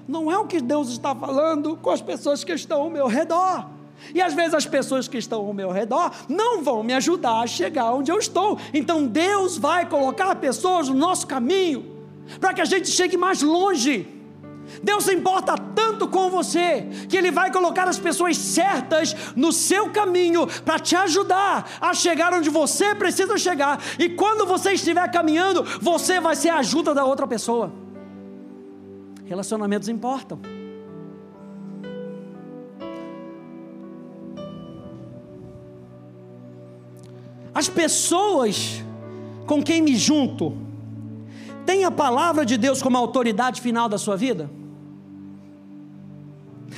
não 0.07 0.31
é 0.31 0.37
o 0.37 0.45
que 0.45 0.61
Deus 0.61 0.87
está 0.89 1.13
falando 1.13 1.75
com 1.75 1.89
as 1.89 2.01
pessoas 2.01 2.41
que 2.41 2.53
estão 2.53 2.83
ao 2.83 2.89
meu 2.89 3.07
redor. 3.07 3.67
E 4.13 4.21
às 4.21 4.33
vezes 4.33 4.53
as 4.53 4.65
pessoas 4.65 5.09
que 5.09 5.17
estão 5.17 5.45
ao 5.45 5.53
meu 5.53 5.71
redor 5.71 6.09
não 6.29 6.63
vão 6.63 6.81
me 6.83 6.93
ajudar 6.93 7.41
a 7.41 7.47
chegar 7.47 7.91
onde 7.91 8.09
eu 8.09 8.17
estou. 8.17 8.57
Então 8.73 9.05
Deus 9.05 9.57
vai 9.57 9.89
colocar 9.89 10.33
pessoas 10.37 10.87
no 10.87 10.95
nosso 10.95 11.27
caminho 11.27 11.94
para 12.39 12.53
que 12.53 12.61
a 12.61 12.65
gente 12.65 12.89
chegue 12.89 13.17
mais 13.17 13.41
longe. 13.41 14.15
Deus 14.81 15.07
importa 15.07 15.55
tanto 15.57 16.07
com 16.07 16.29
você 16.29 16.87
que 17.07 17.17
Ele 17.17 17.31
vai 17.31 17.51
colocar 17.51 17.87
as 17.87 17.99
pessoas 17.99 18.37
certas 18.37 19.15
no 19.35 19.51
seu 19.51 19.91
caminho 19.91 20.47
para 20.63 20.79
te 20.79 20.95
ajudar 20.95 21.77
a 21.79 21.93
chegar 21.93 22.33
onde 22.33 22.49
você 22.49 22.95
precisa 22.95 23.37
chegar. 23.37 23.81
E 23.99 24.09
quando 24.09 24.45
você 24.45 24.73
estiver 24.73 25.09
caminhando, 25.11 25.63
você 25.81 26.19
vai 26.19 26.35
ser 26.35 26.49
a 26.49 26.57
ajuda 26.57 26.93
da 26.93 27.05
outra 27.05 27.27
pessoa. 27.27 27.71
Relacionamentos 29.25 29.87
importam. 29.87 30.39
As 37.53 37.69
pessoas 37.69 38.83
com 39.45 39.63
quem 39.63 39.81
me 39.81 39.95
junto 39.95 40.64
têm 41.65 41.83
a 41.83 41.91
palavra 41.91 42.45
de 42.45 42.57
Deus 42.57 42.81
como 42.81 42.97
autoridade 42.97 43.61
final 43.61 43.89
da 43.89 43.97
sua 43.97 44.15
vida? 44.15 44.49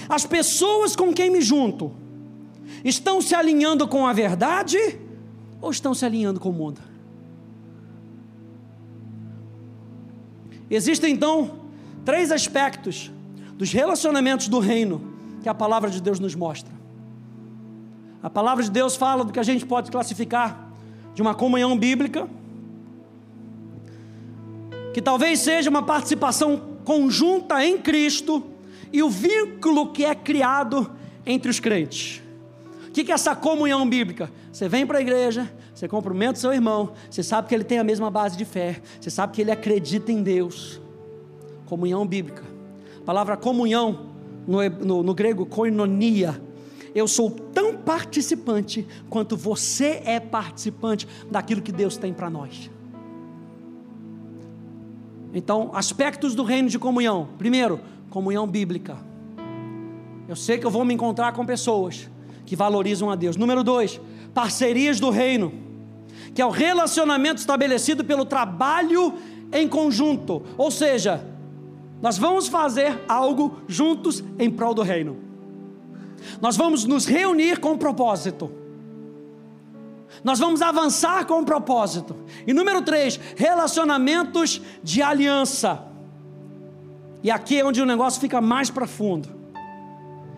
As 0.08 0.26
pessoas 0.26 0.95
com 0.95 1.13
quem 1.13 1.30
me 1.30 1.41
junto 1.41 1.91
estão 2.84 3.21
se 3.21 3.36
alinhando 3.36 3.88
com 3.88 4.06
a 4.06 4.13
verdade 4.13 4.78
ou 5.62 5.71
estão 5.71 5.93
se 5.93 6.06
alinhando 6.06 6.39
com 6.39 6.50
o 6.50 6.54
mundo? 6.54 6.82
Existem 10.69 11.13
então 11.13 11.52
três 12.04 12.32
aspectos 12.32 13.12
dos 13.54 13.71
relacionamentos 13.71 14.47
do 14.47 14.60
reino 14.60 15.13
que 15.41 15.50
a 15.50 15.54
palavra 15.54 15.89
de 15.89 16.02
Deus 16.02 16.19
nos 16.19 16.36
mostra. 16.36 16.71
A 18.21 18.30
palavra 18.30 18.63
de 18.63 18.69
Deus 18.69 18.95
fala 18.95 19.23
do 19.23 19.32
que 19.32 19.39
a 19.39 19.43
gente 19.43 19.65
pode 19.65 19.89
classificar 19.89 20.69
de 21.13 21.21
uma 21.21 21.34
comunhão 21.34 21.78
bíblica, 21.78 22.28
que 24.97 25.01
talvez 25.03 25.41
seja 25.41 25.69
uma 25.69 25.83
participação 25.83 26.60
conjunta 26.83 27.63
em 27.63 27.77
Cristo 27.77 28.43
e 28.91 29.03
o 29.03 29.12
vínculo 29.12 29.91
que 29.91 30.03
é 30.03 30.15
criado 30.15 30.89
entre 31.23 31.51
os 31.51 31.60
crentes. 31.60 32.19
O 32.88 32.91
que 32.91 33.12
é 33.12 33.13
essa 33.13 33.36
comunhão 33.36 33.88
bíblica? 33.88 34.31
Você 34.51 34.67
vem 34.67 34.88
para 34.88 34.97
a 34.97 35.01
igreja, 35.01 35.53
você 35.71 35.88
cumprimenta 35.88 36.39
o 36.39 36.41
seu 36.41 36.51
irmão, 36.51 36.93
você 37.12 37.21
sabe 37.21 37.47
que 37.47 37.53
ele 37.53 37.63
tem 37.63 37.77
a 37.77 37.83
mesma 37.83 38.10
base 38.10 38.36
de 38.36 38.43
fé, 38.43 38.81
você 38.99 39.12
sabe 39.12 39.33
que 39.33 39.41
ele 39.41 39.51
acredita 39.51 40.12
em 40.12 40.23
Deus. 40.23 40.81
Comunhão 41.67 42.03
bíblica. 42.03 42.41
A 42.99 43.05
palavra 43.05 43.38
comunhão, 43.38 44.13
no, 44.47 44.67
no, 44.67 45.03
no 45.03 45.13
grego, 45.13 45.45
koinonia, 45.45 46.41
eu 46.95 47.07
sou 47.07 47.29
tão 47.29 47.75
participante 47.77 48.88
quanto 49.12 49.38
você 49.38 50.01
é 50.03 50.19
participante 50.19 51.07
daquilo 51.29 51.62
que 51.62 51.71
Deus 51.71 51.97
tem 51.97 52.12
para 52.12 52.31
nós. 52.31 52.71
Então, 55.38 55.69
aspectos 55.71 56.34
do 56.34 56.43
reino 56.43 56.67
de 56.67 56.80
comunhão. 56.80 57.30
Primeiro, 57.38 57.80
comunhão 58.10 58.47
bíblica. 58.47 58.97
Eu 60.28 60.36
sei 60.36 60.58
que 60.58 60.65
eu 60.65 60.71
vou 60.71 60.84
me 60.84 60.95
encontrar 60.95 61.32
com 61.34 61.45
pessoas 61.45 62.10
que 62.43 62.56
valorizam 62.56 63.12
a 63.12 63.15
Deus. 63.15 63.38
Número 63.38 63.63
dois, 63.63 64.02
parcerias 64.34 65.00
do 65.00 65.12
reino, 65.12 65.54
que 66.34 66.41
é 66.41 66.45
o 66.45 66.50
relacionamento 66.50 67.39
estabelecido 67.39 68.04
pelo 68.04 68.26
trabalho 68.26 69.13
em 69.54 69.67
conjunto. 69.67 70.41
Ou 70.58 70.71
seja, 70.71 71.23
nós 72.02 72.17
vamos 72.17 72.47
fazer 72.47 73.00
algo 73.08 73.60
juntos 73.67 74.23
em 74.39 74.50
prol 74.50 74.73
do 74.73 74.82
reino. 74.82 75.17
Nós 76.41 76.58
vamos 76.58 76.84
nos 76.84 77.06
reunir 77.06 77.60
com 77.60 77.73
um 77.73 77.78
propósito. 77.78 78.50
Nós 80.23 80.39
vamos 80.39 80.62
avançar 80.62 81.25
com 81.25 81.39
um 81.39 81.45
propósito. 81.45 82.15
E 82.45 82.53
número 82.53 82.82
três, 82.82 83.19
relacionamentos 83.36 84.62
de 84.84 85.01
aliança. 85.01 85.86
E 87.23 87.32
aqui 87.32 87.60
é 87.60 87.65
onde 87.65 87.82
o 87.82 87.86
negócio 87.86 88.19
fica 88.19 88.39
mais 88.41 88.69
profundo. 88.69 89.30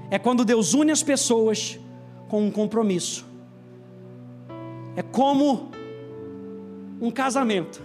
É 0.09 0.17
quando 0.17 0.43
Deus 0.43 0.73
une 0.73 0.91
as 0.91 1.03
pessoas 1.03 1.79
com 2.27 2.45
um 2.45 2.51
compromisso. 2.51 3.25
É 4.95 5.01
como 5.01 5.71
um 7.01 7.11
casamento. 7.11 7.81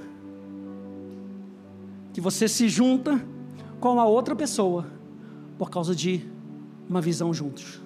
Que 2.12 2.20
você 2.20 2.48
se 2.48 2.68
junta 2.68 3.24
com 3.80 4.00
a 4.00 4.06
outra 4.06 4.34
pessoa 4.34 4.86
por 5.58 5.70
causa 5.70 5.94
de 5.94 6.24
uma 6.88 7.00
visão 7.00 7.32
juntos. 7.32 7.80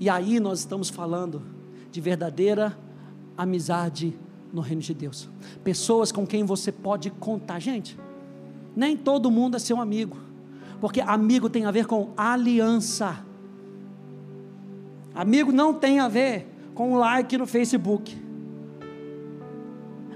E 0.00 0.08
aí 0.08 0.40
nós 0.40 0.60
estamos 0.60 0.88
falando 0.88 1.42
de 1.94 2.00
verdadeira 2.00 2.76
amizade 3.38 4.18
no 4.52 4.60
reino 4.60 4.82
de 4.82 4.92
Deus. 4.92 5.30
Pessoas 5.62 6.10
com 6.10 6.26
quem 6.26 6.42
você 6.42 6.72
pode 6.72 7.08
contar. 7.08 7.60
Gente, 7.60 7.96
nem 8.74 8.96
todo 8.96 9.30
mundo 9.30 9.56
é 9.56 9.60
seu 9.60 9.80
amigo, 9.80 10.16
porque 10.80 11.00
amigo 11.00 11.48
tem 11.48 11.66
a 11.66 11.70
ver 11.70 11.86
com 11.86 12.10
aliança. 12.16 13.24
Amigo 15.14 15.52
não 15.52 15.72
tem 15.72 16.00
a 16.00 16.08
ver 16.08 16.48
com 16.74 16.96
like 16.96 17.38
no 17.38 17.46
Facebook. 17.46 18.20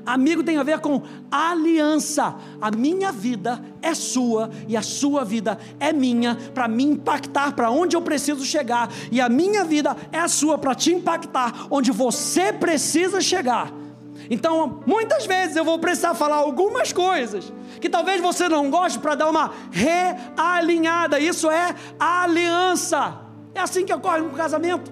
Amigo 0.09 0.43
tem 0.43 0.57
a 0.57 0.63
ver 0.63 0.79
com 0.79 1.03
aliança. 1.31 2.35
A 2.63 2.71
minha 2.71 3.13
vida 3.13 3.63
é 3.83 3.93
sua 3.93 4.49
e 4.67 4.75
a 4.75 4.81
sua 4.81 5.23
vida 5.23 5.59
é 5.79 5.93
minha 5.93 6.35
para 6.55 6.67
me 6.67 6.83
impactar 6.83 7.53
para 7.53 7.71
onde 7.71 7.95
eu 7.95 8.01
preciso 8.01 8.43
chegar. 8.43 8.89
E 9.13 9.21
a 9.21 9.29
minha 9.29 9.65
vida 9.65 9.95
é 10.11 10.19
a 10.19 10.27
sua 10.27 10.57
para 10.57 10.75
te 10.75 10.95
impactar 10.95 11.67
onde 11.71 11.93
você 11.93 12.55
precisa 12.55 13.21
chegar. 13.21 13.71
Então, 14.31 14.83
muitas 14.87 15.27
vezes 15.27 15.57
eu 15.57 15.65
vou 15.65 15.79
precisar 15.79 16.15
falar 16.15 16.37
algumas 16.37 16.91
coisas 16.91 17.53
que 17.79 17.91
talvez 17.91 18.19
você 18.23 18.49
não 18.49 18.71
goste 18.71 18.99
para 18.99 19.15
dar 19.15 19.29
uma 19.29 19.53
realinhada. 19.71 21.21
Isso 21.21 21.51
é 21.51 21.75
aliança. 22.01 23.21
É 23.55 23.61
assim 23.61 23.85
que 23.85 23.93
ocorre 23.93 24.23
no 24.23 24.31
casamento. 24.31 24.91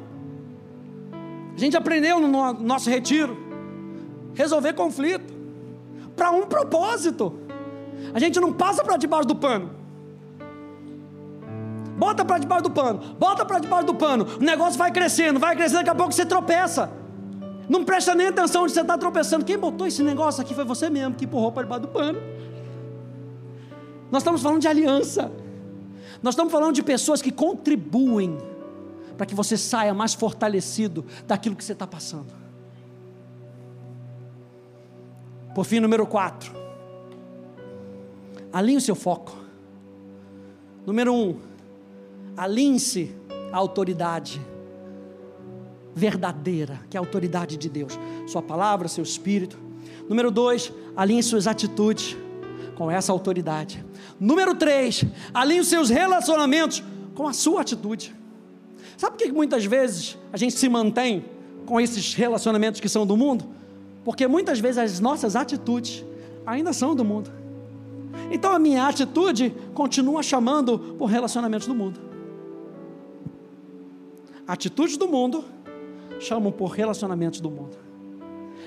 A 1.56 1.58
gente 1.58 1.74
aprendeu 1.74 2.20
no 2.20 2.52
nosso 2.52 2.90
retiro 2.90 3.45
resolver 4.36 4.74
conflito 4.74 5.34
para 6.14 6.30
um 6.30 6.46
propósito. 6.46 7.40
A 8.14 8.20
gente 8.20 8.38
não 8.38 8.52
passa 8.52 8.84
para 8.84 8.96
debaixo 8.96 9.26
do 9.26 9.34
pano. 9.34 9.70
Bota 11.96 12.24
para 12.24 12.38
debaixo 12.38 12.64
do 12.64 12.70
pano, 12.70 13.00
bota 13.18 13.44
para 13.44 13.58
debaixo 13.58 13.86
do 13.86 13.94
pano. 13.94 14.26
O 14.38 14.44
negócio 14.44 14.78
vai 14.78 14.92
crescendo, 14.92 15.40
vai 15.40 15.56
crescendo, 15.56 15.78
daqui 15.78 15.90
a 15.90 15.94
pouco 15.94 16.12
você 16.12 16.26
tropeça. 16.26 16.90
Não 17.68 17.84
presta 17.84 18.14
nem 18.14 18.28
atenção 18.28 18.64
onde 18.64 18.72
você 18.72 18.82
está 18.82 18.98
tropeçando. 18.98 19.44
Quem 19.44 19.58
botou 19.58 19.86
esse 19.86 20.02
negócio 20.02 20.42
aqui 20.42 20.54
foi 20.54 20.64
você 20.64 20.90
mesmo 20.90 21.14
que 21.14 21.24
empurrou 21.24 21.50
para 21.50 21.62
debaixo 21.62 21.86
do 21.86 21.88
pano. 21.88 22.20
Nós 24.12 24.22
estamos 24.22 24.42
falando 24.42 24.60
de 24.60 24.68
aliança. 24.68 25.32
Nós 26.22 26.34
estamos 26.34 26.52
falando 26.52 26.74
de 26.74 26.82
pessoas 26.82 27.22
que 27.22 27.32
contribuem 27.32 28.36
para 29.16 29.24
que 29.24 29.34
você 29.34 29.56
saia 29.56 29.94
mais 29.94 30.12
fortalecido 30.12 31.04
daquilo 31.26 31.56
que 31.56 31.64
você 31.64 31.72
está 31.72 31.86
passando. 31.86 32.45
Por 35.56 35.64
fim, 35.64 35.80
número 35.80 36.06
4. 36.06 36.52
Alinhe 38.52 38.76
o 38.76 38.80
seu 38.82 38.94
foco. 38.94 39.34
Número 40.84 41.14
1. 41.14 41.16
Um, 41.16 41.36
Alinhe-se 42.36 43.16
à 43.50 43.56
autoridade 43.56 44.38
verdadeira, 45.94 46.80
que 46.90 46.96
é 46.98 46.98
a 46.98 47.00
autoridade 47.00 47.56
de 47.56 47.70
Deus. 47.70 47.98
Sua 48.26 48.42
palavra, 48.42 48.86
seu 48.86 49.02
espírito. 49.02 49.58
Número 50.06 50.30
2. 50.30 50.74
Alinhe 50.94 51.22
suas 51.22 51.46
atitudes 51.46 52.14
com 52.74 52.90
essa 52.90 53.10
autoridade. 53.10 53.82
Número 54.20 54.54
3. 54.54 55.06
Alinhe 55.32 55.60
os 55.60 55.68
seus 55.68 55.88
relacionamentos 55.88 56.84
com 57.14 57.26
a 57.26 57.32
sua 57.32 57.62
atitude. 57.62 58.14
Sabe 58.98 59.16
por 59.16 59.24
que 59.24 59.32
muitas 59.32 59.64
vezes 59.64 60.18
a 60.30 60.36
gente 60.36 60.54
se 60.54 60.68
mantém 60.68 61.24
com 61.64 61.80
esses 61.80 62.12
relacionamentos 62.12 62.78
que 62.78 62.90
são 62.90 63.06
do 63.06 63.16
mundo? 63.16 63.56
Porque 64.06 64.28
muitas 64.28 64.60
vezes 64.60 64.78
as 64.78 65.00
nossas 65.00 65.34
atitudes 65.34 66.04
ainda 66.46 66.72
são 66.72 66.94
do 66.94 67.04
mundo. 67.04 67.28
Então 68.30 68.52
a 68.52 68.58
minha 68.58 68.86
atitude 68.86 69.52
continua 69.74 70.22
chamando 70.22 70.78
por 70.96 71.06
relacionamentos 71.06 71.66
do 71.66 71.74
mundo. 71.74 71.98
Atitudes 74.46 74.96
do 74.96 75.08
mundo 75.08 75.44
chamam 76.20 76.52
por 76.52 76.68
relacionamentos 76.68 77.40
do 77.40 77.50
mundo. 77.50 77.76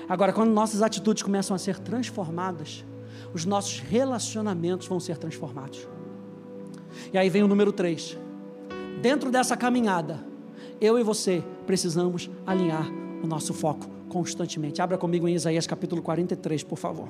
Agora, 0.06 0.30
quando 0.30 0.50
nossas 0.50 0.82
atitudes 0.82 1.22
começam 1.22 1.56
a 1.56 1.58
ser 1.58 1.78
transformadas, 1.78 2.84
os 3.32 3.46
nossos 3.46 3.78
relacionamentos 3.78 4.88
vão 4.88 5.00
ser 5.00 5.16
transformados. 5.16 5.88
E 7.14 7.16
aí 7.16 7.30
vem 7.30 7.42
o 7.42 7.48
número 7.48 7.72
3. 7.72 8.18
Dentro 9.00 9.30
dessa 9.30 9.56
caminhada, 9.56 10.22
eu 10.78 10.98
e 10.98 11.02
você 11.02 11.42
precisamos 11.66 12.28
alinhar 12.46 12.86
o 13.24 13.26
nosso 13.26 13.54
foco 13.54 13.99
constantemente. 14.10 14.82
Abra 14.82 14.98
comigo 14.98 15.26
em 15.26 15.34
Isaías 15.34 15.66
capítulo 15.66 16.02
43, 16.02 16.64
por 16.64 16.76
favor. 16.76 17.08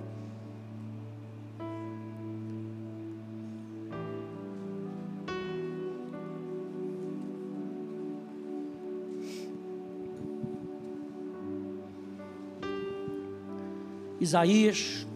Isaías 14.21 15.07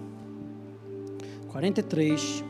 43, 1.52 2.42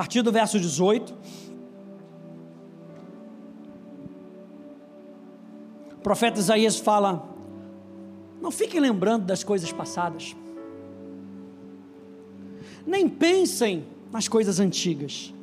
partir 0.00 0.22
do 0.22 0.32
verso 0.32 0.58
18. 0.58 1.14
O 5.92 6.00
profeta 6.02 6.40
Isaías 6.40 6.78
fala: 6.78 7.28
Não 8.40 8.50
fiquem 8.50 8.80
lembrando 8.80 9.26
das 9.26 9.44
coisas 9.44 9.70
passadas, 9.70 10.34
nem 12.86 13.10
pensem 13.10 13.84
nas 14.10 14.26
coisas 14.26 14.58
antigas. 14.58 15.34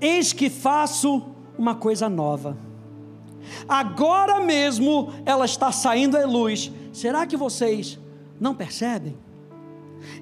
Eis 0.00 0.32
que 0.32 0.48
faço 0.48 1.22
uma 1.58 1.74
coisa 1.74 2.08
nova. 2.08 2.56
Agora 3.68 4.40
mesmo 4.40 5.12
ela 5.26 5.44
está 5.44 5.70
saindo 5.70 6.16
à 6.16 6.24
luz. 6.24 6.72
Será 6.94 7.26
que 7.26 7.36
vocês 7.36 7.98
não 8.40 8.54
percebem? 8.54 9.18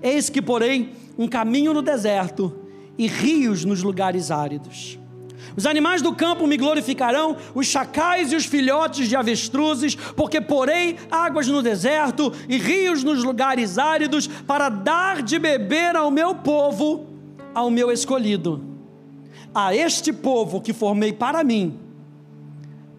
Eis 0.03 0.29
que, 0.29 0.43
porém, 0.43 0.91
um 1.17 1.27
caminho 1.27 1.75
no 1.75 1.83
deserto 1.83 2.55
e 2.97 3.07
rios 3.07 3.65
nos 3.65 3.83
lugares 3.83 4.31
áridos. 4.31 4.99
Os 5.57 5.67
animais 5.67 6.03
do 6.03 6.15
campo 6.15 6.47
me 6.47 6.57
glorificarão, 6.57 7.37
os 7.55 7.67
chacais 7.67 8.33
e 8.33 8.37
os 8.37 8.45
filhotes 8.45 9.09
de 9.09 9.17
avestruzes, 9.17 9.95
porque 9.95 10.41
porei 10.41 10.97
águas 11.11 11.49
no 11.49 11.63
deserto 11.63 12.33
e 12.49 12.57
rios 12.59 13.03
nos 13.03 13.25
lugares 13.25 13.79
áridos, 13.79 14.27
para 14.27 14.69
dar 14.69 15.23
de 15.23 15.39
beber 15.39 15.97
ao 15.97 16.11
meu 16.11 16.35
povo, 16.35 17.07
ao 17.55 17.71
meu 17.71 17.91
escolhido, 17.91 18.63
a 19.53 19.75
este 19.75 20.13
povo 20.13 20.61
que 20.61 20.73
formei 20.73 21.13
para 21.13 21.43
mim, 21.43 21.79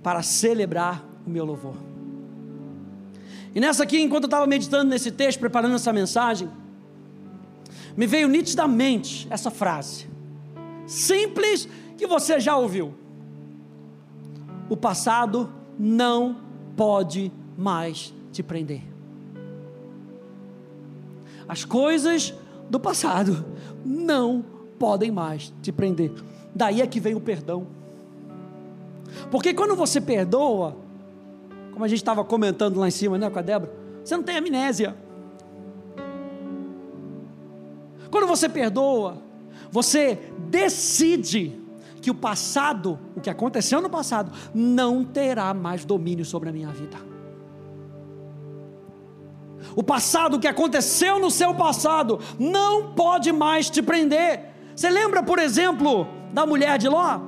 para 0.04 0.22
celebrar 0.22 1.04
o 1.26 1.30
meu 1.30 1.46
louvor. 1.46 1.76
E 3.56 3.60
nessa 3.60 3.84
aqui, 3.84 4.02
enquanto 4.02 4.24
eu 4.24 4.28
estava 4.28 4.46
meditando 4.46 4.90
nesse 4.90 5.12
texto, 5.12 5.40
preparando 5.40 5.76
essa 5.76 5.94
mensagem, 5.94 6.50
me 7.96 8.06
veio 8.08 8.28
nitidamente 8.28 9.28
essa 9.30 9.52
frase, 9.52 10.08
simples 10.86 11.68
que 11.98 12.08
você 12.08 12.40
já 12.40 12.56
ouviu. 12.58 12.94
o 14.70 14.78
passado 14.78 15.50
não 15.78 16.38
pode 16.78 17.32
mais 17.58 18.14
te 18.32 18.44
prender. 18.44 18.84
As 21.48 21.66
coisas 21.66 22.34
do 22.70 22.80
passado 22.80 23.44
não 23.84 24.46
podem 24.78 25.12
mais 25.12 25.52
te 25.62 25.72
prender. 25.72 26.12
Daí 26.54 26.82
é 26.82 26.88
que 26.88 27.00
vem 27.00 27.16
o 27.16 27.20
perdão. 27.20 27.66
Porque 29.32 29.54
quando 29.54 29.76
você 29.76 30.00
perdoa, 30.00 30.78
como 31.72 31.84
a 31.84 31.88
gente 31.88 31.98
estava 31.98 32.24
comentando 32.24 32.80
lá 32.80 32.88
em 32.88 32.92
cima, 32.92 33.18
né, 33.18 33.30
com 33.30 33.40
a 33.40 33.42
Débora, 33.42 33.74
você 34.04 34.16
não 34.16 34.24
tem 34.24 34.38
amnésia. 34.38 34.96
Quando 38.12 38.28
você 38.28 38.50
perdoa, 38.50 39.18
você 39.72 40.18
decide 40.50 41.60
que 42.02 42.10
o 42.10 42.16
passado, 42.16 43.00
o 43.16 43.22
que 43.22 43.30
aconteceu 43.30 43.82
no 43.82 43.90
passado, 43.90 44.32
não 44.54 45.04
terá 45.04 45.54
mais 45.54 45.86
domínio 45.86 46.26
sobre 46.26 46.50
a 46.50 46.52
minha 46.52 46.70
vida. 46.70 46.98
O 49.76 49.84
passado, 49.84 50.38
o 50.38 50.40
que 50.40 50.48
aconteceu 50.48 51.20
no 51.20 51.30
seu 51.30 51.54
passado, 51.54 52.20
não 52.40 52.94
pode 52.94 53.32
mais 53.32 53.70
te 53.70 53.82
prender. 53.82 54.46
Você 54.76 54.90
lembra, 54.90 55.22
por 55.22 55.38
exemplo, 55.38 56.08
da 56.34 56.46
mulher 56.46 56.78
de 56.78 56.88
Ló? 56.88 57.20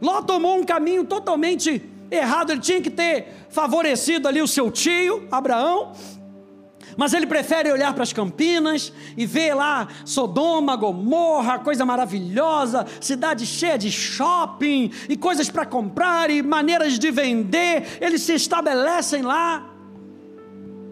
Ló 0.00 0.22
tomou 0.22 0.58
um 0.58 0.64
caminho 0.64 1.04
totalmente 1.04 1.82
errado, 2.10 2.50
ele 2.50 2.60
tinha 2.60 2.80
que 2.80 2.90
ter 2.90 3.46
favorecido 3.48 4.28
ali 4.28 4.40
o 4.40 4.46
seu 4.46 4.70
tio, 4.70 5.26
Abraão, 5.30 5.92
mas 6.98 7.14
ele 7.14 7.28
prefere 7.28 7.70
olhar 7.70 7.94
para 7.94 8.02
as 8.02 8.12
Campinas 8.12 8.92
e 9.16 9.24
ver 9.24 9.54
lá 9.54 9.86
Sodoma, 10.04 10.74
Gomorra, 10.74 11.60
coisa 11.60 11.86
maravilhosa, 11.86 12.84
cidade 13.00 13.46
cheia 13.46 13.78
de 13.78 13.88
shopping 13.88 14.90
e 15.08 15.16
coisas 15.16 15.48
para 15.48 15.64
comprar 15.64 16.28
e 16.28 16.42
maneiras 16.42 16.98
de 16.98 17.08
vender. 17.12 17.98
Eles 18.00 18.22
se 18.22 18.34
estabelecem 18.34 19.22
lá. 19.22 19.70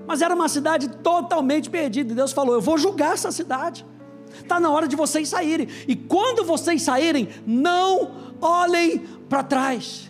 Mas 0.07 0.23
era 0.23 0.33
uma 0.33 0.49
cidade 0.49 0.89
totalmente 0.89 1.69
perdida. 1.69 2.13
E 2.13 2.15
Deus 2.15 2.31
falou: 2.31 2.55
Eu 2.55 2.61
vou 2.61 2.79
julgar 2.79 3.15
essa 3.15 3.33
cidade. 3.33 3.85
Está 4.33 4.61
na 4.61 4.71
hora 4.71 4.87
de 4.87 4.95
vocês 4.95 5.29
saírem. 5.29 5.67
E 5.89 5.97
quando 5.97 6.45
vocês 6.45 6.83
saírem, 6.83 7.31
não 7.45 8.13
olhem 8.41 8.99
para 9.29 9.43
trás. 9.43 10.09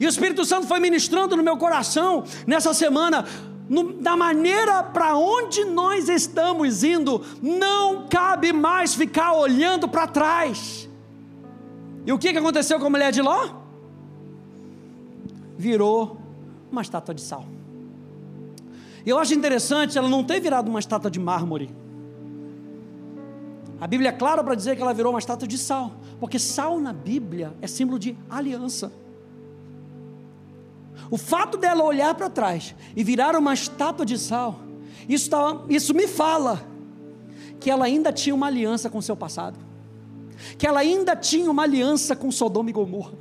E 0.00 0.06
o 0.06 0.08
Espírito 0.08 0.46
Santo 0.46 0.66
foi 0.66 0.80
ministrando 0.80 1.36
no 1.36 1.42
meu 1.42 1.58
coração 1.58 2.24
nessa 2.46 2.72
semana 2.72 3.26
no, 3.68 3.94
da 3.94 4.16
maneira 4.16 4.82
para 4.82 5.16
onde 5.16 5.64
nós 5.64 6.08
estamos 6.08 6.84
indo, 6.84 7.22
não 7.40 8.06
cabe 8.08 8.52
mais 8.52 8.94
ficar 8.94 9.32
olhando 9.32 9.88
para 9.88 10.06
trás. 10.06 10.88
E 12.06 12.12
o 12.12 12.18
que, 12.18 12.32
que 12.32 12.38
aconteceu 12.38 12.78
com 12.78 12.86
a 12.86 12.90
mulher 12.90 13.10
de 13.10 13.22
Ló? 13.22 13.48
Virou 15.56 16.18
uma 16.70 16.82
estátua 16.82 17.14
de 17.14 17.22
sal. 17.22 17.46
Eu 19.06 19.18
acho 19.18 19.34
interessante 19.34 19.96
ela 19.96 20.08
não 20.08 20.24
ter 20.24 20.40
virado 20.40 20.68
uma 20.68 20.80
estátua 20.80 21.10
de 21.10 21.20
mármore. 21.20 21.70
A 23.80 23.86
Bíblia 23.86 24.10
é 24.10 24.12
clara 24.12 24.42
para 24.42 24.54
dizer 24.54 24.76
que 24.76 24.82
ela 24.82 24.94
virou 24.94 25.12
uma 25.12 25.18
estátua 25.18 25.48
de 25.48 25.58
sal, 25.58 25.92
porque 26.20 26.38
sal 26.38 26.78
na 26.78 26.92
Bíblia 26.92 27.54
é 27.60 27.66
símbolo 27.66 27.98
de 27.98 28.16
aliança. 28.28 28.92
O 31.10 31.18
fato 31.18 31.58
dela 31.58 31.84
olhar 31.84 32.14
para 32.14 32.30
trás 32.30 32.74
e 32.96 33.04
virar 33.04 33.36
uma 33.36 33.52
estátua 33.54 34.06
de 34.06 34.18
sal, 34.18 34.60
isso, 35.08 35.30
tá, 35.30 35.60
isso 35.68 35.94
me 35.94 36.06
fala 36.06 36.66
que 37.60 37.70
ela 37.70 37.84
ainda 37.84 38.12
tinha 38.12 38.34
uma 38.34 38.46
aliança 38.46 38.90
com 38.90 39.00
seu 39.00 39.16
passado, 39.16 39.58
que 40.58 40.66
ela 40.66 40.80
ainda 40.80 41.14
tinha 41.16 41.50
uma 41.50 41.62
aliança 41.62 42.16
com 42.16 42.30
Sodoma 42.30 42.70
e 42.70 42.72
Gomorra, 42.72 43.12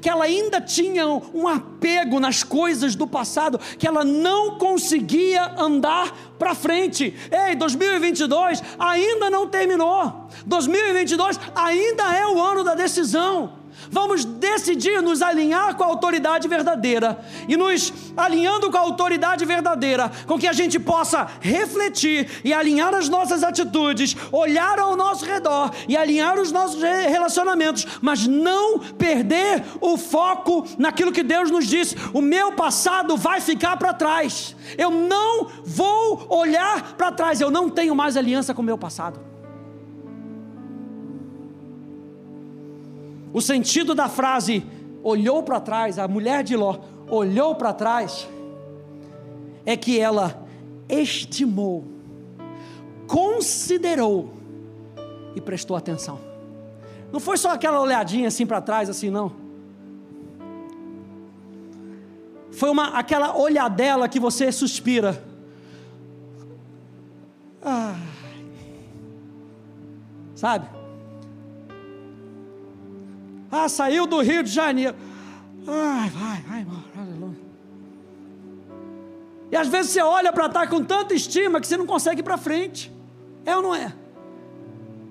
que 0.00 0.08
ela 0.08 0.24
ainda 0.24 0.60
tinha 0.60 1.06
um 1.06 1.48
apego 1.48 2.20
nas 2.20 2.42
coisas 2.42 2.94
do 2.94 3.06
passado, 3.06 3.58
que 3.78 3.86
ela 3.86 4.04
não 4.04 4.56
conseguia 4.56 5.54
andar 5.58 6.34
para 6.38 6.54
frente. 6.54 7.14
Ei, 7.30 7.56
2022 7.56 8.62
ainda 8.78 9.28
não 9.28 9.48
terminou, 9.48 10.28
2022 10.46 11.38
ainda 11.54 12.14
é 12.14 12.26
o 12.26 12.40
ano 12.40 12.62
da 12.62 12.74
decisão. 12.74 13.61
Vamos 13.90 14.24
decidir 14.24 15.02
nos 15.02 15.22
alinhar 15.22 15.74
com 15.76 15.84
a 15.84 15.86
autoridade 15.86 16.48
verdadeira 16.48 17.18
e 17.48 17.56
nos 17.56 17.92
alinhando 18.16 18.70
com 18.70 18.76
a 18.76 18.80
autoridade 18.80 19.44
verdadeira, 19.44 20.10
com 20.26 20.38
que 20.38 20.46
a 20.46 20.52
gente 20.52 20.78
possa 20.78 21.28
refletir 21.40 22.40
e 22.44 22.52
alinhar 22.52 22.94
as 22.94 23.08
nossas 23.08 23.42
atitudes, 23.42 24.16
olhar 24.30 24.78
ao 24.78 24.96
nosso 24.96 25.24
redor 25.24 25.70
e 25.88 25.96
alinhar 25.96 26.38
os 26.38 26.52
nossos 26.52 26.82
relacionamentos, 26.82 27.86
mas 28.00 28.26
não 28.26 28.78
perder 28.78 29.62
o 29.80 29.96
foco 29.96 30.66
naquilo 30.78 31.12
que 31.12 31.22
Deus 31.22 31.50
nos 31.50 31.66
disse. 31.66 31.96
O 32.12 32.20
meu 32.20 32.52
passado 32.52 33.16
vai 33.16 33.40
ficar 33.40 33.76
para 33.76 33.94
trás. 33.94 34.54
Eu 34.76 34.90
não 34.90 35.48
vou 35.64 36.26
olhar 36.28 36.94
para 36.94 37.12
trás, 37.12 37.40
eu 37.40 37.50
não 37.50 37.68
tenho 37.68 37.94
mais 37.94 38.16
aliança 38.16 38.54
com 38.54 38.62
o 38.62 38.64
meu 38.64 38.78
passado. 38.78 39.31
O 43.32 43.40
sentido 43.40 43.94
da 43.94 44.08
frase 44.08 44.64
olhou 45.02 45.42
para 45.42 45.58
trás, 45.60 45.98
a 45.98 46.06
mulher 46.06 46.44
de 46.44 46.56
Ló 46.56 46.78
olhou 47.08 47.54
para 47.54 47.72
trás, 47.72 48.28
é 49.64 49.76
que 49.76 49.98
ela 49.98 50.46
estimou, 50.88 51.84
considerou 53.06 54.32
e 55.34 55.40
prestou 55.40 55.76
atenção. 55.76 56.18
Não 57.10 57.20
foi 57.20 57.36
só 57.36 57.50
aquela 57.50 57.80
olhadinha 57.80 58.28
assim 58.28 58.46
para 58.46 58.60
trás, 58.60 58.88
assim, 58.88 59.10
não. 59.10 59.32
Foi 62.50 62.70
uma, 62.70 62.98
aquela 62.98 63.36
olhadela 63.36 64.08
que 64.08 64.20
você 64.20 64.52
suspira. 64.52 65.22
Ah, 67.62 67.96
sabe? 70.34 70.81
Ah, 73.52 73.68
saiu 73.68 74.06
do 74.06 74.18
Rio 74.22 74.42
de 74.42 74.50
Janeiro. 74.50 74.96
Ai, 75.68 76.08
vai, 76.08 76.40
vai. 76.40 76.66
Aleluia. 76.96 77.38
E 79.50 79.56
às 79.56 79.68
vezes 79.68 79.92
você 79.92 80.00
olha 80.00 80.32
para 80.32 80.46
estar 80.46 80.66
com 80.66 80.82
tanta 80.82 81.12
estima 81.12 81.60
que 81.60 81.66
você 81.66 81.76
não 81.76 81.86
consegue 81.86 82.20
ir 82.20 82.24
para 82.24 82.38
frente. 82.38 82.90
É 83.44 83.54
ou 83.54 83.62
não 83.62 83.74
é? 83.74 83.92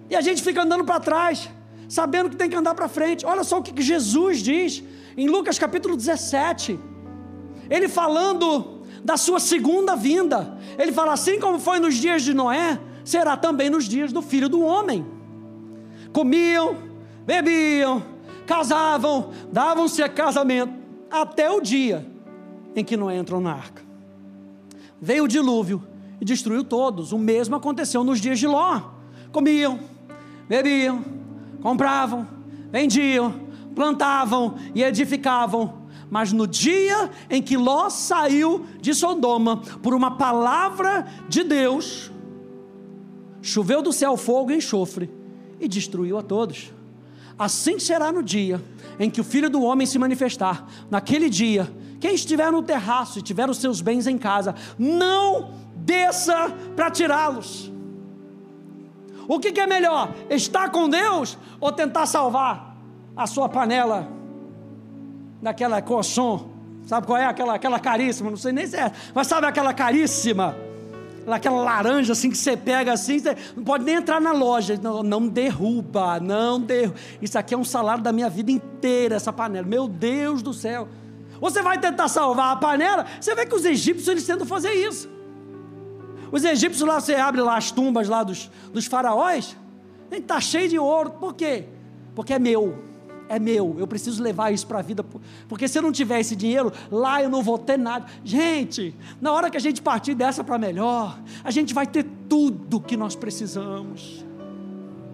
E 0.10 0.16
a 0.16 0.22
gente 0.22 0.42
fica 0.42 0.64
andando 0.64 0.84
para 0.84 1.00
trás, 1.00 1.48
sabendo 1.88 2.32
que 2.32 2.36
tem 2.36 2.50
que 2.50 2.56
andar 2.56 2.74
para 2.74 2.88
frente. 2.88 3.24
Olha 3.28 3.44
só 3.44 3.60
o 3.60 3.62
que 3.64 3.80
Jesus 3.80 4.40
diz 4.40 4.84
em 5.16 5.28
Lucas 5.28 5.60
capítulo 5.60 5.96
17. 5.96 6.80
Ele 7.70 7.88
falando 7.88 8.82
da 9.04 9.18
sua 9.18 9.40
segunda 9.40 9.96
vinda. 9.96 10.58
Ele 10.80 10.92
fala 10.92 11.14
assim 11.14 11.40
como 11.40 11.60
foi 11.60 11.80
nos 11.80 11.96
dias 11.96 12.24
de 12.24 12.34
Noé, 12.34 12.80
será 13.06 13.38
também 13.38 13.70
nos 13.70 13.86
dias 13.86 14.12
do 14.12 14.24
filho 14.24 14.50
do 14.50 14.62
homem. 14.62 15.06
Comiam, 16.12 16.76
bebiam, 17.26 18.11
casavam, 18.52 19.32
davam-se 19.50 20.04
a 20.04 20.10
casamento, 20.10 20.74
até 21.10 21.50
o 21.50 21.62
dia 21.62 22.06
em 22.76 22.84
que 22.84 22.98
Noé 22.98 23.16
entrou 23.16 23.40
na 23.40 23.54
arca. 23.54 23.82
Veio 25.02 25.24
o 25.24 25.28
dilúvio 25.28 25.82
e 26.20 26.26
destruiu 26.26 26.62
todos. 26.62 27.14
O 27.14 27.18
mesmo 27.18 27.56
aconteceu 27.56 28.04
nos 28.04 28.20
dias 28.20 28.38
de 28.38 28.48
Ló. 28.48 28.82
Comiam, 29.32 29.80
bebiam, 30.50 31.02
compravam, 31.62 32.28
vendiam, 32.70 33.34
plantavam 33.74 34.56
e 34.76 34.84
edificavam. 34.84 35.88
Mas 36.10 36.34
no 36.34 36.46
dia 36.46 37.10
em 37.30 37.42
que 37.42 37.56
Ló 37.56 37.90
saiu 37.90 38.66
de 38.82 38.94
Sodoma, 38.94 39.62
por 39.82 39.94
uma 39.94 40.18
palavra 40.18 41.08
de 41.30 41.46
Deus, 41.46 42.12
choveu 43.42 43.82
do 43.82 43.94
céu 43.94 44.18
fogo 44.18 44.52
e 44.52 44.58
enxofre 44.58 45.10
e 45.58 45.70
destruiu 45.70 46.18
a 46.18 46.22
todos. 46.22 46.74
Assim 47.42 47.80
será 47.80 48.12
no 48.12 48.22
dia 48.22 48.64
em 49.00 49.10
que 49.10 49.20
o 49.20 49.24
filho 49.24 49.50
do 49.50 49.64
homem 49.64 49.88
se 49.88 49.98
manifestar. 49.98 50.64
Naquele 50.92 51.28
dia, 51.28 51.68
quem 52.00 52.14
estiver 52.14 52.52
no 52.52 52.62
terraço 52.62 53.18
e 53.18 53.22
tiver 53.24 53.50
os 53.50 53.58
seus 53.58 53.82
bens 53.82 54.06
em 54.06 54.16
casa, 54.16 54.54
não 54.78 55.50
desça 55.78 56.52
para 56.76 56.92
tirá-los. 56.92 57.72
O 59.28 59.40
que, 59.40 59.52
que, 59.52 59.60
é 59.60 59.66
melhor? 59.66 60.14
Estar 60.30 60.70
com 60.70 60.88
Deus 60.88 61.36
ou 61.60 61.72
tentar 61.72 62.06
salvar 62.06 62.78
a 63.18 63.26
sua 63.26 63.50
panela 63.50 64.08
daquela 65.42 65.82
coçom? 65.82 66.48
Sabe 66.86 67.08
qual 67.08 67.18
é 67.18 67.26
aquela, 67.26 67.56
aquela 67.56 67.80
caríssima? 67.80 68.30
Não 68.30 68.38
sei 68.38 68.52
nem 68.52 68.68
se 68.68 68.78
é, 68.78 68.92
mas 69.16 69.26
sabe 69.26 69.48
aquela 69.48 69.74
caríssima? 69.74 70.56
Aquela 71.28 71.62
laranja 71.62 72.14
assim 72.14 72.30
que 72.30 72.38
você 72.38 72.56
pega 72.58 72.94
assim, 72.94 73.20
você 73.20 73.36
não 73.56 73.64
pode 73.64 73.84
nem 73.84 73.96
entrar 73.96 74.20
na 74.20 74.32
loja. 74.32 74.80
Não, 74.82 75.04
não 75.04 75.28
derruba, 75.28 76.20
não 76.20 76.60
derruba. 76.60 76.96
Isso 77.22 77.38
aqui 77.38 77.54
é 77.54 77.58
um 77.58 77.64
salário 77.64 78.04
da 78.04 78.12
minha 78.12 78.30
vida 78.30 78.52
inteira, 78.52 79.16
essa 79.16 79.32
panela. 79.32 79.68
Meu 79.68 79.88
Deus 79.88 80.42
do 80.42 80.54
céu. 80.54 80.88
Você 81.40 81.62
vai 81.62 81.80
tentar 81.80 82.08
salvar 82.08 82.54
a 82.54 82.56
panela, 82.56 83.06
você 83.20 83.34
vê 83.34 83.46
que 83.46 83.56
os 83.56 83.66
egípcios 83.66 84.08
eles 84.08 84.26
tentam 84.26 84.46
fazer 84.46 84.74
isso. 84.74 85.10
Os 86.32 86.44
egípcios 86.44 86.88
lá, 86.88 87.00
você 87.00 87.16
abre 87.16 87.42
lá 87.42 87.58
as 87.58 87.72
tumbas 87.72 88.08
lá 88.08 88.24
dos, 88.24 88.50
dos 88.72 88.86
faraós, 88.86 89.58
está 90.12 90.40
cheio 90.40 90.70
de 90.70 90.80
ouro. 90.80 91.12
Por 91.12 91.34
quê? 91.34 91.66
Porque 92.16 92.34
é 92.34 92.40
meu, 92.40 92.91
é 93.32 93.40
meu, 93.40 93.76
eu 93.80 93.88
preciso 93.88 94.22
levar 94.22 94.52
isso 94.52 94.68
para 94.68 94.80
a 94.80 94.82
vida, 94.82 95.06
porque 95.48 95.68
se 95.68 95.78
eu 95.78 95.82
não 95.82 95.92
tiver 95.92 96.20
esse 96.20 96.36
dinheiro, 96.36 96.72
lá 96.92 97.24
eu 97.24 97.30
não 97.30 97.42
vou 97.42 97.58
ter 97.58 97.78
nada. 97.78 98.06
Gente, 98.26 98.94
na 99.22 99.32
hora 99.32 99.50
que 99.50 99.56
a 99.56 99.60
gente 99.60 99.82
partir 99.82 100.14
dessa 100.14 100.44
para 100.44 100.58
melhor, 100.58 101.18
a 101.42 101.50
gente 101.50 101.74
vai 101.74 101.88
ter 101.88 102.06
tudo 102.28 102.82
que 102.82 102.98
nós 102.98 103.16
precisamos. 103.16 104.26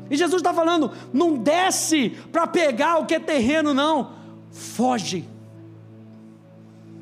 E 0.09 0.18
Jesus 0.18 0.39
está 0.39 0.51
falando: 0.51 0.91
não 1.13 1.38
desce 1.38 2.09
para 2.32 2.47
pegar 2.47 2.97
o 2.97 3.05
que 3.05 3.13
é 3.13 3.20
terreno, 3.20 3.72
não, 3.72 4.13
foge. 4.51 5.24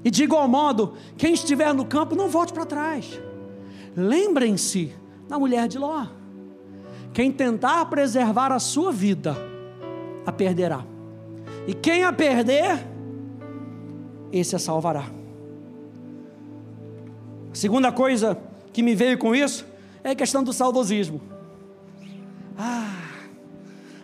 E 0.03 0.11
de 0.11 0.23
igual 0.23 0.47
modo, 0.49 0.95
quem 1.17 1.33
estiver 1.33 1.73
no 1.73 1.85
campo, 1.85 2.13
não 2.13 2.27
volte 2.27 2.51
para 2.51 2.65
trás. 2.65 3.19
Lembrem-se 3.95 4.93
da 5.29 5.39
mulher 5.39 5.67
de 5.67 5.79
Ló. 5.79 6.05
Quem 7.13 7.31
tentar 7.31 7.85
preservar 7.85 8.51
a 8.51 8.59
sua 8.59 8.91
vida, 8.91 9.37
a 10.25 10.31
perderá. 10.31 10.94
E 11.67 11.73
quem 11.73 12.03
a 12.03 12.13
perder, 12.13 12.79
esse 14.31 14.55
a 14.55 14.59
salvará. 14.59 15.05
A 17.51 17.55
segunda 17.55 17.91
coisa 17.91 18.37
que 18.71 18.83
me 18.83 18.93
veio 18.93 19.17
com 19.17 19.33
isso 19.33 19.65
é 20.03 20.11
a 20.11 20.15
questão 20.15 20.43
do 20.43 20.53
saudosismo. 20.53 21.21
Ah, 22.57 23.13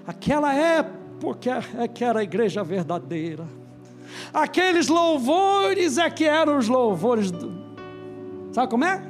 aquela 0.07 0.53
época 0.53 1.63
é 1.77 1.87
que 1.87 2.03
era 2.03 2.19
a 2.19 2.23
igreja 2.23 2.63
verdadeira. 2.63 3.45
Aqueles 4.33 4.87
louvores 4.87 5.97
é 5.97 6.09
que 6.09 6.25
eram 6.25 6.57
os 6.57 6.67
louvores 6.67 7.31
do... 7.31 7.51
Sabe 8.51 8.69
como 8.69 8.85
é? 8.85 9.01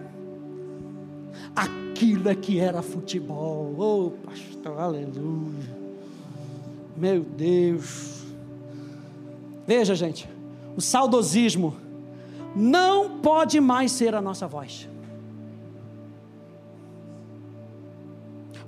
Aquilo 1.56 2.30
é 2.30 2.36
que 2.36 2.60
era 2.60 2.82
futebol. 2.82 3.76
Oh, 3.78 4.12
pastor, 4.28 4.80
aleluia. 4.80 5.82
Meu 6.98 7.22
Deus. 7.22 8.21
Veja, 9.74 9.96
gente, 9.96 10.28
o 10.76 10.82
saudosismo 10.82 11.78
não 12.54 13.22
pode 13.22 13.62
mais 13.62 13.94
ser 13.94 14.14
a 14.14 14.22
nossa 14.22 14.46
voz. 14.46 14.90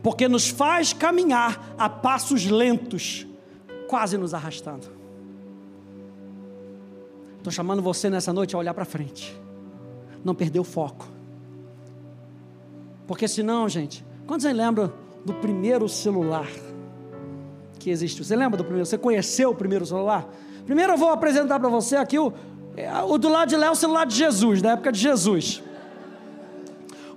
Porque 0.02 0.30
nos 0.30 0.48
faz 0.48 0.94
caminhar 0.94 1.76
a 1.78 1.90
passos 1.90 2.46
lentos, 2.46 3.28
quase 3.90 4.18
nos 4.18 4.34
arrastando. 4.34 4.88
Estou 7.38 7.52
chamando 7.52 7.82
você 7.82 8.10
nessa 8.10 8.32
noite 8.32 8.56
a 8.56 8.60
olhar 8.60 8.74
para 8.74 8.86
frente, 8.86 9.38
não 10.24 10.34
perder 10.34 10.62
o 10.62 10.64
foco. 10.64 11.06
Porque 13.06 13.28
senão, 13.28 13.68
gente, 13.68 14.06
quantos 14.26 14.46
aí 14.46 14.54
lembram 14.54 14.94
do 15.26 15.34
primeiro 15.34 15.90
celular? 15.90 16.48
que 17.84 17.90
existiu. 17.90 18.24
Você 18.24 18.36
lembra 18.36 18.58
do 18.58 18.64
primeiro? 18.64 18.86
Você 18.86 18.98
conheceu 18.98 19.50
o 19.50 19.56
primeiro 19.56 19.86
celular? 19.86 20.26
Primeiro 20.66 20.94
eu 20.94 20.98
vou 20.98 21.10
apresentar 21.10 21.60
para 21.60 21.70
você 21.70 21.96
aqui 21.96 22.18
o, 22.18 22.34
é, 22.76 22.92
o 23.04 23.18
do 23.18 23.30
lado 23.30 23.50
de 23.50 23.56
lá 23.56 23.68
é 23.68 23.72
o 23.72 23.76
celular 23.76 24.06
de 24.06 24.16
Jesus, 24.16 24.62
da 24.62 24.72
época 24.72 24.92
de 24.92 25.00
Jesus. 25.00 25.62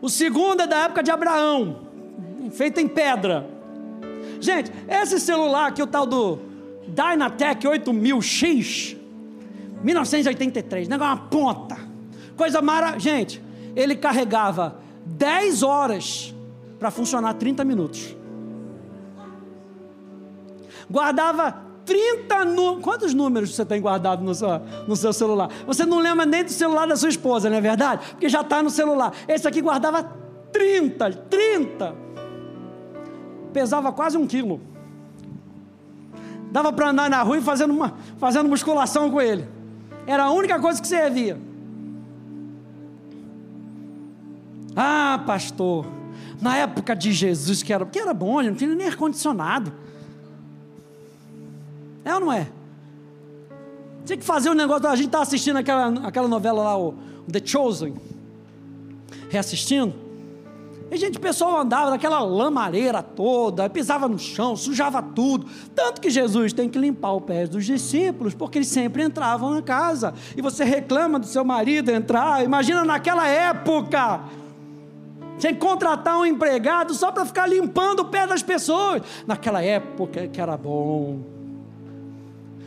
O 0.01 0.09
segundo 0.09 0.63
é 0.63 0.67
da 0.67 0.85
época 0.85 1.03
de 1.03 1.11
Abraão, 1.11 1.81
feito 2.53 2.81
em 2.81 2.89
pedra. 2.89 3.49
Gente, 4.41 4.71
esse 4.89 5.19
celular 5.19 5.69
aqui, 5.69 5.83
o 5.83 5.87
tal 5.87 6.07
do 6.07 6.39
Dynatec 6.89 7.67
8000X, 7.67 8.97
1983, 9.83 10.89
negócio 10.89 11.15
uma 11.15 11.29
ponta. 11.29 11.79
Coisa 12.37 12.61
mara, 12.61 12.99
gente, 12.99 13.43
ele 13.75 13.97
carregava 13.97 14.79
10 15.07 15.63
horas 15.63 16.35
para 16.79 16.91
funcionar 16.91 17.35
30 17.35 17.65
minutos 17.65 18.17
guardava 20.91 21.66
30 21.87 22.45
números. 22.45 22.85
Quantos 22.85 23.15
números 23.15 23.55
você 23.55 23.65
tem 23.65 23.81
guardado 23.81 24.23
no 24.23 24.35
seu, 24.35 24.49
no 24.87 24.97
seu 24.97 25.13
celular? 25.13 25.49
Você 25.67 25.87
não 25.87 26.01
lembra 26.01 26.27
nem 26.27 26.45
do 26.45 26.51
celular 26.51 26.87
da 26.87 26.97
sua 26.97 27.09
esposa, 27.09 27.49
não 27.49 27.57
é 27.57 27.61
verdade? 27.61 28.05
Porque 28.11 28.29
já 28.29 28.41
está 28.41 28.63
no 28.63 28.69
celular. 28.69 29.15
Esse 29.27 29.47
aqui 29.47 29.63
guardava 29.63 30.03
30, 30.53 31.11
30. 31.13 31.95
Pesava 33.53 33.93
quase 33.93 34.19
um 34.19 34.27
quilo. 34.27 34.61
Dava 36.51 36.73
para 36.73 36.91
andar 36.91 37.09
na 37.09 37.23
rua 37.23 37.39
e 37.39 37.41
fazendo, 37.41 37.73
uma, 37.73 37.95
fazendo 38.19 38.49
musculação 38.49 39.11
com 39.11 39.21
ele. 39.21 39.47
Era 40.07 40.25
a 40.25 40.31
única 40.31 40.59
coisa 40.61 40.81
que 40.81 40.89
servia. 40.89 41.39
Ah, 44.75 45.23
pastor, 45.27 45.87
na 46.41 46.57
época 46.57 46.95
de 46.95 47.13
Jesus, 47.13 47.63
que 47.63 47.73
era, 47.73 47.87
que 47.87 47.99
era 47.99 48.13
bom, 48.13 48.43
não 48.43 48.55
tinha 48.55 48.75
nem 48.75 48.87
ar-condicionado. 48.87 49.73
É 52.07 52.15
ou 52.15 52.21
não 52.21 52.33
é? 52.33 52.47
Tinha 54.05 54.17
que 54.17 54.25
fazer 54.25 54.49
um 54.49 54.55
negócio. 54.55 54.87
A 54.89 54.95
gente 54.95 55.07
está 55.07 55.21
assistindo 55.21 55.57
aquela, 55.57 55.89
aquela 56.07 56.29
novela 56.29 56.63
lá, 56.63 56.79
o 56.79 56.95
The 57.31 57.43
Chosen, 57.45 57.97
reassistindo. 59.29 59.93
E, 60.89 60.97
gente, 60.97 61.19
o 61.19 61.21
pessoal 61.21 61.59
andava 61.59 61.91
daquela 61.91 62.21
lamareira 62.21 63.03
toda, 63.03 63.69
pisava 63.69 64.07
no 64.07 64.21
chão, 64.21 64.55
sujava 64.55 65.03
tudo. 65.03 65.49
Tanto 65.75 66.01
que 66.01 66.09
Jesus 66.09 66.53
tem 66.53 66.69
que 66.69 66.79
limpar 66.79 67.11
o 67.11 67.21
pé 67.21 67.45
dos 67.45 67.67
discípulos, 67.67 68.35
porque 68.35 68.59
eles 68.59 68.69
sempre 68.69 69.03
entravam 69.03 69.51
na 69.51 69.61
casa. 69.61 70.15
E 70.37 70.41
você 70.41 70.63
reclama 70.63 71.19
do 71.19 71.27
seu 71.27 71.45
marido 71.45 71.91
entrar. 71.91 72.45
Imagina 72.45 72.85
naquela 72.85 73.27
época. 73.27 74.21
Tinha 75.41 75.53
que 75.53 75.59
contratar 75.59 76.17
um 76.17 76.25
empregado 76.25 76.95
só 76.95 77.11
para 77.11 77.27
ficar 77.27 77.49
limpando 77.49 78.01
o 78.01 78.05
pé 78.05 78.29
das 78.29 78.45
pessoas. 78.45 79.03
Naquela 79.27 79.61
época 79.61 80.29
que 80.29 80.41
era 80.41 80.57
bom. 80.57 81.36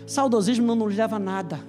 Saudosismo 0.09 0.65
não 0.65 0.75
nos 0.75 0.95
leva 0.95 1.17
a 1.17 1.19
nada. 1.19 1.59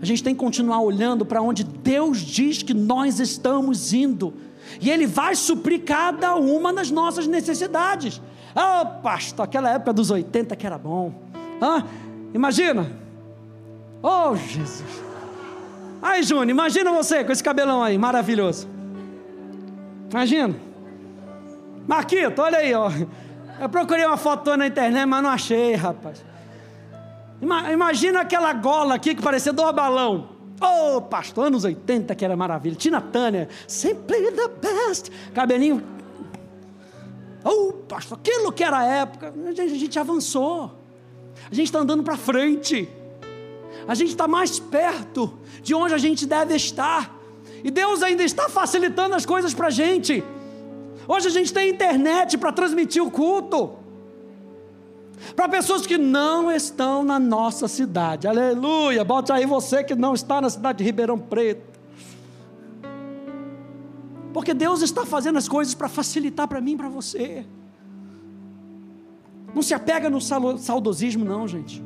A 0.00 0.04
gente 0.04 0.22
tem 0.22 0.34
que 0.34 0.40
continuar 0.40 0.80
olhando 0.80 1.26
para 1.26 1.42
onde 1.42 1.62
Deus 1.62 2.20
diz 2.20 2.62
que 2.62 2.72
nós 2.72 3.20
estamos 3.20 3.92
indo. 3.92 4.32
E 4.80 4.90
Ele 4.90 5.06
vai 5.06 5.36
suprir 5.36 5.84
cada 5.84 6.34
uma 6.36 6.72
das 6.72 6.90
nossas 6.90 7.26
necessidades. 7.26 8.20
Ah, 8.54 8.80
oh, 8.82 9.02
pastor, 9.02 9.44
aquela 9.44 9.70
época 9.70 9.92
dos 9.92 10.10
80 10.10 10.56
que 10.56 10.66
era 10.66 10.78
bom. 10.78 11.12
Ah, 11.60 11.84
imagina. 12.32 12.90
Oh, 14.02 14.34
Jesus. 14.34 15.04
Aí, 16.00 16.22
Júnior, 16.22 16.48
imagina 16.48 16.90
você 16.90 17.22
com 17.24 17.32
esse 17.32 17.44
cabelão 17.44 17.82
aí, 17.82 17.98
maravilhoso. 17.98 18.66
Imagina. 20.10 20.56
Marquito, 21.86 22.40
olha 22.40 22.58
aí, 22.58 22.72
ó. 22.72 22.90
Eu 23.60 23.68
procurei 23.68 24.06
uma 24.06 24.16
foto 24.16 24.56
na 24.56 24.66
internet, 24.66 25.04
mas 25.04 25.22
não 25.22 25.30
achei, 25.30 25.74
rapaz. 25.74 26.24
Imagina 27.40 28.20
aquela 28.20 28.52
gola 28.52 28.94
aqui 28.94 29.14
que 29.14 29.22
parecia 29.22 29.52
do 29.52 29.72
balão. 29.72 30.36
Oh, 30.60 31.02
pastor, 31.02 31.46
anos 31.46 31.64
80 31.64 32.14
que 32.14 32.24
era 32.24 32.36
maravilha. 32.36 32.74
Tina 32.76 33.00
Turner, 33.00 33.48
sempre 33.68 34.32
the 34.32 34.48
best. 34.48 35.10
Cabelinho. 35.34 35.82
Oh, 37.44 37.72
pastor, 37.72 38.18
aquilo 38.18 38.50
que 38.52 38.64
era 38.64 38.78
a 38.78 38.84
época. 38.84 39.34
A 39.46 39.52
gente, 39.52 39.74
a 39.74 39.78
gente 39.78 39.98
avançou. 39.98 40.72
A 41.50 41.54
gente 41.54 41.66
está 41.66 41.80
andando 41.80 42.02
para 42.02 42.16
frente. 42.16 42.88
A 43.86 43.94
gente 43.94 44.10
está 44.10 44.26
mais 44.26 44.58
perto 44.58 45.38
de 45.62 45.74
onde 45.74 45.92
a 45.92 45.98
gente 45.98 46.26
deve 46.26 46.54
estar. 46.54 47.14
E 47.62 47.70
Deus 47.70 48.02
ainda 48.02 48.22
está 48.22 48.48
facilitando 48.48 49.14
as 49.14 49.26
coisas 49.26 49.52
para 49.52 49.66
a 49.66 49.70
gente. 49.70 50.24
Hoje 51.06 51.28
a 51.28 51.30
gente 51.30 51.52
tem 51.52 51.70
internet 51.70 52.38
para 52.38 52.50
transmitir 52.50 53.02
o 53.02 53.10
culto 53.10 53.85
para 55.34 55.48
pessoas 55.48 55.86
que 55.86 55.98
não 55.98 56.50
estão 56.50 57.02
na 57.02 57.18
nossa 57.18 57.68
cidade. 57.68 58.26
Aleluia! 58.28 59.04
Bote 59.04 59.32
aí 59.32 59.46
você 59.46 59.82
que 59.82 59.94
não 59.94 60.14
está 60.14 60.40
na 60.40 60.50
cidade 60.50 60.78
de 60.78 60.84
Ribeirão 60.84 61.18
Preto. 61.18 61.76
Porque 64.32 64.52
Deus 64.52 64.82
está 64.82 65.06
fazendo 65.06 65.38
as 65.38 65.48
coisas 65.48 65.74
para 65.74 65.88
facilitar 65.88 66.46
para 66.46 66.60
mim 66.60 66.72
e 66.72 66.76
para 66.76 66.88
você. 66.88 67.46
Não 69.54 69.62
se 69.62 69.72
apega 69.72 70.10
no 70.10 70.20
saudosismo, 70.20 71.24
não, 71.24 71.48
gente. 71.48 71.82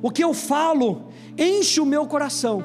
O 0.00 0.10
que 0.10 0.24
eu 0.24 0.32
falo 0.32 1.10
enche 1.36 1.80
o 1.80 1.84
meu 1.84 2.06
coração. 2.06 2.64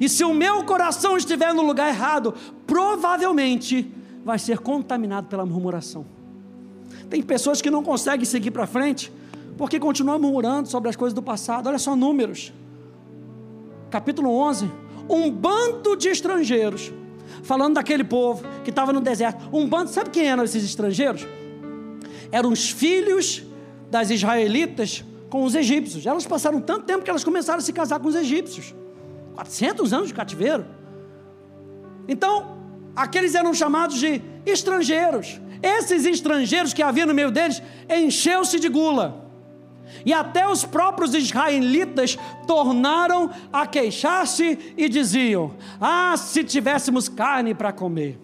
E 0.00 0.08
se 0.08 0.22
o 0.22 0.32
meu 0.32 0.62
coração 0.64 1.16
estiver 1.16 1.52
no 1.52 1.62
lugar 1.62 1.88
errado, 1.88 2.34
provavelmente 2.66 3.92
vai 4.24 4.38
ser 4.38 4.58
contaminado 4.58 5.26
pela 5.26 5.44
murmuração. 5.44 6.06
Tem 7.08 7.22
pessoas 7.22 7.62
que 7.62 7.70
não 7.70 7.82
conseguem 7.82 8.24
seguir 8.24 8.50
para 8.50 8.66
frente 8.66 9.12
porque 9.56 9.80
continuam 9.80 10.18
murmurando 10.18 10.68
sobre 10.68 10.88
as 10.88 10.96
coisas 10.96 11.14
do 11.14 11.22
passado. 11.22 11.68
Olha 11.68 11.78
só 11.78 11.96
números. 11.96 12.52
Capítulo 13.90 14.30
11. 14.30 14.70
Um 15.10 15.30
bando 15.30 15.96
de 15.96 16.08
estrangeiros, 16.08 16.92
falando 17.42 17.74
daquele 17.74 18.04
povo 18.04 18.44
que 18.62 18.70
estava 18.70 18.92
no 18.92 19.00
deserto. 19.00 19.48
Um 19.52 19.66
bando, 19.66 19.90
sabe 19.90 20.10
quem 20.10 20.26
eram 20.26 20.44
esses 20.44 20.62
estrangeiros? 20.62 21.26
Eram 22.30 22.52
os 22.52 22.70
filhos 22.70 23.42
das 23.90 24.10
israelitas 24.10 25.02
com 25.30 25.44
os 25.44 25.54
egípcios. 25.54 26.06
Elas 26.06 26.26
passaram 26.26 26.60
tanto 26.60 26.84
tempo 26.84 27.02
que 27.02 27.10
elas 27.10 27.24
começaram 27.24 27.58
a 27.58 27.62
se 27.62 27.72
casar 27.72 27.98
com 28.00 28.08
os 28.08 28.14
egípcios. 28.14 28.74
400 29.34 29.92
anos 29.92 30.08
de 30.08 30.14
cativeiro. 30.14 30.66
Então, 32.06 32.58
aqueles 32.94 33.34
eram 33.34 33.52
chamados 33.54 33.98
de 33.98 34.22
estrangeiros. 34.44 35.40
Esses 35.62 36.04
estrangeiros 36.04 36.72
que 36.72 36.82
havia 36.82 37.06
no 37.06 37.14
meio 37.14 37.30
deles 37.30 37.62
encheu-se 37.88 38.60
de 38.60 38.68
gula. 38.68 39.28
E 40.04 40.12
até 40.12 40.46
os 40.46 40.64
próprios 40.64 41.14
israelitas 41.14 42.16
tornaram 42.46 43.30
a 43.52 43.66
queixar-se 43.66 44.74
e 44.76 44.88
diziam: 44.88 45.54
Ah, 45.80 46.14
se 46.16 46.44
tivéssemos 46.44 47.08
carne 47.08 47.54
para 47.54 47.72
comer. 47.72 48.18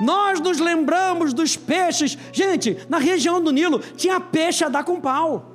Nós 0.00 0.40
nos 0.40 0.58
lembramos 0.58 1.32
dos 1.32 1.56
peixes. 1.56 2.16
Gente, 2.32 2.78
na 2.88 2.98
região 2.98 3.42
do 3.42 3.50
Nilo 3.50 3.78
tinha 3.96 4.20
peixe 4.20 4.64
a 4.64 4.68
dar 4.68 4.84
com 4.84 5.00
pau. 5.00 5.50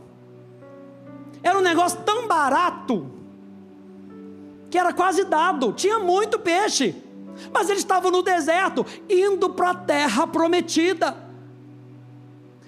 Era 1.41 1.57
um 1.57 1.61
negócio 1.61 1.99
tão 2.01 2.27
barato 2.27 3.11
que 4.69 4.77
era 4.77 4.91
quase 4.91 5.23
dado. 5.25 5.71
Tinha 5.73 5.99
muito 5.99 6.39
peixe. 6.39 6.95
Mas 7.53 7.69
eles 7.69 7.81
estavam 7.81 8.11
no 8.11 8.21
deserto, 8.21 8.85
indo 9.09 9.49
para 9.49 9.71
a 9.71 9.75
terra 9.75 10.27
prometida. 10.27 11.15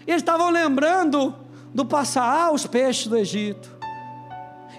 Eles 0.05 0.21
estavam 0.21 0.49
lembrando 0.49 1.35
do 1.73 1.85
passar 1.85 2.51
os 2.53 2.65
peixes 2.65 3.07
do 3.07 3.17
Egito. 3.17 3.77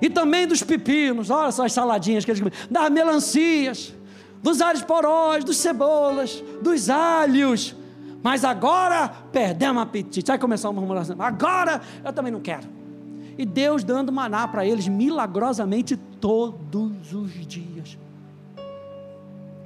E 0.01 0.09
também 0.09 0.47
dos 0.47 0.63
pepinos, 0.63 1.31
olha 1.31 1.51
só 1.51 1.65
as 1.65 1.73
saladinhas 1.73 2.25
que 2.25 2.31
eles 2.31 2.43
das 2.71 2.91
melancias, 2.91 3.95
dos 4.43 4.61
alhos 4.61 4.83
porós, 4.83 5.45
dos 5.45 5.57
cebolas, 5.57 6.43
dos 6.63 6.89
alhos. 6.89 7.75
Mas 8.23 8.45
agora 8.45 9.09
perdemos 9.33 9.83
apetite. 9.83 10.31
Aí 10.31 10.39
começou 10.39 10.71
uma 10.71 10.81
murmuração. 10.81 11.17
Agora 11.21 11.81
eu 12.05 12.13
também 12.13 12.33
não 12.33 12.41
quero. 12.41 12.67
E 13.37 13.45
Deus 13.47 13.85
dando 13.85 14.11
maná 14.11 14.49
para 14.49 14.67
eles 14.67 14.89
milagrosamente 14.89 15.97
todos 15.97 17.13
os 17.13 17.47
dias. 17.47 17.97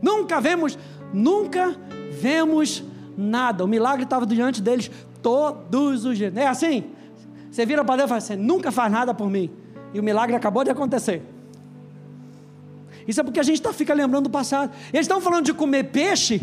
Nunca 0.02 0.40
vemos, 0.40 0.76
nunca 1.12 1.76
vemos 2.10 2.82
nada. 3.16 3.64
O 3.64 3.68
milagre 3.68 4.02
estava 4.02 4.26
diante 4.26 4.60
deles 4.60 4.90
todos 5.22 6.04
os 6.04 6.18
dias. 6.18 6.36
É 6.36 6.48
assim? 6.48 6.90
Você 7.50 7.64
vira 7.64 7.84
para 7.84 7.96
Deus 7.96 8.06
e 8.06 8.08
fala: 8.08 8.20
Você 8.20 8.36
nunca 8.36 8.72
faz 8.72 8.90
nada 8.90 9.14
por 9.14 9.30
mim. 9.30 9.50
E 9.94 10.00
o 10.00 10.02
milagre 10.02 10.34
acabou 10.34 10.64
de 10.64 10.70
acontecer. 10.70 11.22
Isso 13.06 13.20
é 13.20 13.24
porque 13.24 13.40
a 13.40 13.42
gente 13.42 13.60
tá, 13.60 13.72
fica 13.72 13.94
lembrando 13.94 14.24
do 14.24 14.30
passado. 14.30 14.72
Eles 14.92 15.04
estão 15.04 15.20
falando 15.20 15.44
de 15.44 15.54
comer 15.54 15.84
peixe, 15.84 16.42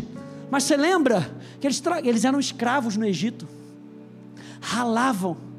mas 0.50 0.64
você 0.64 0.76
lembra 0.76 1.30
que 1.60 1.66
eles, 1.66 1.82
eles 2.04 2.24
eram 2.24 2.38
escravos 2.38 2.96
no 2.96 3.04
Egito, 3.04 3.46
ralavam. 4.60 5.49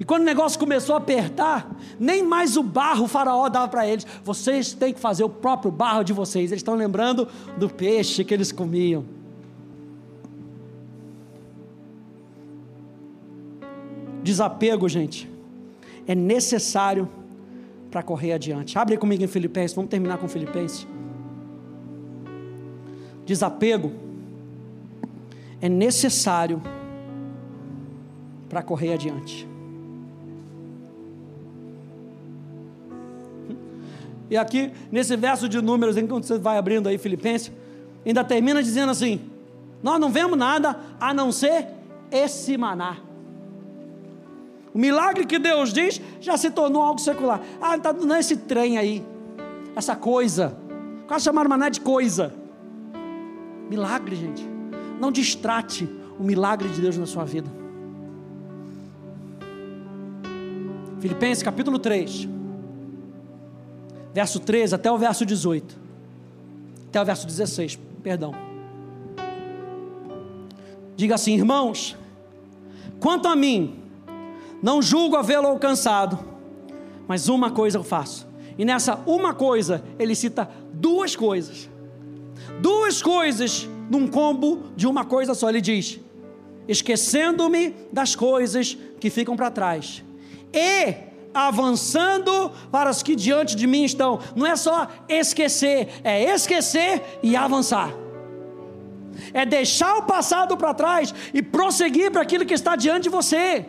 E 0.00 0.04
quando 0.04 0.22
o 0.22 0.24
negócio 0.24 0.58
começou 0.58 0.94
a 0.94 0.98
apertar, 0.98 1.76
nem 1.98 2.22
mais 2.22 2.56
o 2.56 2.62
barro 2.62 3.04
o 3.04 3.08
faraó 3.08 3.50
dava 3.50 3.68
para 3.68 3.86
eles. 3.86 4.06
Vocês 4.24 4.72
têm 4.72 4.94
que 4.94 4.98
fazer 4.98 5.22
o 5.24 5.28
próprio 5.28 5.70
barro 5.70 6.02
de 6.02 6.14
vocês. 6.14 6.50
Eles 6.50 6.60
estão 6.60 6.74
lembrando 6.74 7.28
do 7.58 7.68
peixe 7.68 8.24
que 8.24 8.32
eles 8.32 8.50
comiam. 8.50 9.04
Desapego, 14.22 14.88
gente, 14.88 15.30
é 16.06 16.14
necessário 16.14 17.06
para 17.90 18.02
correr 18.02 18.32
adiante. 18.32 18.78
Abre 18.78 18.96
comigo 18.96 19.22
em 19.22 19.28
Filipenses, 19.28 19.74
vamos 19.74 19.90
terminar 19.90 20.16
com 20.16 20.26
Filipenses. 20.26 20.86
Desapego 23.26 23.92
é 25.60 25.68
necessário 25.68 26.62
para 28.48 28.62
correr 28.62 28.94
adiante. 28.94 29.49
E 34.30 34.36
aqui, 34.36 34.72
nesse 34.92 35.16
verso 35.16 35.48
de 35.48 35.60
números, 35.60 35.96
enquanto 35.96 36.24
você 36.24 36.38
vai 36.38 36.56
abrindo 36.56 36.88
aí 36.88 36.96
Filipenses, 36.96 37.50
ainda 38.06 38.22
termina 38.22 38.62
dizendo 38.62 38.90
assim: 38.90 39.20
Nós 39.82 39.98
não 40.00 40.08
vemos 40.08 40.38
nada 40.38 40.78
a 41.00 41.12
não 41.12 41.32
ser 41.32 41.66
esse 42.12 42.56
maná. 42.56 42.98
O 44.72 44.78
milagre 44.78 45.26
que 45.26 45.38
Deus 45.38 45.72
diz 45.72 46.00
já 46.20 46.36
se 46.36 46.48
tornou 46.50 46.80
algo 46.80 47.00
secular. 47.00 47.40
Ah, 47.60 47.76
está 47.76 47.90
dando 47.90 48.14
esse 48.14 48.36
trem 48.36 48.78
aí, 48.78 49.04
essa 49.74 49.96
coisa. 49.96 50.56
Quase 51.08 51.24
chamaram 51.24 51.50
maná 51.50 51.68
de 51.68 51.80
coisa. 51.80 52.32
Milagre, 53.68 54.14
gente. 54.14 54.46
Não 55.00 55.10
distrate 55.10 55.88
o 56.20 56.22
milagre 56.22 56.68
de 56.68 56.80
Deus 56.80 56.96
na 56.96 57.06
sua 57.06 57.24
vida. 57.24 57.50
Filipenses 61.00 61.42
capítulo 61.42 61.78
3, 61.78 62.28
verso 64.12 64.40
13 64.40 64.74
até 64.74 64.90
o 64.90 64.98
verso 64.98 65.24
18, 65.24 65.78
até 66.88 67.00
o 67.00 67.04
verso 67.04 67.26
16, 67.26 67.78
perdão. 68.02 68.34
Diga 70.96 71.14
assim, 71.14 71.34
irmãos, 71.34 71.96
quanto 72.98 73.28
a 73.28 73.36
mim, 73.36 73.78
não 74.62 74.82
julgo 74.82 75.16
havê-lo 75.16 75.46
alcançado, 75.46 76.18
mas 77.08 77.28
uma 77.28 77.50
coisa 77.50 77.78
eu 77.78 77.84
faço. 77.84 78.28
E 78.58 78.64
nessa 78.64 78.96
uma 79.06 79.32
coisa, 79.32 79.82
ele 79.98 80.14
cita 80.14 80.50
duas 80.72 81.16
coisas. 81.16 81.68
Duas 82.60 83.00
coisas 83.00 83.66
num 83.88 84.06
combo 84.06 84.64
de 84.76 84.86
uma 84.86 85.04
coisa 85.04 85.34
só. 85.34 85.48
Ele 85.48 85.60
diz: 85.60 85.98
esquecendo-me 86.68 87.74
das 87.90 88.14
coisas 88.14 88.76
que 89.00 89.08
ficam 89.08 89.36
para 89.36 89.50
trás, 89.50 90.04
e 90.52 91.09
avançando 91.32 92.50
para 92.70 92.90
as 92.90 93.02
que 93.02 93.14
diante 93.14 93.54
de 93.56 93.66
mim 93.66 93.84
estão. 93.84 94.20
Não 94.34 94.46
é 94.46 94.56
só 94.56 94.88
esquecer, 95.08 95.88
é 96.02 96.22
esquecer 96.22 97.02
e 97.22 97.36
avançar. 97.36 97.90
É 99.32 99.44
deixar 99.44 99.96
o 99.98 100.02
passado 100.02 100.56
para 100.56 100.74
trás 100.74 101.14
e 101.32 101.42
prosseguir 101.42 102.10
para 102.10 102.22
aquilo 102.22 102.46
que 102.46 102.54
está 102.54 102.74
diante 102.76 103.04
de 103.04 103.08
você. 103.10 103.66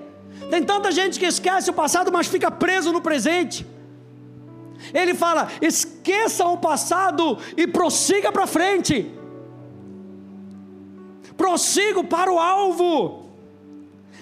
Tem 0.50 0.64
tanta 0.64 0.92
gente 0.92 1.20
que 1.20 1.26
esquece 1.26 1.70
o 1.70 1.74
passado, 1.74 2.12
mas 2.12 2.28
fica 2.28 2.50
preso 2.50 2.92
no 2.92 3.02
presente. 3.02 3.66
Ele 4.94 5.14
fala: 5.14 5.50
esqueça 5.62 6.46
o 6.46 6.58
passado 6.58 7.38
e 7.56 7.68
prossiga 7.68 8.32
para 8.32 8.48
frente. 8.48 9.12
Prossigo 11.38 12.04
para 12.04 12.32
o 12.32 12.40
alvo, 12.40 13.21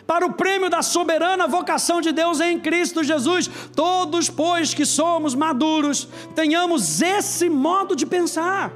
para 0.09 0.25
o 0.25 0.33
prêmio 0.33 0.71
da 0.71 0.81
soberana 0.81 1.47
vocação 1.47 2.01
de 2.01 2.11
Deus 2.11 2.39
em 2.39 2.59
Cristo 2.59 3.03
Jesus. 3.03 3.47
Todos, 3.75 4.27
pois, 4.27 4.73
que 4.73 4.83
somos 4.83 5.35
maduros, 5.35 6.07
tenhamos 6.33 6.99
esse 6.99 7.47
modo 7.47 7.95
de 7.95 8.07
pensar. 8.07 8.73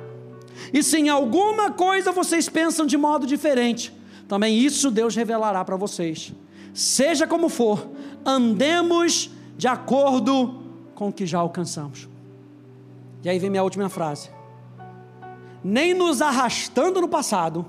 E 0.72 0.84
se 0.84 1.00
em 1.00 1.10
alguma 1.10 1.72
coisa 1.72 2.12
vocês 2.12 2.48
pensam 2.48 2.86
de 2.86 2.96
modo 2.98 3.26
diferente, 3.26 3.92
também 4.28 4.60
isso 4.60 4.92
Deus 4.92 5.16
revelará 5.16 5.66
para 5.66 5.76
vocês. 5.76 6.32
Seja 6.72 7.26
como 7.26 7.50
for, 7.50 7.84
andemos 8.24 9.32
de 9.58 9.68
acordo 9.68 10.62
com 10.94 11.08
o 11.08 11.12
que 11.12 11.26
já 11.26 11.40
alcançamos. 11.40 12.08
E 13.24 13.30
aí 13.30 13.40
vem 13.40 13.50
minha 13.50 13.64
última 13.64 13.90
frase: 13.90 14.30
nem 15.64 15.96
nos 15.96 16.22
arrastando 16.22 17.02
no 17.02 17.08
passado, 17.08 17.66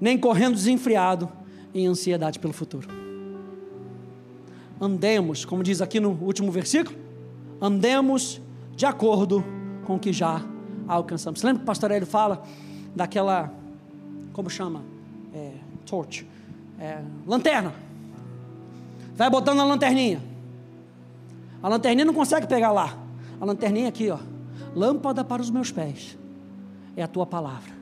nem 0.00 0.16
correndo 0.16 0.54
desenfreado 0.54 1.37
em 1.78 1.86
ansiedade 1.86 2.38
pelo 2.38 2.52
futuro. 2.52 2.88
Andemos, 4.80 5.44
como 5.44 5.62
diz 5.62 5.80
aqui 5.80 5.98
no 5.98 6.10
último 6.10 6.50
versículo, 6.52 6.96
andemos 7.60 8.40
de 8.76 8.86
acordo 8.86 9.44
com 9.84 9.96
o 9.96 9.98
que 9.98 10.12
já 10.12 10.42
alcançamos. 10.86 11.40
Você 11.40 11.46
lembra 11.46 11.60
que 11.60 11.64
o 11.64 11.66
pastor 11.66 11.90
Hélio 11.90 12.06
fala 12.06 12.44
daquela, 12.94 13.52
como 14.32 14.48
chama? 14.48 14.82
É, 15.34 15.52
torch, 15.84 16.26
é, 16.78 17.02
lanterna 17.26 17.74
Vai 19.18 19.28
botando 19.28 19.58
a 19.58 19.64
lanterninha. 19.64 20.22
A 21.60 21.68
lanterninha 21.68 22.04
não 22.04 22.14
consegue 22.14 22.46
pegar 22.46 22.70
lá. 22.70 22.96
A 23.40 23.44
lanterninha 23.44 23.88
aqui, 23.88 24.08
ó. 24.10 24.18
Lâmpada 24.76 25.24
para 25.24 25.42
os 25.42 25.50
meus 25.50 25.72
pés. 25.72 26.16
É 26.96 27.02
a 27.02 27.08
tua 27.08 27.26
palavra. 27.26 27.72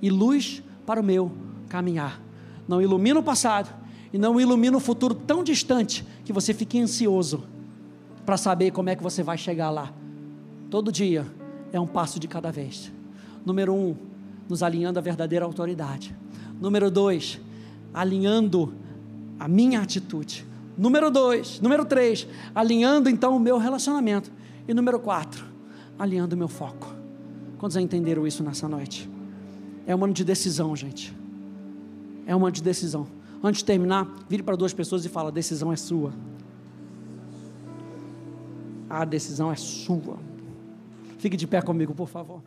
E 0.00 0.08
luz 0.08 0.62
para 0.86 1.00
o 1.00 1.02
meu 1.02 1.32
caminhar. 1.68 2.20
Não 2.68 2.80
ilumina 2.80 3.18
o 3.18 3.22
passado 3.22 3.74
e 4.12 4.18
não 4.18 4.40
ilumina 4.40 4.76
o 4.76 4.80
futuro 4.80 5.14
tão 5.14 5.42
distante 5.42 6.06
que 6.24 6.32
você 6.32 6.54
fique 6.54 6.78
ansioso 6.78 7.44
para 8.24 8.36
saber 8.36 8.70
como 8.70 8.90
é 8.90 8.94
que 8.94 9.02
você 9.02 9.22
vai 9.22 9.36
chegar 9.36 9.70
lá. 9.70 9.92
Todo 10.70 10.92
dia 10.92 11.26
é 11.72 11.80
um 11.80 11.86
passo 11.86 12.20
de 12.20 12.28
cada 12.28 12.52
vez. 12.52 12.92
Número 13.44 13.74
um, 13.74 13.96
nos 14.48 14.62
alinhando 14.62 14.98
à 14.98 15.02
verdadeira 15.02 15.44
autoridade. 15.44 16.14
Número 16.60 16.90
dois, 16.90 17.40
alinhando 17.94 18.74
a 19.40 19.48
minha 19.48 19.80
atitude 19.80 20.46
Número 20.78 21.10
dois, 21.10 21.60
número 21.60 21.84
três, 21.84 22.28
alinhando 22.54 23.10
então 23.10 23.36
o 23.36 23.40
meu 23.40 23.58
relacionamento. 23.58 24.30
E 24.68 24.72
número 24.72 25.00
quatro, 25.00 25.44
alinhando 25.98 26.36
o 26.36 26.38
meu 26.38 26.46
foco. 26.46 26.94
Quantos 27.58 27.74
já 27.74 27.80
entenderam 27.80 28.24
isso 28.24 28.44
nessa 28.44 28.68
noite? 28.68 29.10
É 29.84 29.96
um 29.96 30.04
ano 30.04 30.14
de 30.14 30.22
decisão, 30.22 30.76
gente. 30.76 31.17
É 32.28 32.36
um 32.36 32.44
ano 32.44 32.52
de 32.52 32.62
decisão. 32.62 33.06
Antes 33.42 33.60
de 33.60 33.64
terminar, 33.64 34.06
vire 34.28 34.42
para 34.42 34.54
duas 34.54 34.74
pessoas 34.74 35.02
e 35.02 35.08
fala: 35.08 35.30
a 35.30 35.32
decisão 35.32 35.72
é 35.72 35.76
sua. 35.76 36.12
A 38.90 39.02
decisão 39.06 39.50
é 39.50 39.56
sua. 39.56 40.18
Fique 41.18 41.38
de 41.38 41.46
pé 41.46 41.62
comigo, 41.62 41.94
por 41.94 42.06
favor. 42.06 42.42